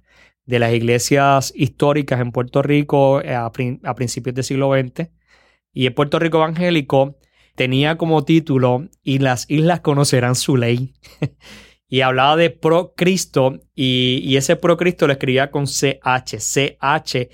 de 0.45 0.59
las 0.59 0.73
iglesias 0.73 1.53
históricas 1.55 2.19
en 2.19 2.31
Puerto 2.31 2.61
Rico 2.61 3.21
eh, 3.21 3.33
a, 3.33 3.45
a 3.45 3.95
principios 3.95 4.35
del 4.35 4.43
siglo 4.43 4.71
XX. 4.71 5.09
Y 5.73 5.85
el 5.87 5.93
Puerto 5.93 6.19
Rico 6.19 6.37
Evangélico 6.37 7.17
tenía 7.55 7.97
como 7.97 8.23
título 8.23 8.87
Y 9.03 9.19
las 9.19 9.45
islas 9.49 9.81
conocerán 9.81 10.35
su 10.35 10.57
ley. 10.57 10.93
y 11.87 12.01
hablaba 12.01 12.35
de 12.35 12.49
pro 12.49 12.93
Cristo 12.95 13.59
y, 13.75 14.35
ese 14.35 14.55
pro 14.55 14.77
Cristo 14.77 15.05
lo 15.05 15.13
escribía 15.13 15.51
con 15.51 15.65
CH, 15.65 16.39
C-H-R-I-S-T-O, 16.39 17.33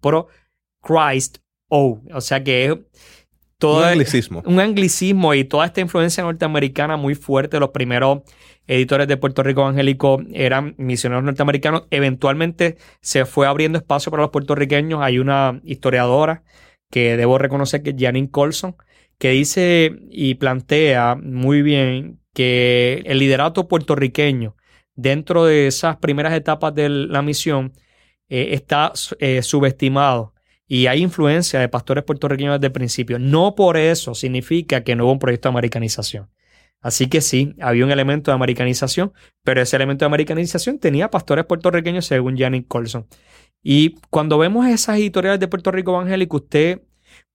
pro 0.00 0.28
Christ 0.80 1.38
O. 1.68 2.00
O 2.14 2.20
sea 2.20 2.44
que 2.44 2.86
todo 3.58 3.78
un 3.78 3.84
anglicismo. 3.84 4.42
un 4.44 4.60
anglicismo 4.60 5.34
y 5.34 5.44
toda 5.44 5.66
esta 5.66 5.80
influencia 5.80 6.22
norteamericana 6.22 6.96
muy 6.96 7.16
fuerte. 7.16 7.58
Los 7.58 7.70
primeros 7.70 8.20
editores 8.68 9.08
de 9.08 9.16
Puerto 9.16 9.42
Rico 9.42 9.62
evangélico 9.62 10.22
eran 10.32 10.74
misioneros 10.78 11.24
norteamericanos. 11.24 11.84
Eventualmente 11.90 12.76
se 13.00 13.24
fue 13.24 13.48
abriendo 13.48 13.78
espacio 13.78 14.10
para 14.10 14.22
los 14.22 14.30
puertorriqueños. 14.30 15.00
Hay 15.02 15.18
una 15.18 15.60
historiadora 15.64 16.44
que 16.90 17.16
debo 17.16 17.38
reconocer 17.38 17.82
que 17.82 17.90
es 17.90 17.96
Janine 17.98 18.30
Colson, 18.30 18.76
que 19.18 19.30
dice 19.30 19.96
y 20.10 20.34
plantea 20.34 21.16
muy 21.16 21.62
bien 21.62 22.20
que 22.32 23.02
el 23.06 23.18
liderato 23.18 23.68
puertorriqueño 23.68 24.56
dentro 24.94 25.44
de 25.44 25.66
esas 25.66 25.96
primeras 25.96 26.34
etapas 26.34 26.74
de 26.74 26.88
la 26.88 27.22
misión 27.22 27.72
eh, 28.28 28.48
está 28.52 28.92
eh, 29.20 29.42
subestimado 29.42 30.34
y 30.66 30.86
hay 30.88 31.02
influencia 31.02 31.60
de 31.60 31.68
pastores 31.68 32.04
puertorriqueños 32.04 32.56
desde 32.56 32.66
el 32.66 32.72
principio. 32.72 33.18
No 33.18 33.54
por 33.54 33.76
eso 33.76 34.14
significa 34.14 34.82
que 34.82 34.96
no 34.96 35.04
hubo 35.04 35.12
un 35.12 35.18
proyecto 35.18 35.48
de 35.48 35.52
americanización. 35.54 36.28
Así 36.80 37.08
que 37.08 37.20
sí, 37.20 37.54
había 37.60 37.84
un 37.84 37.90
elemento 37.90 38.30
de 38.30 38.34
americanización, 38.34 39.12
pero 39.42 39.62
ese 39.62 39.76
elemento 39.76 40.04
de 40.04 40.06
americanización 40.06 40.78
tenía 40.78 41.10
pastores 41.10 41.44
puertorriqueños 41.46 42.06
según 42.06 42.36
Janet 42.36 42.66
Colson. 42.68 43.06
Y 43.68 43.98
cuando 44.10 44.38
vemos 44.38 44.64
esas 44.68 44.96
editoriales 44.96 45.40
de 45.40 45.48
Puerto 45.48 45.72
Rico 45.72 45.90
evangélico, 45.90 46.36
usted 46.36 46.82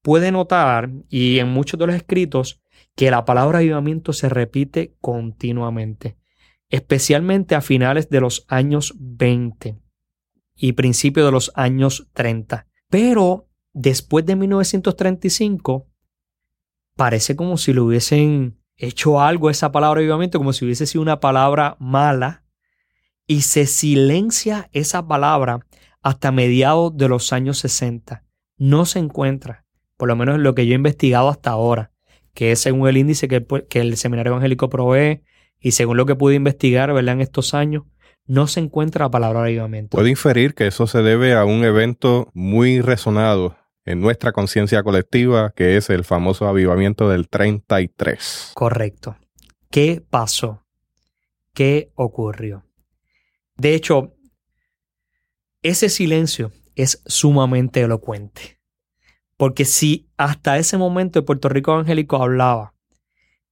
puede 0.01 0.31
notar, 0.31 0.89
y 1.09 1.39
en 1.39 1.49
muchos 1.49 1.77
de 1.77 1.87
los 1.87 1.93
escritos, 1.93 2.61
que 2.95 3.11
la 3.11 3.25
palabra 3.25 3.57
avivamiento 3.57 4.13
se 4.13 4.29
repite 4.29 4.95
continuamente, 5.01 6.15
especialmente 6.69 7.53
a 7.53 7.59
finales 7.59 8.09
de 8.09 8.21
los 8.21 8.45
años 8.47 8.93
20 8.97 9.77
y 10.55 10.71
principios 10.71 11.25
de 11.25 11.33
los 11.33 11.51
años 11.53 12.07
30. 12.13 12.65
Pero 12.89 13.49
después 13.73 14.25
de 14.25 14.37
1935, 14.37 15.89
parece 16.95 17.35
como 17.35 17.57
si 17.57 17.73
le 17.73 17.81
hubiesen 17.81 18.57
hecho 18.77 19.19
algo 19.19 19.49
a 19.49 19.51
esa 19.51 19.73
palabra 19.73 19.99
avivamiento, 19.99 20.37
como 20.37 20.53
si 20.53 20.63
hubiese 20.63 20.85
sido 20.85 21.01
una 21.01 21.19
palabra 21.19 21.75
mala, 21.81 22.45
y 23.27 23.41
se 23.41 23.65
silencia 23.65 24.69
esa 24.71 25.05
palabra 25.05 25.67
hasta 26.01 26.31
mediados 26.31 26.95
de 26.95 27.07
los 27.07 27.33
años 27.33 27.59
60. 27.59 28.23
No 28.57 28.85
se 28.85 28.99
encuentra, 28.99 29.65
por 29.97 30.07
lo 30.07 30.15
menos 30.15 30.35
en 30.35 30.43
lo 30.43 30.55
que 30.55 30.65
yo 30.65 30.73
he 30.73 30.75
investigado 30.75 31.29
hasta 31.29 31.51
ahora, 31.51 31.91
que 32.33 32.51
es 32.51 32.59
según 32.59 32.87
el 32.87 32.97
índice 32.97 33.27
que, 33.27 33.45
que 33.69 33.79
el 33.79 33.97
Seminario 33.97 34.31
Evangélico 34.31 34.69
provee 34.69 35.23
y 35.59 35.71
según 35.71 35.97
lo 35.97 36.05
que 36.05 36.15
pude 36.15 36.35
investigar 36.35 36.93
¿verdad? 36.93 37.15
en 37.15 37.21
estos 37.21 37.53
años, 37.53 37.83
no 38.25 38.47
se 38.47 38.59
encuentra 38.59 39.05
la 39.05 39.11
palabra 39.11 39.43
avivamiento. 39.43 39.97
Puedo 39.97 40.07
inferir 40.07 40.53
que 40.53 40.67
eso 40.67 40.87
se 40.87 41.01
debe 41.01 41.33
a 41.33 41.45
un 41.45 41.63
evento 41.63 42.29
muy 42.33 42.81
resonado 42.81 43.57
en 43.85 43.99
nuestra 43.99 44.31
conciencia 44.31 44.83
colectiva, 44.83 45.53
que 45.55 45.77
es 45.77 45.89
el 45.89 46.03
famoso 46.03 46.47
avivamiento 46.47 47.09
del 47.09 47.27
33. 47.29 48.51
Correcto. 48.53 49.17
¿Qué 49.69 50.03
pasó? 50.07 50.63
¿Qué 51.53 51.91
ocurrió? 51.95 52.63
De 53.57 53.75
hecho, 53.75 54.13
ese 55.61 55.89
silencio 55.89 56.51
es 56.75 57.01
sumamente 57.05 57.81
elocuente. 57.81 58.59
Porque 59.37 59.65
si 59.65 60.07
hasta 60.17 60.57
ese 60.57 60.77
momento 60.77 61.19
el 61.19 61.25
Puerto 61.25 61.49
Rico 61.49 61.73
evangélico 61.73 62.21
hablaba 62.21 62.73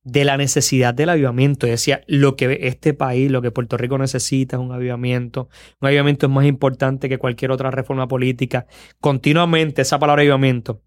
de 0.03 0.23
la 0.23 0.37
necesidad 0.37 0.93
del 0.93 1.09
avivamiento, 1.09 1.67
decía 1.67 2.01
lo 2.07 2.35
que 2.35 2.59
este 2.61 2.93
país, 2.93 3.29
lo 3.29 3.41
que 3.41 3.51
Puerto 3.51 3.77
Rico 3.77 3.97
necesita 3.97 4.55
es 4.55 4.61
un 4.61 4.71
avivamiento, 4.71 5.49
un 5.81 5.87
avivamiento 5.87 6.27
es 6.27 6.31
más 6.31 6.45
importante 6.45 7.09
que 7.09 7.17
cualquier 7.17 7.51
otra 7.51 7.69
reforma 7.71 8.07
política, 8.07 8.65
continuamente 8.99 9.81
esa 9.81 9.99
palabra 9.99 10.21
avivamiento, 10.21 10.81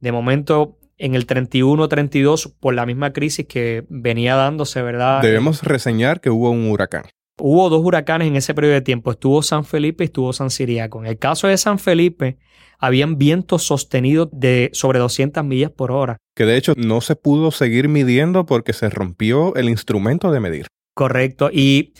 de 0.00 0.12
momento 0.12 0.78
en 0.96 1.14
el 1.14 1.26
31-32, 1.26 2.54
por 2.58 2.74
la 2.74 2.84
misma 2.84 3.12
crisis 3.12 3.46
que 3.46 3.84
venía 3.88 4.34
dándose, 4.34 4.82
¿verdad? 4.82 5.22
Debemos 5.22 5.62
reseñar 5.62 6.20
que 6.20 6.30
hubo 6.30 6.50
un 6.50 6.68
huracán. 6.68 7.04
Hubo 7.38 7.68
dos 7.70 7.84
huracanes 7.84 8.28
en 8.28 8.36
ese 8.36 8.54
periodo 8.54 8.74
de 8.74 8.82
tiempo. 8.82 9.10
Estuvo 9.10 9.42
San 9.42 9.64
Felipe 9.64 10.04
y 10.04 10.06
estuvo 10.06 10.32
San 10.32 10.50
Siriaco. 10.50 11.00
En 11.00 11.06
el 11.06 11.18
caso 11.18 11.48
de 11.48 11.56
San 11.56 11.78
Felipe, 11.78 12.38
habían 12.78 13.18
vientos 13.18 13.64
sostenidos 13.64 14.28
de 14.32 14.70
sobre 14.72 14.98
200 14.98 15.44
millas 15.44 15.70
por 15.70 15.90
hora. 15.90 16.18
Que 16.34 16.46
de 16.46 16.56
hecho 16.56 16.74
no 16.76 17.00
se 17.00 17.16
pudo 17.16 17.50
seguir 17.50 17.88
midiendo 17.88 18.46
porque 18.46 18.72
se 18.72 18.88
rompió 18.88 19.54
el 19.56 19.68
instrumento 19.68 20.30
de 20.30 20.40
medir. 20.40 20.66
Correcto. 20.94 21.50
Y 21.52 21.94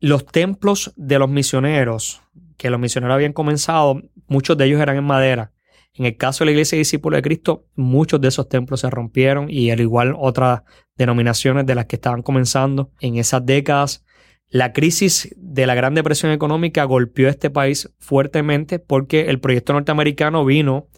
los 0.00 0.26
templos 0.26 0.92
de 0.96 1.18
los 1.18 1.28
misioneros, 1.28 2.22
que 2.56 2.70
los 2.70 2.80
misioneros 2.80 3.14
habían 3.14 3.32
comenzado, 3.32 4.00
muchos 4.26 4.56
de 4.56 4.66
ellos 4.66 4.80
eran 4.80 4.96
en 4.96 5.04
madera. 5.04 5.52
En 5.94 6.04
el 6.06 6.16
caso 6.16 6.44
de 6.44 6.46
la 6.46 6.50
Iglesia 6.52 6.78
Discípulo 6.78 7.16
de 7.16 7.22
Cristo, 7.22 7.66
muchos 7.74 8.20
de 8.20 8.28
esos 8.28 8.48
templos 8.48 8.80
se 8.80 8.90
rompieron 8.90 9.50
y 9.50 9.70
al 9.70 9.80
igual 9.80 10.14
otras 10.16 10.62
denominaciones 10.96 11.66
de 11.66 11.74
las 11.74 11.86
que 11.86 11.96
estaban 11.96 12.22
comenzando 12.22 12.92
en 13.00 13.16
esas 13.16 13.44
décadas. 13.44 14.04
La 14.50 14.72
crisis 14.72 15.34
de 15.36 15.66
la 15.66 15.74
Gran 15.74 15.94
Depresión 15.94 16.32
Económica 16.32 16.84
golpeó 16.84 17.26
a 17.26 17.30
este 17.30 17.50
país 17.50 17.92
fuertemente 17.98 18.78
porque 18.78 19.28
el 19.28 19.40
proyecto 19.40 19.74
norteamericano 19.74 20.44
vino 20.46 20.88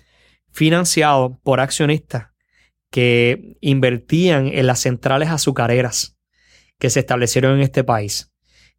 financiado 0.53 1.41
por 1.43 1.59
accionistas 1.59 2.29
que 2.91 3.57
invertían 3.61 4.49
en 4.49 4.67
las 4.67 4.81
centrales 4.81 5.31
azucareras 5.31 6.17
que 6.79 6.91
se 6.91 7.01
establecieron 7.01 7.57
en 7.57 7.63
este 7.63 7.83
país. 7.83 8.33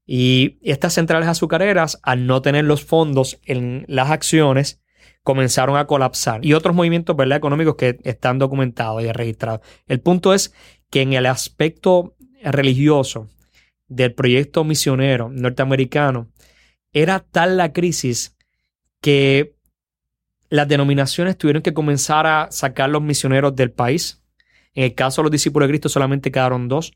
Y 0.05 0.57
estas 0.61 0.93
centrales 0.93 1.27
azucareras, 1.27 1.99
al 2.01 2.25
no 2.25 2.41
tener 2.41 2.63
los 2.65 2.83
fondos 2.83 3.39
en 3.45 3.85
las 3.87 4.09
acciones, 4.09 4.81
comenzaron 5.23 5.77
a 5.77 5.85
colapsar. 5.85 6.45
Y 6.45 6.53
otros 6.53 6.75
movimientos 6.75 7.15
¿verdad? 7.15 7.37
económicos 7.37 7.75
que 7.75 7.99
están 8.03 8.39
documentados 8.39 9.03
y 9.03 9.11
registrados. 9.11 9.61
El 9.87 9.99
punto 9.99 10.33
es 10.33 10.53
que 10.89 11.01
en 11.01 11.13
el 11.13 11.25
aspecto 11.25 12.15
religioso 12.43 13.29
del 13.91 14.13
proyecto 14.13 14.63
misionero 14.63 15.29
norteamericano, 15.29 16.31
era 16.93 17.19
tal 17.19 17.57
la 17.57 17.73
crisis 17.73 18.37
que 19.01 19.55
las 20.49 20.67
denominaciones 20.67 21.37
tuvieron 21.37 21.61
que 21.61 21.73
comenzar 21.73 22.25
a 22.25 22.47
sacar 22.51 22.89
los 22.89 23.01
misioneros 23.01 23.55
del 23.55 23.71
país. 23.71 24.23
En 24.73 24.85
el 24.85 24.95
caso 24.95 25.21
de 25.21 25.25
los 25.25 25.31
discípulos 25.31 25.67
de 25.67 25.71
Cristo 25.73 25.89
solamente 25.89 26.31
quedaron 26.31 26.69
dos. 26.69 26.93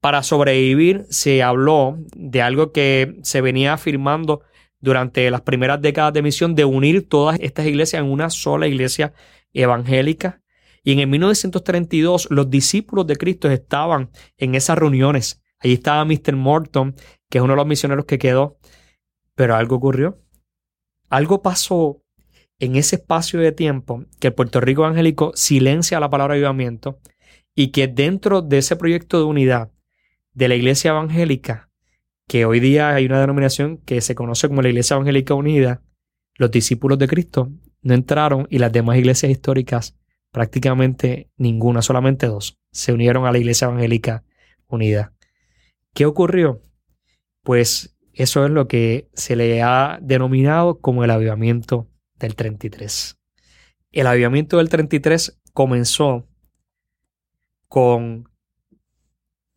Para 0.00 0.22
sobrevivir 0.22 1.06
se 1.08 1.42
habló 1.42 1.96
de 2.14 2.42
algo 2.42 2.72
que 2.72 3.16
se 3.22 3.40
venía 3.40 3.72
afirmando 3.72 4.42
durante 4.80 5.30
las 5.30 5.40
primeras 5.40 5.80
décadas 5.80 6.12
de 6.12 6.22
misión 6.22 6.54
de 6.54 6.66
unir 6.66 7.08
todas 7.08 7.38
estas 7.40 7.66
iglesias 7.66 8.02
en 8.02 8.10
una 8.10 8.28
sola 8.28 8.66
iglesia 8.66 9.14
evangélica. 9.54 10.42
Y 10.82 10.92
en 10.92 10.98
el 10.98 11.06
1932 11.06 12.28
los 12.30 12.50
discípulos 12.50 13.06
de 13.06 13.16
Cristo 13.16 13.50
estaban 13.50 14.10
en 14.36 14.54
esas 14.54 14.76
reuniones. 14.76 15.43
Allí 15.64 15.74
estaba 15.74 16.04
Mr. 16.04 16.36
Morton, 16.36 16.94
que 17.30 17.38
es 17.38 17.44
uno 17.44 17.54
de 17.54 17.56
los 17.56 17.66
misioneros 17.66 18.04
que 18.04 18.18
quedó. 18.18 18.58
Pero 19.34 19.56
algo 19.56 19.76
ocurrió. 19.76 20.18
Algo 21.08 21.42
pasó 21.42 22.02
en 22.58 22.76
ese 22.76 22.96
espacio 22.96 23.40
de 23.40 23.50
tiempo 23.50 24.04
que 24.20 24.28
el 24.28 24.34
Puerto 24.34 24.60
Rico 24.60 24.84
evangélico 24.84 25.32
silencia 25.34 25.98
la 26.00 26.10
palabra 26.10 26.34
avivamiento 26.34 27.00
y 27.56 27.68
que 27.68 27.88
dentro 27.88 28.42
de 28.42 28.58
ese 28.58 28.76
proyecto 28.76 29.18
de 29.18 29.24
unidad 29.24 29.72
de 30.34 30.48
la 30.48 30.54
iglesia 30.54 30.90
evangélica, 30.90 31.70
que 32.28 32.44
hoy 32.44 32.60
día 32.60 32.90
hay 32.90 33.06
una 33.06 33.20
denominación 33.20 33.78
que 33.78 34.00
se 34.00 34.14
conoce 34.14 34.48
como 34.48 34.62
la 34.62 34.68
Iglesia 34.68 34.94
Evangélica 34.94 35.34
Unida, 35.34 35.82
los 36.36 36.50
discípulos 36.50 36.98
de 36.98 37.06
Cristo 37.06 37.50
no 37.82 37.94
entraron 37.94 38.46
y 38.50 38.58
las 38.58 38.72
demás 38.72 38.96
iglesias 38.96 39.30
históricas, 39.30 39.96
prácticamente 40.32 41.30
ninguna, 41.36 41.82
solamente 41.82 42.26
dos, 42.26 42.58
se 42.72 42.92
unieron 42.92 43.26
a 43.26 43.32
la 43.32 43.38
Iglesia 43.38 43.66
Evangélica 43.66 44.24
Unida. 44.66 45.13
¿Qué 45.94 46.06
ocurrió? 46.06 46.60
Pues 47.42 47.96
eso 48.12 48.44
es 48.44 48.50
lo 48.50 48.66
que 48.66 49.08
se 49.14 49.36
le 49.36 49.62
ha 49.62 49.98
denominado 50.02 50.80
como 50.80 51.04
el 51.04 51.10
avivamiento 51.10 51.88
del 52.18 52.34
33. 52.34 53.18
El 53.92 54.08
avivamiento 54.08 54.58
del 54.58 54.68
33 54.68 55.40
comenzó 55.52 56.28
con 57.68 58.28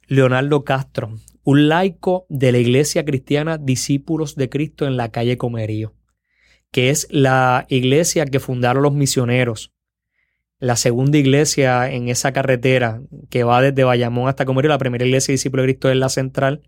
Leonardo 0.06 0.64
Castro, 0.64 1.16
un 1.44 1.70
laico 1.70 2.28
de 2.30 2.52
la 2.52 2.60
iglesia 2.60 3.04
cristiana 3.04 3.58
Discípulos 3.58 4.36
de 4.36 4.50
Cristo 4.50 4.86
en 4.86 4.96
la 4.96 5.12
calle 5.12 5.38
Comerío, 5.38 5.96
que 6.72 6.92
es 6.92 7.08
la 7.10 7.66
iglesia 7.68 8.26
que 8.26 8.40
fundaron 8.40 8.84
los 8.84 8.94
misioneros, 8.94 9.74
la 10.60 10.76
segunda 10.76 11.18
iglesia 11.18 11.92
en 11.92 12.10
esa 12.10 12.34
carretera 12.34 13.02
que 13.30 13.44
va 13.44 13.62
desde 13.62 13.84
Bayamón 13.84 14.28
hasta 14.28 14.46
Comerío, 14.46 14.70
la 14.70 14.78
primera 14.78 15.06
iglesia 15.06 15.32
Discípulos 15.32 15.64
de 15.66 15.74
Cristo 15.74 15.90
es 15.90 15.98
la 15.98 16.10
central, 16.10 16.64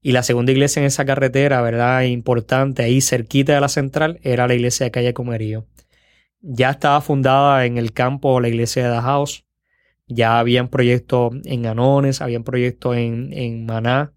y 0.00 0.12
la 0.12 0.22
segunda 0.22 0.52
iglesia 0.52 0.80
en 0.80 0.86
esa 0.86 1.06
carretera, 1.06 1.62
¿verdad? 1.62 2.02
Importante, 2.02 2.82
ahí 2.82 3.00
cerquita 3.00 3.54
de 3.54 3.60
la 3.60 3.68
central, 3.68 4.20
era 4.22 4.46
la 4.46 4.54
iglesia 4.54 4.84
de 4.84 4.90
calle 4.90 5.14
Comerío. 5.14 5.66
Ya 6.40 6.70
estaba 6.70 7.00
fundada 7.00 7.64
en 7.64 7.78
el 7.78 7.92
campo 7.94 8.38
la 8.40 8.48
iglesia 8.48 8.82
de 8.82 8.90
Dajaos, 8.90 9.46
ya 10.06 10.38
habían 10.38 10.68
proyectos 10.68 11.32
en 11.44 11.64
Anones, 11.64 12.20
habían 12.20 12.44
proyectos 12.44 12.96
en, 12.96 13.32
en 13.32 13.64
Maná, 13.64 14.12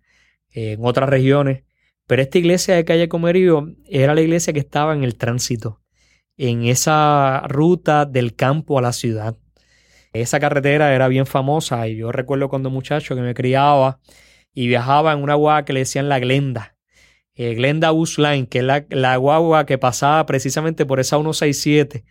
en 0.51 0.79
otras 0.83 1.09
regiones. 1.09 1.63
Pero 2.05 2.21
esta 2.21 2.37
iglesia 2.37 2.75
de 2.75 2.83
calle 2.83 3.07
Comerío 3.07 3.73
era 3.85 4.13
la 4.13 4.21
iglesia 4.21 4.51
que 4.51 4.59
estaba 4.59 4.93
en 4.93 5.05
el 5.05 5.15
tránsito, 5.15 5.81
en 6.37 6.65
esa 6.65 7.43
ruta 7.47 8.05
del 8.05 8.35
campo 8.35 8.77
a 8.79 8.81
la 8.81 8.93
ciudad. 8.93 9.37
Esa 10.13 10.39
carretera 10.39 10.93
era 10.93 11.07
bien 11.07 11.25
famosa 11.25 11.87
y 11.87 11.97
yo 11.97 12.11
recuerdo 12.11 12.49
cuando 12.49 12.69
muchacho 12.69 13.15
que 13.15 13.21
me 13.21 13.33
criaba 13.33 13.99
y 14.53 14.67
viajaba 14.67 15.13
en 15.13 15.21
una 15.21 15.35
guagua 15.35 15.65
que 15.65 15.73
le 15.73 15.81
decían 15.81 16.09
la 16.09 16.19
Glenda. 16.19 16.75
Eh, 17.35 17.53
Glenda 17.53 17.91
Bus 17.91 18.17
Line, 18.17 18.47
que 18.47 18.59
es 18.59 18.65
la, 18.65 19.15
guagua 19.17 19.65
que 19.65 19.77
pasaba 19.77 20.25
precisamente 20.25 20.85
por 20.87 20.99
esa 20.99 21.17
167, 21.17 22.03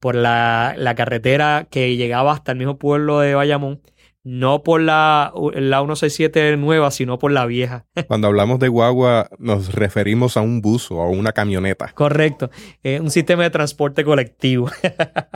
por 0.00 0.16
la, 0.16 0.74
la, 0.76 0.96
carretera 0.96 1.68
que 1.70 1.96
llegaba 1.96 2.32
hasta 2.32 2.52
el 2.52 2.58
mismo 2.58 2.78
pueblo 2.78 3.20
de 3.20 3.34
Bayamón, 3.34 3.80
no 4.24 4.62
por 4.62 4.80
la, 4.80 5.32
la 5.54 5.78
167 5.78 6.56
nueva, 6.56 6.90
sino 6.90 7.18
por 7.18 7.32
la 7.32 7.46
vieja. 7.46 7.86
Cuando 8.06 8.28
hablamos 8.28 8.58
de 8.58 8.68
guagua, 8.68 9.28
nos 9.38 9.74
referimos 9.74 10.36
a 10.36 10.40
un 10.40 10.60
bus 10.60 10.90
o 10.90 11.00
a 11.00 11.08
una 11.08 11.32
camioneta. 11.32 11.92
Correcto, 11.94 12.50
eh, 12.82 13.00
un 13.00 13.10
sistema 13.10 13.42
de 13.42 13.50
transporte 13.50 14.04
colectivo. 14.04 14.70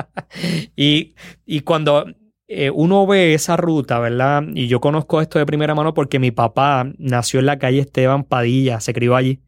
y, 0.77 1.15
y 1.45 1.61
cuando 1.61 2.07
eh, 2.49 2.71
uno 2.71 3.07
ve 3.07 3.35
esa 3.35 3.57
ruta, 3.57 3.99
¿verdad? 3.99 4.45
Y 4.55 4.69
yo 4.69 4.81
conozco 4.81 5.21
esto 5.21 5.39
de 5.39 5.47
primera 5.47 5.75
mano 5.75 5.95
porque 5.95 6.19
mi 6.19 6.31
papá 6.31 6.87
nació 6.99 7.41
en 7.41 7.47
la 7.47 7.59
calle 7.59 7.81
Esteban 7.81 8.25
Padilla, 8.25 8.81
se 8.81 8.95
crió 8.95 9.17
allí. 9.17 9.43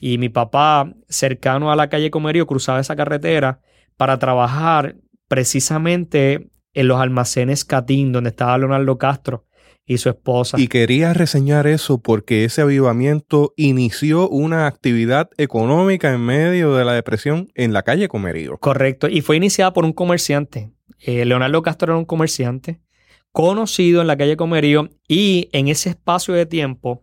Y 0.00 0.18
mi 0.18 0.28
papá, 0.28 0.92
cercano 1.08 1.70
a 1.70 1.76
la 1.76 1.88
calle 1.88 2.10
Comerío, 2.10 2.46
cruzaba 2.46 2.80
esa 2.80 2.96
carretera 2.96 3.60
para 3.96 4.18
trabajar 4.18 4.96
precisamente 5.28 6.50
en 6.74 6.88
los 6.88 7.00
almacenes 7.00 7.64
Catín, 7.64 8.12
donde 8.12 8.30
estaba 8.30 8.58
Leonardo 8.58 8.98
Castro 8.98 9.46
y 9.86 9.98
su 9.98 10.08
esposa. 10.08 10.58
Y 10.58 10.68
quería 10.68 11.12
reseñar 11.12 11.66
eso 11.66 12.00
porque 12.00 12.44
ese 12.44 12.62
avivamiento 12.62 13.52
inició 13.56 14.28
una 14.28 14.66
actividad 14.66 15.30
económica 15.36 16.12
en 16.12 16.20
medio 16.20 16.74
de 16.74 16.84
la 16.84 16.92
depresión 16.92 17.48
en 17.54 17.72
la 17.72 17.82
calle 17.82 18.08
Comerío. 18.08 18.58
Correcto, 18.58 19.08
y 19.08 19.20
fue 19.20 19.36
iniciada 19.36 19.72
por 19.72 19.84
un 19.84 19.92
comerciante. 19.92 20.72
Eh, 21.00 21.24
Leonardo 21.24 21.62
Castro 21.62 21.92
era 21.92 21.98
un 21.98 22.04
comerciante 22.04 22.80
conocido 23.30 24.00
en 24.00 24.06
la 24.06 24.16
calle 24.16 24.36
Comerío 24.36 24.90
y 25.08 25.48
en 25.52 25.68
ese 25.68 25.90
espacio 25.90 26.34
de 26.34 26.46
tiempo, 26.46 27.02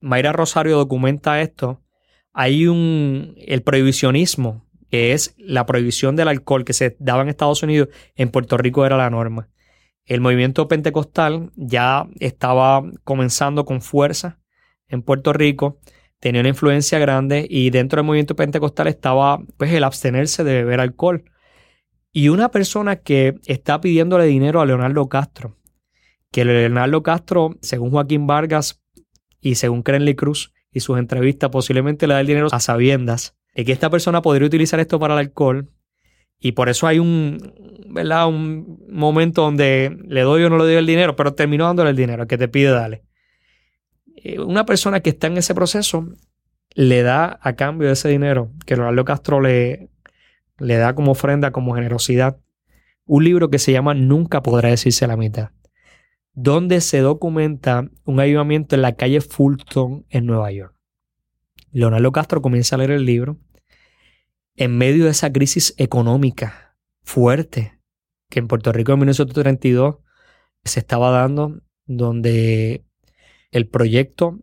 Mayra 0.00 0.32
Rosario 0.32 0.76
documenta 0.76 1.40
esto, 1.40 1.82
hay 2.32 2.66
un, 2.66 3.34
el 3.38 3.62
prohibicionismo 3.62 4.67
que 4.90 5.12
es 5.12 5.34
la 5.38 5.66
prohibición 5.66 6.16
del 6.16 6.28
alcohol 6.28 6.64
que 6.64 6.72
se 6.72 6.96
daba 6.98 7.22
en 7.22 7.28
Estados 7.28 7.62
Unidos, 7.62 7.88
en 8.16 8.30
Puerto 8.30 8.56
Rico 8.56 8.86
era 8.86 8.96
la 8.96 9.10
norma. 9.10 9.48
El 10.04 10.20
movimiento 10.20 10.68
pentecostal 10.68 11.50
ya 11.54 12.08
estaba 12.18 12.82
comenzando 13.04 13.64
con 13.64 13.82
fuerza 13.82 14.40
en 14.88 15.02
Puerto 15.02 15.34
Rico, 15.34 15.78
tenía 16.18 16.40
una 16.40 16.48
influencia 16.48 16.98
grande 16.98 17.46
y 17.48 17.70
dentro 17.70 17.98
del 17.98 18.06
movimiento 18.06 18.34
pentecostal 18.34 18.88
estaba 18.88 19.38
pues 19.58 19.72
el 19.72 19.84
abstenerse 19.84 20.44
de 20.44 20.54
beber 20.54 20.80
alcohol. 20.80 21.24
Y 22.10 22.30
una 22.30 22.50
persona 22.50 22.96
que 22.96 23.34
está 23.44 23.82
pidiéndole 23.82 24.24
dinero 24.24 24.62
a 24.62 24.66
Leonardo 24.66 25.08
Castro, 25.10 25.58
que 26.32 26.46
Leonardo 26.46 27.02
Castro, 27.02 27.56
según 27.60 27.90
Joaquín 27.90 28.26
Vargas 28.26 28.82
y 29.42 29.56
según 29.56 29.82
Crenley 29.82 30.14
Cruz 30.14 30.54
y 30.72 30.80
sus 30.80 30.98
entrevistas, 30.98 31.50
posiblemente 31.50 32.06
le 32.06 32.14
da 32.14 32.20
el 32.20 32.26
dinero 32.26 32.48
a 32.50 32.60
sabiendas 32.60 33.37
es 33.54 33.64
que 33.64 33.72
esta 33.72 33.90
persona 33.90 34.22
podría 34.22 34.46
utilizar 34.46 34.80
esto 34.80 34.98
para 34.98 35.14
el 35.14 35.20
alcohol 35.20 35.70
y 36.40 36.52
por 36.52 36.68
eso 36.68 36.86
hay 36.86 36.98
un, 36.98 37.52
¿verdad? 37.88 38.28
Un 38.28 38.84
momento 38.88 39.42
donde 39.42 39.96
le 40.06 40.20
doy 40.22 40.44
o 40.44 40.50
no 40.50 40.58
le 40.58 40.64
doy 40.64 40.74
el 40.74 40.86
dinero, 40.86 41.16
pero 41.16 41.34
termino 41.34 41.64
dándole 41.64 41.90
el 41.90 41.96
dinero, 41.96 42.26
que 42.26 42.38
te 42.38 42.48
pide 42.48 42.70
dale. 42.70 43.02
Eh, 44.16 44.38
una 44.38 44.64
persona 44.64 45.00
que 45.00 45.10
está 45.10 45.26
en 45.26 45.38
ese 45.38 45.54
proceso 45.54 46.08
le 46.74 47.02
da 47.02 47.38
a 47.42 47.54
cambio 47.54 47.88
de 47.88 47.94
ese 47.94 48.08
dinero 48.08 48.52
que 48.66 48.76
Leonardo 48.76 49.04
Castro 49.04 49.40
le, 49.40 49.90
le 50.58 50.76
da 50.76 50.94
como 50.94 51.12
ofrenda, 51.12 51.50
como 51.50 51.74
generosidad, 51.74 52.38
un 53.04 53.24
libro 53.24 53.50
que 53.50 53.58
se 53.58 53.72
llama 53.72 53.94
Nunca 53.94 54.42
podrá 54.42 54.68
decirse 54.68 55.06
la 55.06 55.16
mitad, 55.16 55.50
donde 56.34 56.80
se 56.80 56.98
documenta 56.98 57.88
un 58.04 58.20
avivamiento 58.20 58.76
en 58.76 58.82
la 58.82 58.94
calle 58.94 59.20
Fulton 59.20 60.04
en 60.10 60.26
Nueva 60.26 60.52
York. 60.52 60.77
Leonardo 61.72 62.12
Castro 62.12 62.42
comienza 62.42 62.76
a 62.76 62.78
leer 62.78 62.92
el 62.92 63.04
libro 63.04 63.38
en 64.56 64.76
medio 64.76 65.04
de 65.04 65.10
esa 65.10 65.32
crisis 65.32 65.74
económica 65.76 66.76
fuerte 67.02 67.80
que 68.28 68.40
en 68.40 68.48
Puerto 68.48 68.72
Rico 68.72 68.92
en 68.92 68.98
1932 68.98 69.96
se 70.64 70.80
estaba 70.80 71.10
dando, 71.10 71.60
donde 71.86 72.84
el 73.50 73.68
proyecto 73.68 74.40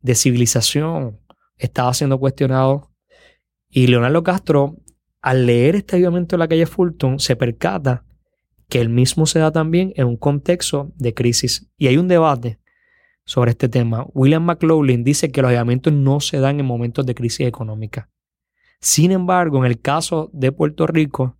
de 0.00 0.14
civilización 0.14 1.20
estaba 1.56 1.94
siendo 1.94 2.18
cuestionado. 2.18 2.90
Y 3.68 3.86
Leonardo 3.86 4.22
Castro, 4.24 4.76
al 5.20 5.46
leer 5.46 5.76
este 5.76 5.96
avivamiento 5.96 6.36
de 6.36 6.38
la 6.38 6.48
calle 6.48 6.66
Fulton, 6.66 7.20
se 7.20 7.36
percata 7.36 8.04
que 8.68 8.80
el 8.80 8.88
mismo 8.88 9.26
se 9.26 9.38
da 9.38 9.52
también 9.52 9.92
en 9.96 10.06
un 10.06 10.16
contexto 10.16 10.92
de 10.96 11.14
crisis. 11.14 11.70
Y 11.76 11.88
hay 11.88 11.96
un 11.96 12.08
debate 12.08 12.58
sobre 13.30 13.52
este 13.52 13.68
tema. 13.68 14.06
William 14.12 14.44
McLaughlin 14.44 15.04
dice 15.04 15.30
que 15.30 15.40
los 15.40 15.50
avivamientos 15.50 15.92
no 15.92 16.18
se 16.18 16.40
dan 16.40 16.58
en 16.58 16.66
momentos 16.66 17.06
de 17.06 17.14
crisis 17.14 17.46
económica. 17.46 18.10
Sin 18.80 19.12
embargo, 19.12 19.58
en 19.58 19.70
el 19.70 19.80
caso 19.80 20.30
de 20.32 20.50
Puerto 20.50 20.84
Rico, 20.88 21.38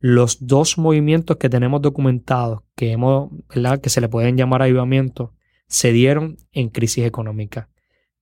los 0.00 0.48
dos 0.48 0.78
movimientos 0.78 1.36
que 1.36 1.48
tenemos 1.48 1.80
documentados, 1.80 2.62
que, 2.74 2.90
hemos, 2.90 3.30
que 3.80 3.88
se 3.88 4.00
le 4.00 4.08
pueden 4.08 4.36
llamar 4.36 4.62
avivamientos, 4.62 5.30
se 5.68 5.92
dieron 5.92 6.38
en 6.50 6.70
crisis 6.70 7.04
económica. 7.04 7.70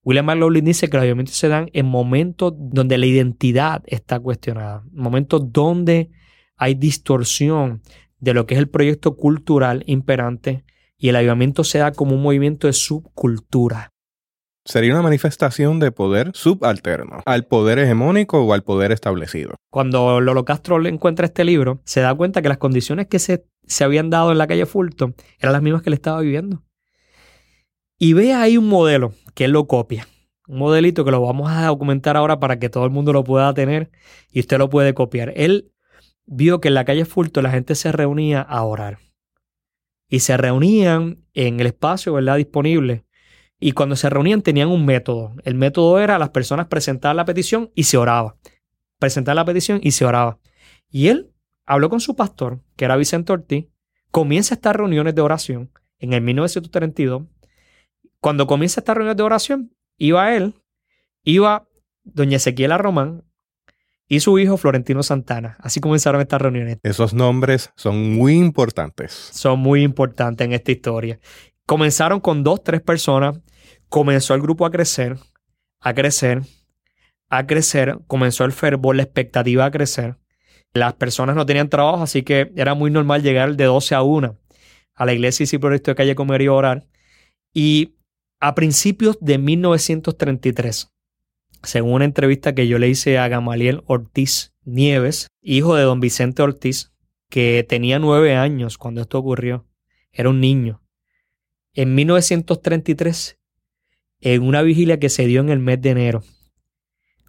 William 0.05 0.27
McLaughlin 0.27 0.67
dice 0.67 0.91
que 0.91 0.99
los 0.99 1.05
avivamientos 1.05 1.37
se 1.37 1.49
dan 1.49 1.71
en 1.73 1.87
momentos 1.87 2.53
donde 2.55 2.99
la 2.99 3.07
identidad 3.07 3.83
está 3.87 4.21
cuestionada, 4.21 4.85
momentos 4.93 5.55
donde 5.55 6.11
hay 6.59 6.75
distorsión 6.75 7.81
de 8.19 8.35
lo 8.35 8.45
que 8.45 8.57
es 8.57 8.61
el 8.61 8.69
proyecto 8.69 9.17
cultural 9.17 9.85
imperante 9.87 10.67
y 10.99 11.09
el 11.09 11.17
avivamiento 11.17 11.65
se 11.65 11.79
da 11.79 11.93
como 11.93 12.15
un 12.15 12.23
movimiento 12.23 12.67
de 12.67 12.73
subcultura 12.73 13.93
sería 14.67 14.93
una 14.93 15.03
manifestación 15.03 15.79
de 15.79 15.93
poder 15.93 16.33
subalterno 16.35 17.23
al 17.25 17.47
poder 17.47 17.79
hegemónico 17.79 18.43
o 18.43 18.53
al 18.53 18.63
poder 18.63 18.93
establecido. 18.93 19.55
Cuando 19.71 20.21
Lolo 20.21 20.45
Castro 20.45 20.79
le 20.79 20.91
encuentra 20.91 21.27
este 21.27 21.45
libro, 21.45 21.81
se 21.85 22.01
da 22.01 22.15
cuenta 22.15 22.43
que 22.43 22.49
las 22.49 22.59
condiciones 22.59 23.07
que 23.07 23.19
se, 23.19 23.47
se 23.67 23.85
habían 23.85 24.11
dado 24.11 24.33
en 24.33 24.39
la 24.39 24.47
calle 24.47 24.67
Fulton 24.67 25.15
eran 25.39 25.53
las 25.53 25.63
mismas 25.63 25.83
que 25.83 25.91
él 25.91 25.95
estaba 25.95 26.21
viviendo. 26.21 26.63
Y 27.99 28.13
ve 28.13 28.35
ahí 28.35 28.59
un 28.59 28.69
modelo 28.69 29.15
que 29.35 29.47
él 29.47 29.53
lo 29.53 29.67
copia. 29.67 30.07
Un 30.49 30.59
modelito 30.59 31.05
que 31.05 31.11
lo 31.11 31.23
vamos 31.23 31.51
a 31.51 31.67
documentar 31.67 32.17
ahora 32.17 32.39
para 32.39 32.59
que 32.59 32.69
todo 32.69 32.85
el 32.85 32.91
mundo 32.91 33.13
lo 33.13 33.25
pueda 33.25 33.53
tener 33.55 33.91
y 34.31 34.41
usted 34.41 34.59
lo 34.59 34.69
puede 34.69 34.95
copiar. 34.95 35.33
Él 35.37 35.73
vio 36.27 36.61
que 36.61 36.69
en 36.69 36.75
la 36.75 36.85
calle 36.85 37.05
Fulton 37.05 37.45
la 37.45 37.51
gente 37.51 37.75
se 37.75 37.93
reunía 37.93 38.43
a 38.43 38.63
orar. 38.65 38.99
Y 40.09 40.21
se 40.21 40.37
reunían 40.37 41.25
en 41.35 41.61
el 41.61 41.67
espacio 41.67 42.13
¿verdad? 42.13 42.37
disponible 42.37 43.07
y 43.59 43.73
cuando 43.73 43.97
se 43.97 44.11
reunían 44.11 44.43
tenían 44.43 44.69
un 44.69 44.85
método. 44.85 45.35
El 45.45 45.55
método 45.55 45.99
era 45.99 46.19
las 46.19 46.31
personas 46.31 46.67
presentar 46.67 47.17
la 47.17 47.25
petición 47.25 47.71
y 47.75 47.85
se 47.85 47.97
oraba. 47.97 48.37
Presentar 48.99 49.37
la 49.37 49.45
petición 49.45 49.81
y 49.83 49.93
se 49.93 50.05
oraba. 50.05 50.39
Y 50.91 51.09
él 51.09 51.33
habló 51.65 51.89
con 51.89 52.01
su 52.01 52.17
pastor, 52.17 52.61
que 52.77 52.85
era 52.85 52.97
Vicente 52.97 53.33
Ortiz, 53.33 53.67
comienza 54.11 54.55
estas 54.55 54.77
reuniones 54.77 55.15
de 55.15 55.23
oración 55.23 55.71
en 55.99 56.13
el 56.13 56.21
1932. 56.21 57.25
Cuando 58.21 58.47
comienza 58.47 58.81
estas 58.81 58.97
reuniones 58.97 59.17
de 59.17 59.23
oración, 59.23 59.75
iba 59.97 60.35
él, 60.35 60.55
iba 61.23 61.69
doña 62.05 62.37
Ezequiela 62.37 62.79
Román 62.79 63.25
y 64.09 64.21
su 64.21 64.39
hijo 64.39 64.57
Florentino 64.57 65.03
Santana. 65.03 65.57
Así 65.61 65.81
comenzaron 65.81 66.21
estas 66.21 66.41
reuniones. 66.41 66.79
Esos 66.83 67.13
nombres 67.13 67.73
son 67.77 68.15
muy 68.15 68.35
importantes. 68.35 69.13
Son 69.13 69.59
muy 69.59 69.83
importantes 69.83 70.45
en 70.45 70.53
esta 70.53 70.73
historia. 70.73 71.19
Comenzaron 71.67 72.21
con 72.21 72.45
dos, 72.45 72.63
tres 72.63 72.81
personas. 72.81 73.41
Comenzó 73.89 74.35
el 74.35 74.43
grupo 74.43 74.67
a 74.67 74.71
crecer, 74.71 75.17
a 75.81 75.95
crecer, 75.95 76.43
a 77.29 77.47
crecer. 77.47 77.99
Comenzó 78.07 78.45
el 78.45 78.53
fervor, 78.53 78.97
la 78.97 79.03
expectativa 79.03 79.65
a 79.65 79.71
crecer. 79.71 80.17
Las 80.73 80.95
personas 80.95 81.35
no 81.35 81.47
tenían 81.47 81.69
trabajo, 81.69 82.03
así 82.03 82.23
que 82.23 82.53
era 82.55 82.75
muy 82.75 82.91
normal 82.91 83.23
llegar 83.23 83.57
de 83.57 83.65
12 83.65 83.95
a 83.95 84.03
1 84.03 84.39
a 84.95 85.05
la 85.05 85.13
iglesia 85.13 85.47
y 85.51 85.59
por 85.59 85.75
esto 85.75 85.91
de 85.91 85.95
calle 85.95 86.15
comer 86.15 86.43
y 86.43 86.49
orar. 86.49 86.87
Y 87.53 87.95
a 88.41 88.55
principios 88.55 89.19
de 89.21 89.39
1933, 89.39 90.93
según 91.67 91.95
una 91.95 92.05
entrevista 92.05 92.55
que 92.55 92.69
yo 92.69 92.79
le 92.79 92.89
hice 92.89 93.19
a 93.19 93.29
Gamaliel 93.29 93.83
Ortiz 93.87 94.53
Nieves, 94.65 95.29
hijo 95.43 95.75
de 95.75 95.83
don 95.83 96.01
Vicente 96.01 96.43
Ortiz, 96.43 96.93
que 97.29 97.65
tenía 97.69 97.99
nueve 97.99 98.37
años 98.37 98.79
cuando 98.79 99.01
esto 99.01 99.19
ocurrió, 99.19 99.67
era 100.13 100.31
un 100.31 100.41
niño. 100.41 100.83
En 101.75 101.95
1933, 101.95 103.39
en 104.21 104.43
una 104.43 104.63
vigilia 104.63 104.99
que 104.99 105.09
se 105.09 105.27
dio 105.27 105.41
en 105.41 105.51
el 105.51 105.59
mes 105.59 105.83
de 105.83 105.91
enero, 105.91 106.23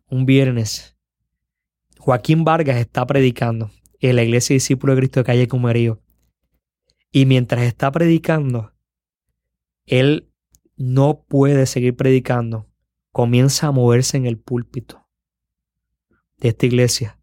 un 0.09 0.25
viernes, 0.25 0.95
Joaquín 1.99 2.43
Vargas 2.43 2.77
está 2.77 3.05
predicando 3.05 3.71
en 3.99 4.15
la 4.15 4.23
iglesia 4.23 4.53
discípulo 4.53 4.93
de 4.93 4.99
Cristo 4.99 5.19
de 5.19 5.25
calle 5.25 5.47
Cumerío. 5.47 6.01
Y 7.11 7.25
mientras 7.25 7.63
está 7.63 7.91
predicando, 7.91 8.73
él 9.85 10.29
no 10.75 11.25
puede 11.27 11.65
seguir 11.65 11.95
predicando. 11.95 12.69
Comienza 13.11 13.67
a 13.67 13.71
moverse 13.71 14.17
en 14.17 14.25
el 14.25 14.37
púlpito 14.37 15.07
de 16.37 16.49
esta 16.49 16.65
iglesia. 16.65 17.19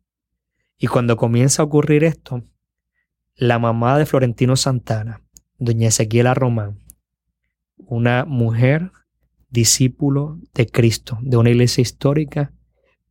Y 0.78 0.86
cuando 0.86 1.16
comienza 1.16 1.62
a 1.62 1.66
ocurrir 1.66 2.04
esto, 2.04 2.42
la 3.36 3.58
mamá 3.58 3.98
de 3.98 4.06
Florentino 4.06 4.56
Santana, 4.56 5.22
doña 5.58 5.88
Ezequiela 5.88 6.34
Román, 6.34 6.80
una 7.76 8.24
mujer 8.24 8.92
discípulo 9.48 10.38
de 10.52 10.66
Cristo, 10.66 11.18
de 11.22 11.36
una 11.36 11.50
iglesia 11.50 11.82
histórica, 11.82 12.52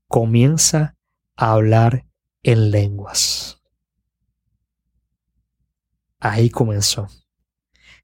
comienza 0.07 0.95
a 1.35 1.53
hablar 1.53 2.05
en 2.43 2.71
lenguas. 2.71 3.61
Ahí 6.19 6.49
comenzó 6.49 7.07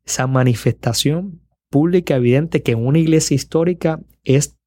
esa 0.04 0.28
manifestación 0.28 1.42
pública 1.70 2.16
evidente 2.16 2.64
que 2.64 2.72
en 2.72 2.86
una 2.86 3.00
iglesia 3.00 3.36
histórica 3.36 4.02
es 4.24 4.59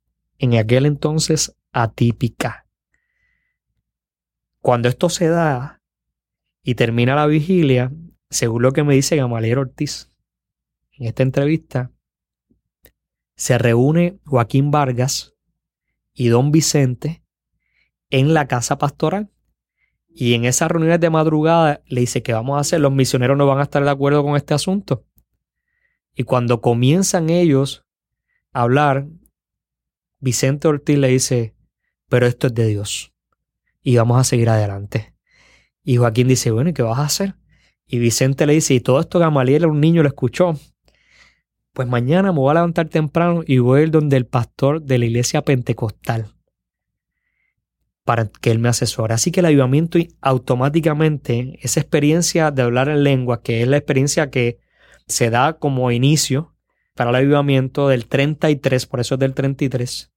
en 0.42 0.56
aquel 0.56 0.86
entonces 0.86 1.56
atípica. 1.70 2.66
Cuando 4.60 4.88
esto 4.88 5.08
se 5.08 5.28
da 5.28 5.80
y 6.64 6.74
termina 6.74 7.14
la 7.14 7.26
vigilia, 7.26 7.92
según 8.28 8.62
lo 8.62 8.72
que 8.72 8.82
me 8.82 8.94
dice 8.94 9.14
Gamaliel 9.14 9.58
Ortiz 9.58 10.12
en 10.98 11.06
esta 11.06 11.22
entrevista, 11.22 11.92
se 13.36 13.56
reúne 13.56 14.18
Joaquín 14.26 14.72
Vargas 14.72 15.36
y 16.12 16.26
don 16.26 16.50
Vicente 16.50 17.24
en 18.10 18.34
la 18.34 18.48
casa 18.48 18.78
pastoral. 18.78 19.30
Y 20.08 20.34
en 20.34 20.44
esas 20.44 20.72
reuniones 20.72 20.98
de 20.98 21.08
madrugada 21.08 21.82
le 21.86 22.00
dice 22.00 22.24
que 22.24 22.32
vamos 22.32 22.56
a 22.56 22.60
hacer, 22.60 22.80
los 22.80 22.92
misioneros 22.92 23.38
no 23.38 23.46
van 23.46 23.60
a 23.60 23.62
estar 23.62 23.84
de 23.84 23.90
acuerdo 23.90 24.24
con 24.24 24.34
este 24.36 24.54
asunto. 24.54 25.06
Y 26.16 26.24
cuando 26.24 26.60
comienzan 26.60 27.30
ellos 27.30 27.86
a 28.52 28.62
hablar, 28.62 29.06
Vicente 30.22 30.68
Ortiz 30.68 30.96
le 30.96 31.08
dice, 31.08 31.56
pero 32.08 32.28
esto 32.28 32.46
es 32.46 32.54
de 32.54 32.68
Dios. 32.68 33.12
Y 33.82 33.96
vamos 33.96 34.20
a 34.20 34.24
seguir 34.24 34.48
adelante. 34.48 35.16
Y 35.82 35.96
Joaquín 35.96 36.28
dice, 36.28 36.52
bueno, 36.52 36.70
¿y 36.70 36.72
qué 36.72 36.82
vas 36.82 37.00
a 37.00 37.04
hacer? 37.04 37.34
Y 37.88 37.98
Vicente 37.98 38.46
le 38.46 38.52
dice, 38.52 38.72
y 38.72 38.80
todo 38.80 39.00
esto 39.00 39.18
Gamaliel, 39.18 39.66
un 39.66 39.80
niño, 39.80 40.00
lo 40.04 40.08
escuchó. 40.08 40.56
Pues 41.72 41.88
mañana 41.88 42.30
me 42.30 42.38
voy 42.38 42.52
a 42.52 42.54
levantar 42.54 42.88
temprano 42.88 43.42
y 43.44 43.58
voy 43.58 43.80
a 43.80 43.82
ir 43.82 43.90
donde 43.90 44.16
el 44.16 44.26
pastor 44.26 44.80
de 44.80 44.98
la 44.98 45.06
iglesia 45.06 45.42
pentecostal 45.42 46.32
para 48.04 48.28
que 48.28 48.52
él 48.52 48.60
me 48.60 48.68
asesore. 48.68 49.14
Así 49.14 49.32
que 49.32 49.40
el 49.40 49.46
avivamiento 49.46 49.98
automáticamente, 50.20 51.58
esa 51.62 51.80
experiencia 51.80 52.52
de 52.52 52.62
hablar 52.62 52.88
en 52.88 53.02
lengua, 53.02 53.42
que 53.42 53.62
es 53.62 53.66
la 53.66 53.76
experiencia 53.76 54.30
que 54.30 54.60
se 55.08 55.30
da 55.30 55.54
como 55.58 55.90
inicio 55.90 56.54
para 56.94 57.10
el 57.10 57.16
avivamiento 57.16 57.88
del 57.88 58.06
33, 58.06 58.86
por 58.86 59.00
eso 59.00 59.14
es 59.14 59.18
del 59.18 59.34
33, 59.34 60.11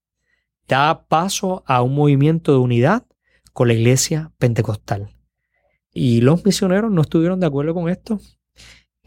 da 0.67 1.05
paso 1.07 1.63
a 1.65 1.81
un 1.81 1.95
movimiento 1.95 2.51
de 2.51 2.59
unidad 2.59 3.05
con 3.53 3.67
la 3.67 3.73
iglesia 3.73 4.31
pentecostal. 4.37 5.15
Y 5.91 6.21
los 6.21 6.43
misioneros 6.45 6.91
no 6.91 7.01
estuvieron 7.01 7.39
de 7.39 7.47
acuerdo 7.47 7.73
con 7.73 7.89
esto. 7.89 8.19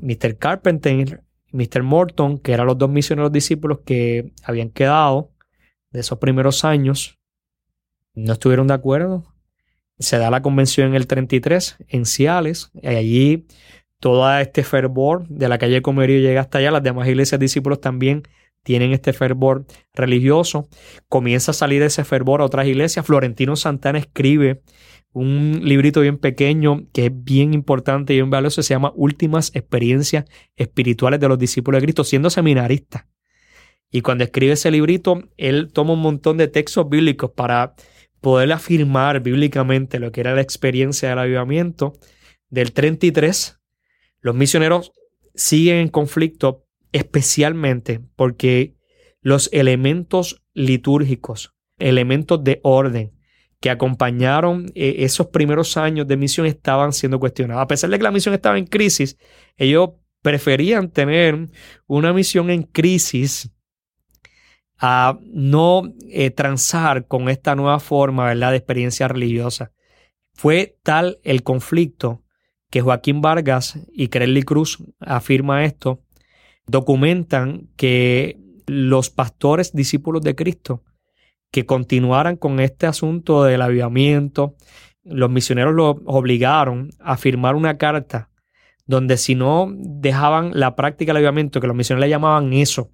Mr. 0.00 0.38
Carpenter 0.38 1.22
y 1.52 1.56
Mr. 1.56 1.82
Morton, 1.82 2.38
que 2.38 2.52
eran 2.52 2.66
los 2.66 2.78
dos 2.78 2.88
misioneros 2.88 3.32
discípulos 3.32 3.80
que 3.84 4.32
habían 4.42 4.70
quedado 4.70 5.32
de 5.90 6.00
esos 6.00 6.18
primeros 6.18 6.64
años, 6.64 7.18
no 8.14 8.32
estuvieron 8.32 8.66
de 8.66 8.74
acuerdo. 8.74 9.24
Se 9.98 10.18
da 10.18 10.30
la 10.30 10.42
convención 10.42 10.88
en 10.88 10.94
el 10.94 11.06
33 11.06 11.76
en 11.88 12.06
Ciales, 12.06 12.70
y 12.74 12.86
allí 12.86 13.46
todo 14.00 14.38
este 14.38 14.62
fervor 14.62 15.26
de 15.28 15.48
la 15.48 15.58
calle 15.58 15.82
Comerío 15.82 16.20
llega 16.20 16.40
hasta 16.40 16.58
allá. 16.58 16.70
Las 16.70 16.82
demás 16.82 17.08
iglesias 17.08 17.40
discípulos 17.40 17.80
también 17.80 18.22
tienen 18.62 18.92
este 18.92 19.12
fervor 19.12 19.66
religioso. 19.94 20.68
Comienza 21.08 21.52
a 21.52 21.54
salir 21.54 21.82
ese 21.82 22.04
fervor 22.04 22.40
a 22.40 22.44
otras 22.44 22.66
iglesias. 22.66 23.06
Florentino 23.06 23.56
Santana 23.56 23.98
escribe 23.98 24.62
un 25.12 25.60
librito 25.64 26.00
bien 26.00 26.18
pequeño 26.18 26.86
que 26.92 27.06
es 27.06 27.12
bien 27.12 27.54
importante 27.54 28.12
y 28.12 28.16
bien 28.16 28.30
valioso. 28.30 28.62
Se 28.62 28.74
llama 28.74 28.92
Últimas 28.94 29.50
experiencias 29.54 30.24
espirituales 30.56 31.20
de 31.20 31.28
los 31.28 31.38
discípulos 31.38 31.80
de 31.80 31.86
Cristo, 31.86 32.04
siendo 32.04 32.30
seminarista. 32.30 33.08
Y 33.90 34.02
cuando 34.02 34.24
escribe 34.24 34.52
ese 34.52 34.70
librito, 34.70 35.22
él 35.36 35.72
toma 35.72 35.94
un 35.94 36.02
montón 36.02 36.36
de 36.36 36.48
textos 36.48 36.88
bíblicos 36.88 37.30
para 37.30 37.74
poder 38.20 38.52
afirmar 38.52 39.20
bíblicamente 39.20 39.98
lo 39.98 40.12
que 40.12 40.20
era 40.20 40.34
la 40.34 40.42
experiencia 40.42 41.08
del 41.08 41.20
avivamiento 41.20 41.94
del 42.50 42.72
33 42.72 43.58
los 44.20 44.34
misioneros 44.34 44.92
siguen 45.34 45.76
en 45.76 45.88
conflicto 45.88 46.66
especialmente 46.92 48.00
porque 48.16 48.74
los 49.20 49.48
elementos 49.52 50.42
litúrgicos, 50.54 51.54
elementos 51.78 52.42
de 52.42 52.60
orden 52.62 53.12
que 53.60 53.70
acompañaron 53.70 54.66
eh, 54.74 54.96
esos 54.98 55.28
primeros 55.28 55.76
años 55.76 56.06
de 56.06 56.16
misión 56.16 56.46
estaban 56.46 56.92
siendo 56.92 57.18
cuestionados. 57.18 57.62
A 57.62 57.66
pesar 57.66 57.90
de 57.90 57.98
que 57.98 58.04
la 58.04 58.10
misión 58.10 58.34
estaba 58.34 58.58
en 58.58 58.66
crisis, 58.66 59.18
ellos 59.56 59.90
preferían 60.22 60.90
tener 60.90 61.48
una 61.86 62.12
misión 62.12 62.50
en 62.50 62.62
crisis 62.62 63.50
a 64.78 65.18
no 65.22 65.82
eh, 66.08 66.30
transar 66.30 67.06
con 67.06 67.28
esta 67.28 67.56
nueva 67.56 67.80
forma 67.80 68.26
¿verdad? 68.26 68.52
de 68.52 68.58
experiencia 68.58 69.08
religiosa. 69.08 69.72
Fue 70.34 70.78
tal 70.84 71.18
el 71.24 71.42
conflicto 71.42 72.22
que 72.70 72.80
Joaquín 72.80 73.20
Vargas 73.20 73.78
y 73.92 74.08
Crelly 74.08 74.42
Cruz 74.42 74.78
afirma 75.00 75.64
esto, 75.64 76.04
documentan 76.68 77.68
que 77.76 78.38
los 78.66 79.10
pastores 79.10 79.72
discípulos 79.72 80.22
de 80.22 80.34
Cristo 80.34 80.84
que 81.50 81.66
continuaran 81.66 82.36
con 82.36 82.60
este 82.60 82.86
asunto 82.86 83.42
del 83.42 83.62
avivamiento, 83.62 84.54
los 85.02 85.30
misioneros 85.30 85.74
los 85.74 85.96
obligaron 86.04 86.90
a 87.00 87.16
firmar 87.16 87.56
una 87.56 87.78
carta 87.78 88.30
donde 88.86 89.16
si 89.16 89.34
no 89.34 89.68
dejaban 89.74 90.52
la 90.54 90.76
práctica 90.76 91.10
del 91.10 91.18
avivamiento, 91.18 91.60
que 91.60 91.66
los 91.66 91.76
misioneros 91.76 92.06
le 92.06 92.10
llamaban 92.10 92.52
eso, 92.52 92.90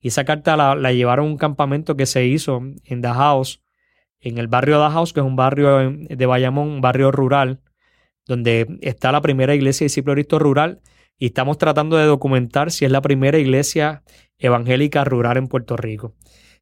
y 0.00 0.08
esa 0.08 0.24
carta 0.24 0.56
la, 0.56 0.92
llevaron 0.92 1.26
a 1.26 1.30
un 1.30 1.36
campamento 1.36 1.96
que 1.96 2.06
se 2.06 2.26
hizo 2.26 2.60
en 2.84 3.00
Dajaos, 3.00 3.62
en 4.20 4.38
el 4.38 4.48
barrio 4.48 4.78
Dajaos, 4.78 5.12
que 5.12 5.20
es 5.20 5.26
un 5.26 5.36
barrio 5.36 5.90
de 5.90 6.26
Bayamón, 6.26 6.68
un 6.68 6.80
barrio 6.80 7.12
rural, 7.12 7.60
donde 8.26 8.78
está 8.80 9.12
la 9.12 9.20
primera 9.20 9.54
iglesia 9.54 9.84
de 9.84 9.86
discípulo 9.86 10.38
rural 10.38 10.80
y 11.18 11.26
estamos 11.26 11.58
tratando 11.58 11.96
de 11.96 12.04
documentar 12.04 12.70
si 12.70 12.84
es 12.84 12.90
la 12.90 13.00
primera 13.00 13.38
iglesia 13.38 14.02
evangélica 14.38 15.04
rural 15.04 15.36
en 15.36 15.48
Puerto 15.48 15.76
Rico. 15.76 16.14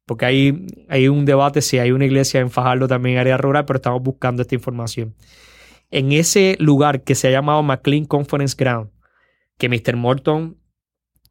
Porque 0.05 0.25
hay, 0.25 0.67
hay 0.87 1.07
un 1.07 1.25
debate 1.25 1.61
si 1.61 1.79
hay 1.79 1.91
una 1.91 2.05
iglesia 2.05 2.39
en 2.39 2.51
Fajardo 2.51 2.87
también 2.87 3.15
en 3.15 3.21
área 3.21 3.37
rural, 3.37 3.65
pero 3.65 3.77
estamos 3.77 4.01
buscando 4.01 4.41
esta 4.41 4.55
información. 4.55 5.15
En 5.91 6.11
ese 6.11 6.55
lugar 6.59 7.03
que 7.03 7.15
se 7.15 7.27
ha 7.27 7.31
llamado 7.31 7.63
McLean 7.63 8.05
Conference 8.05 8.55
Ground, 8.57 8.91
que 9.57 9.69
Mr. 9.69 9.95
Morton 9.95 10.57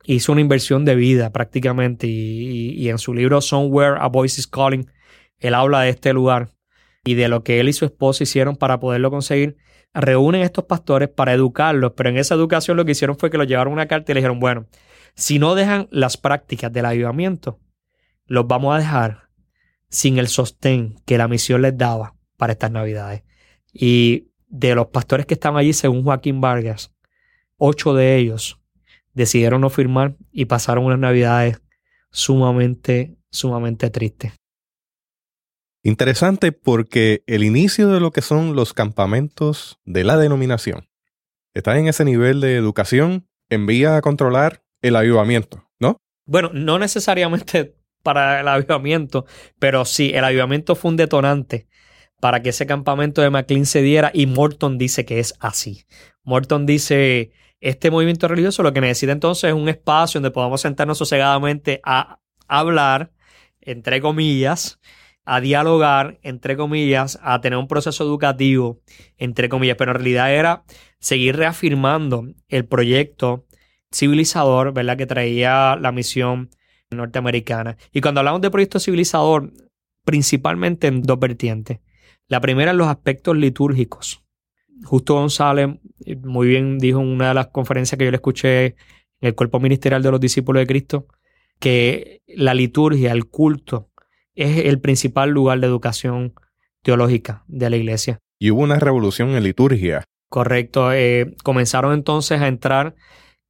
hizo 0.05 0.33
una 0.33 0.41
inversión 0.41 0.85
de 0.85 0.95
vida 0.95 1.33
prácticamente 1.33 2.07
y, 2.07 2.89
en 2.89 2.99
su 2.99 3.15
libro 3.15 3.41
Somewhere 3.41 3.97
a 4.01 4.09
Voice 4.09 4.41
is 4.41 4.47
Calling, 4.47 4.91
él 5.39 5.55
habla 5.55 5.83
de 5.83 5.91
este 5.91 6.13
lugar 6.13 6.51
y 7.05 7.15
de 7.15 7.29
lo 7.29 7.43
que 7.43 7.61
él 7.61 7.69
y 7.69 7.73
su 7.73 7.85
esposa 7.85 8.25
hicieron 8.25 8.57
para 8.57 8.81
poderlo 8.81 9.11
conseguir 9.11 9.57
reúnen 9.95 10.43
a 10.43 10.45
estos 10.45 10.65
pastores 10.65 11.09
para 11.09 11.33
educarlos, 11.33 11.93
pero 11.97 12.11
en 12.11 12.19
esa 12.19 12.35
educación 12.35 12.77
lo 12.77 12.85
que 12.85 12.93
hicieron 12.93 13.17
fue 13.17 13.31
que 13.31 13.39
los 13.39 13.47
llevaron 13.47 13.73
una 13.73 13.87
carta 13.87 14.13
y 14.13 14.15
le 14.15 14.21
dijeron, 14.21 14.41
bueno, 14.41 14.67
si 15.15 15.39
no 15.39 15.55
dejan 15.55 15.89
las 15.91 16.17
prácticas 16.17 16.73
del 16.73 16.87
avivamiento, 16.87 17.61
los 18.27 18.47
vamos 18.47 18.75
a 18.75 18.79
dejar 18.79 19.29
sin 19.89 20.19
el 20.19 20.29
sostén 20.29 20.97
que 21.07 21.19
la 21.19 21.29
misión 21.29 21.63
les 21.63 21.79
daba 21.79 22.15
para 22.37 22.53
estas 22.53 22.73
navidades. 22.73 23.23
Y 23.73 24.29
de 24.49 24.75
los 24.75 24.89
pastores 24.89 25.27
que 25.27 25.35
estaban 25.35 25.59
allí, 25.59 25.73
según 25.73 26.03
Joaquín 26.03 26.41
Vargas, 26.41 26.93
ocho 27.57 27.95
de 27.95 28.17
ellos 28.17 28.61
decidieron 29.13 29.61
no 29.61 29.71
firmar 29.71 30.17
y 30.33 30.47
pasaron 30.47 30.85
unas 30.85 30.99
navidades 30.99 31.63
sumamente, 32.11 33.17
sumamente 33.31 33.91
tristes. 33.91 34.33
Interesante 35.87 36.51
porque 36.51 37.23
el 37.27 37.45
inicio 37.45 37.91
de 37.91 38.01
lo 38.01 38.11
que 38.11 38.23
son 38.23 38.57
los 38.57 38.73
campamentos 38.73 39.79
de 39.85 40.03
la 40.03 40.17
denominación 40.17 40.89
está 41.53 41.79
en 41.79 41.89
ese 41.89 42.07
nivel 42.07 42.41
de 42.41 42.57
educación, 42.57 43.29
envía 43.51 43.95
a 43.95 44.01
controlar 44.01 44.65
el 44.81 44.97
avivamiento, 44.97 45.69
¿no? 45.79 45.99
Bueno, 46.25 46.51
no 46.55 46.79
necesariamente 46.79 47.77
para 48.03 48.41
el 48.41 48.49
avivamiento, 48.49 49.27
pero 49.59 49.85
sí, 49.85 50.11
el 50.15 50.25
avivamiento 50.25 50.75
fue 50.75 50.91
un 50.91 50.97
detonante 50.97 51.69
para 52.19 52.41
que 52.41 52.49
ese 52.49 52.65
campamento 52.65 53.21
de 53.21 53.29
McLean 53.29 53.67
se 53.67 53.83
diera 53.83 54.11
y 54.15 54.25
Morton 54.25 54.79
dice 54.79 55.05
que 55.05 55.21
es 55.21 55.35
así. 55.39 55.85
Morton 56.23 56.65
dice, 56.65 57.33
este 57.61 57.91
movimiento 57.91 58.27
religioso 58.27 58.63
lo 58.63 58.73
que 58.73 58.81
necesita 58.81 59.13
entonces 59.13 59.49
es 59.49 59.55
un 59.55 59.69
espacio 59.69 60.19
donde 60.19 60.31
podamos 60.31 60.63
sentarnos 60.63 60.97
sosegadamente 60.97 61.83
a 61.85 62.21
hablar, 62.49 63.13
entre 63.61 64.01
comillas, 64.01 64.81
a 65.25 65.41
dialogar, 65.41 66.19
entre 66.23 66.57
comillas, 66.57 67.19
a 67.23 67.41
tener 67.41 67.59
un 67.59 67.69
proceso 67.69 68.05
educativo, 68.05 68.81
entre 69.17 69.49
comillas, 69.49 69.77
pero 69.77 69.93
en 69.93 69.97
realidad 69.97 70.35
era 70.35 70.65
seguir 70.99 71.37
reafirmando 71.37 72.27
el 72.49 72.67
proyecto 72.67 73.47
civilizador, 73.93 74.73
¿verdad? 74.73 74.97
Que 74.97 75.07
traía 75.07 75.77
la 75.77 75.93
misión 75.93 76.51
norteamericana. 76.91 77.77
Y 77.93 78.01
cuando 78.01 78.21
hablamos 78.21 78.41
de 78.43 78.51
proyecto 78.51 78.79
civilizador, 78.79 79.53
principalmente 80.05 80.87
en 80.87 81.03
dos 81.03 81.19
vertientes. 81.19 81.81
La 82.29 82.41
primera 82.41 82.71
en 82.71 82.79
los 82.79 82.89
aspectos 82.89 83.37
litúrgicos. 83.37 84.23
Justo 84.85 85.15
González 85.15 85.69
muy 86.23 86.49
bien 86.49 86.79
dijo 86.79 87.01
en 87.01 87.09
una 87.09 87.29
de 87.29 87.35
las 87.35 87.49
conferencias 87.49 87.99
que 87.99 88.05
yo 88.05 88.11
le 88.11 88.17
escuché 88.17 88.67
en 88.67 88.75
el 89.21 89.35
cuerpo 89.35 89.61
ministerial 89.61 90.03
de 90.03 90.11
los 90.11 90.21
discípulos 90.21 90.61
de 90.61 90.67
Cristo, 90.67 91.07
que 91.59 92.23
la 92.27 92.53
liturgia, 92.55 93.13
el 93.13 93.27
culto, 93.27 93.91
es 94.35 94.67
el 94.67 94.81
principal 94.81 95.31
lugar 95.31 95.61
de 95.61 95.67
educación 95.67 96.35
teológica 96.83 97.45
de 97.49 97.71
la 97.71 97.77
iglesia. 97.77 98.21
Y 98.39 98.51
hubo 98.51 98.63
una 98.63 98.79
revolución 98.79 99.31
en 99.31 99.43
liturgia. 99.43 100.05
Correcto. 100.29 100.93
Eh, 100.93 101.35
comenzaron 101.43 101.95
entonces 101.95 102.41
a 102.41 102.49
entrar 102.49 102.95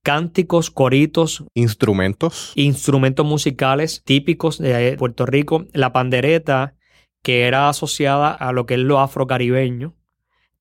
cánticos, 0.02 0.70
coritos, 0.70 1.44
instrumentos, 1.54 2.52
instrumentos 2.54 3.24
musicales 3.24 4.02
típicos 4.04 4.58
de 4.58 4.96
Puerto 4.98 5.24
Rico, 5.24 5.66
la 5.72 5.92
pandereta 5.92 6.74
que 7.22 7.46
era 7.46 7.70
asociada 7.70 8.30
a 8.30 8.52
lo 8.52 8.66
que 8.66 8.74
es 8.74 8.80
lo 8.80 9.00
afrocaribeño, 9.00 9.96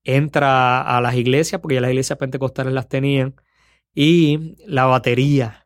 entra 0.06 0.82
a 0.82 1.02
las 1.02 1.16
iglesias 1.16 1.60
porque 1.62 1.76
ya 1.76 1.82
las 1.82 1.92
iglesias 1.92 2.18
pentecostales 2.18 2.74
las 2.74 2.88
tenían 2.88 3.36
y 3.94 4.56
la 4.66 4.86
batería 4.86 5.63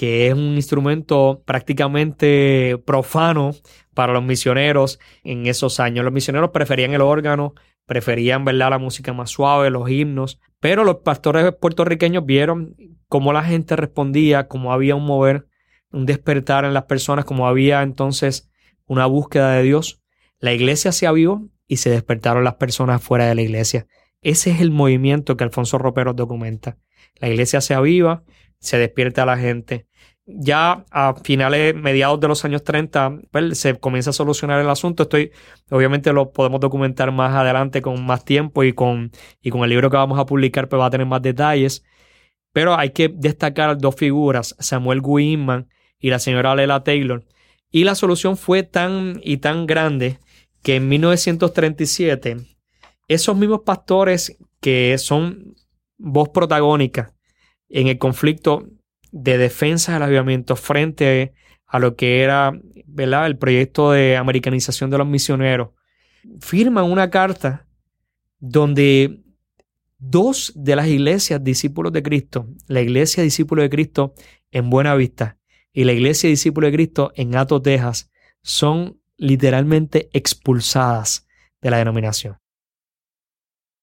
que 0.00 0.28
es 0.28 0.32
un 0.32 0.54
instrumento 0.54 1.42
prácticamente 1.44 2.80
profano 2.86 3.50
para 3.92 4.14
los 4.14 4.22
misioneros 4.22 4.98
en 5.24 5.44
esos 5.46 5.78
años. 5.78 6.06
Los 6.06 6.14
misioneros 6.14 6.52
preferían 6.54 6.94
el 6.94 7.02
órgano, 7.02 7.52
preferían 7.84 8.46
¿verdad? 8.46 8.70
la 8.70 8.78
música 8.78 9.12
más 9.12 9.28
suave, 9.28 9.68
los 9.68 9.90
himnos, 9.90 10.40
pero 10.58 10.84
los 10.84 11.00
pastores 11.04 11.52
puertorriqueños 11.54 12.24
vieron 12.24 12.76
cómo 13.08 13.34
la 13.34 13.44
gente 13.44 13.76
respondía, 13.76 14.48
cómo 14.48 14.72
había 14.72 14.96
un 14.96 15.04
mover, 15.04 15.48
un 15.92 16.06
despertar 16.06 16.64
en 16.64 16.72
las 16.72 16.84
personas, 16.84 17.26
cómo 17.26 17.46
había 17.46 17.82
entonces 17.82 18.50
una 18.86 19.04
búsqueda 19.04 19.52
de 19.52 19.64
Dios. 19.64 20.00
La 20.38 20.54
iglesia 20.54 20.92
se 20.92 21.08
avivó 21.08 21.46
y 21.68 21.76
se 21.76 21.90
despertaron 21.90 22.42
las 22.42 22.54
personas 22.54 23.02
fuera 23.02 23.26
de 23.26 23.34
la 23.34 23.42
iglesia. 23.42 23.86
Ese 24.22 24.50
es 24.50 24.62
el 24.62 24.70
movimiento 24.70 25.36
que 25.36 25.44
Alfonso 25.44 25.76
Ropero 25.76 26.14
documenta. 26.14 26.78
La 27.16 27.28
iglesia 27.28 27.60
se 27.60 27.74
aviva, 27.74 28.24
se 28.60 28.78
despierta 28.78 29.24
a 29.24 29.26
la 29.26 29.36
gente. 29.36 29.89
Ya 30.32 30.84
a 30.90 31.14
finales, 31.14 31.74
mediados 31.74 32.20
de 32.20 32.28
los 32.28 32.44
años 32.44 32.62
30, 32.64 33.20
pues, 33.30 33.58
se 33.58 33.78
comienza 33.78 34.10
a 34.10 34.12
solucionar 34.12 34.60
el 34.60 34.68
asunto. 34.70 35.04
Estoy, 35.04 35.32
obviamente 35.70 36.12
lo 36.12 36.30
podemos 36.32 36.60
documentar 36.60 37.12
más 37.12 37.34
adelante 37.34 37.82
con 37.82 38.04
más 38.04 38.24
tiempo 38.24 38.64
y 38.64 38.72
con, 38.72 39.10
y 39.42 39.50
con 39.50 39.62
el 39.62 39.70
libro 39.70 39.90
que 39.90 39.96
vamos 39.96 40.18
a 40.18 40.26
publicar, 40.26 40.68
pues 40.68 40.80
va 40.80 40.86
a 40.86 40.90
tener 40.90 41.06
más 41.06 41.22
detalles. 41.22 41.84
Pero 42.52 42.74
hay 42.76 42.90
que 42.90 43.08
destacar 43.08 43.78
dos 43.78 43.94
figuras, 43.96 44.56
Samuel 44.58 45.02
Guinman 45.02 45.68
y 45.98 46.10
la 46.10 46.18
señora 46.18 46.54
Lela 46.54 46.82
Taylor. 46.82 47.24
Y 47.70 47.84
la 47.84 47.94
solución 47.94 48.36
fue 48.36 48.62
tan 48.62 49.20
y 49.22 49.38
tan 49.38 49.66
grande 49.66 50.18
que 50.62 50.76
en 50.76 50.88
1937 50.88 52.36
esos 53.08 53.36
mismos 53.36 53.60
pastores 53.64 54.36
que 54.60 54.96
son 54.98 55.54
voz 55.98 56.28
protagónica 56.30 57.14
en 57.68 57.86
el 57.86 57.98
conflicto 57.98 58.66
de 59.12 59.38
defensa 59.38 59.92
del 59.92 60.02
avivamiento 60.02 60.56
frente 60.56 61.32
a 61.66 61.78
lo 61.78 61.96
que 61.96 62.22
era 62.22 62.52
¿verdad? 62.86 63.26
el 63.26 63.38
proyecto 63.38 63.92
de 63.92 64.16
americanización 64.16 64.90
de 64.90 64.98
los 64.98 65.06
misioneros, 65.06 65.70
firman 66.40 66.84
una 66.84 67.10
carta 67.10 67.66
donde 68.38 69.22
dos 69.98 70.52
de 70.56 70.76
las 70.76 70.88
iglesias 70.88 71.42
discípulos 71.44 71.92
de 71.92 72.02
Cristo, 72.02 72.48
la 72.66 72.80
iglesia 72.80 73.22
discípulo 73.22 73.62
de 73.62 73.70
Cristo 73.70 74.14
en 74.50 74.70
Buena 74.70 74.94
Vista 74.94 75.38
y 75.72 75.84
la 75.84 75.92
iglesia 75.92 76.28
discípulo 76.28 76.66
de 76.66 76.72
Cristo 76.72 77.12
en 77.14 77.36
Ato, 77.36 77.62
Texas, 77.62 78.10
son 78.42 79.00
literalmente 79.16 80.08
expulsadas 80.12 81.28
de 81.60 81.70
la 81.70 81.78
denominación. 81.78 82.38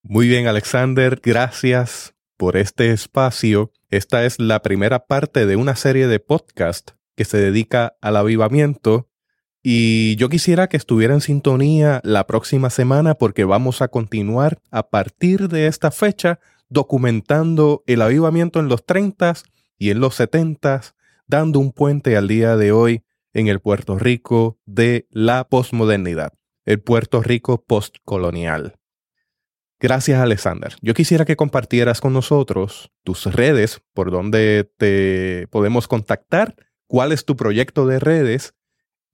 Muy 0.01 0.27
bien, 0.27 0.47
Alexander, 0.47 1.19
gracias 1.21 2.15
por 2.37 2.57
este 2.57 2.91
espacio. 2.91 3.71
Esta 3.89 4.25
es 4.25 4.37
la 4.37 4.61
primera 4.61 5.05
parte 5.05 5.45
de 5.45 5.55
una 5.55 5.77
serie 5.77 6.07
de 6.07 6.19
podcast 6.19 6.91
que 7.15 7.23
se 7.23 7.37
dedica 7.37 7.95
al 8.01 8.17
avivamiento 8.17 9.09
y 9.63 10.17
yo 10.17 10.27
quisiera 10.27 10.67
que 10.67 10.75
estuviera 10.75 11.13
en 11.13 11.21
sintonía 11.21 12.01
la 12.03 12.27
próxima 12.27 12.69
semana 12.69 13.15
porque 13.15 13.45
vamos 13.45 13.81
a 13.81 13.87
continuar 13.87 14.59
a 14.71 14.89
partir 14.89 15.47
de 15.47 15.67
esta 15.67 15.91
fecha 15.91 16.41
documentando 16.67 17.83
el 17.87 18.01
avivamiento 18.01 18.59
en 18.59 18.67
los 18.67 18.85
30 18.85 19.35
y 19.77 19.91
en 19.91 20.01
los 20.01 20.15
70 20.15 20.81
dando 21.25 21.59
un 21.59 21.71
puente 21.71 22.17
al 22.17 22.27
día 22.27 22.57
de 22.57 22.73
hoy 22.73 23.03
en 23.31 23.47
el 23.47 23.61
Puerto 23.61 23.97
Rico 23.97 24.59
de 24.65 25.07
la 25.11 25.47
posmodernidad, 25.47 26.33
el 26.65 26.81
Puerto 26.81 27.23
Rico 27.23 27.63
postcolonial. 27.63 28.75
Gracias, 29.79 30.19
Alexander. 30.19 30.75
Yo 30.81 30.93
quisiera 30.93 31.25
que 31.25 31.35
compartieras 31.35 31.99
con 32.01 32.13
nosotros 32.13 32.91
tus 33.03 33.25
redes, 33.25 33.81
por 33.93 34.09
donde 34.09 34.71
te 34.77 35.47
podemos 35.51 35.87
contactar, 35.87 36.55
cuál 36.87 37.11
es 37.11 37.25
tu 37.25 37.35
proyecto 37.35 37.85
de 37.85 37.99
redes 37.99 38.55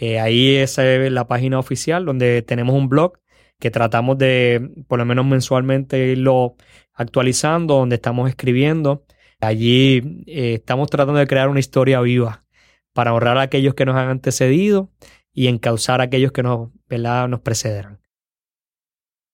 eh, 0.00 0.18
ahí 0.18 0.56
es 0.56 0.78
la 0.78 1.28
página 1.28 1.58
oficial 1.58 2.06
donde 2.06 2.40
tenemos 2.40 2.74
un 2.74 2.88
blog 2.88 3.18
que 3.58 3.70
tratamos 3.70 4.16
de, 4.16 4.70
por 4.88 4.98
lo 4.98 5.04
menos 5.04 5.26
mensualmente, 5.26 6.12
irlo 6.12 6.56
actualizando, 6.94 7.74
donde 7.74 7.96
estamos 7.96 8.30
escribiendo. 8.30 9.04
Allí 9.42 10.24
eh, 10.26 10.54
estamos 10.54 10.88
tratando 10.88 11.20
de 11.20 11.26
crear 11.26 11.50
una 11.50 11.60
historia 11.60 12.00
viva 12.00 12.46
para 12.94 13.12
honrar 13.12 13.36
a 13.36 13.42
aquellos 13.42 13.74
que 13.74 13.84
nos 13.84 13.94
han 13.94 14.08
antecedido 14.08 14.90
y 15.34 15.48
encauzar 15.48 16.00
a 16.00 16.04
aquellos 16.04 16.32
que 16.32 16.42
nos, 16.42 16.70
nos 16.88 17.40
precederán. 17.40 18.00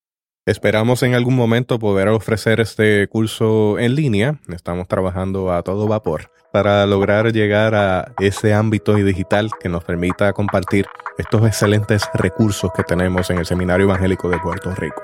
Esperamos 0.45 1.01
en 1.03 1.15
algún 1.15 1.37
momento 1.37 1.79
poder 1.79 2.09
ofrecer 2.09 2.59
este 2.59 3.07
curso 3.07 3.79
en 3.79 3.95
línea. 3.95 4.41
Estamos 4.49 4.89
trabajando 4.89 5.53
a 5.53 5.63
todo 5.63 5.87
vapor 5.87 6.29
para 6.51 6.85
lograr 6.85 7.31
llegar 7.31 7.73
a 7.73 8.13
ese 8.19 8.53
ámbito 8.53 8.95
digital 8.95 9.49
que 9.61 9.69
nos 9.69 9.85
permita 9.85 10.33
compartir 10.33 10.85
estos 11.17 11.47
excelentes 11.47 12.03
recursos 12.13 12.69
que 12.75 12.83
tenemos 12.83 13.29
en 13.29 13.37
el 13.37 13.45
Seminario 13.45 13.85
Evangélico 13.85 14.27
de 14.29 14.39
Puerto 14.39 14.75
Rico. 14.75 15.03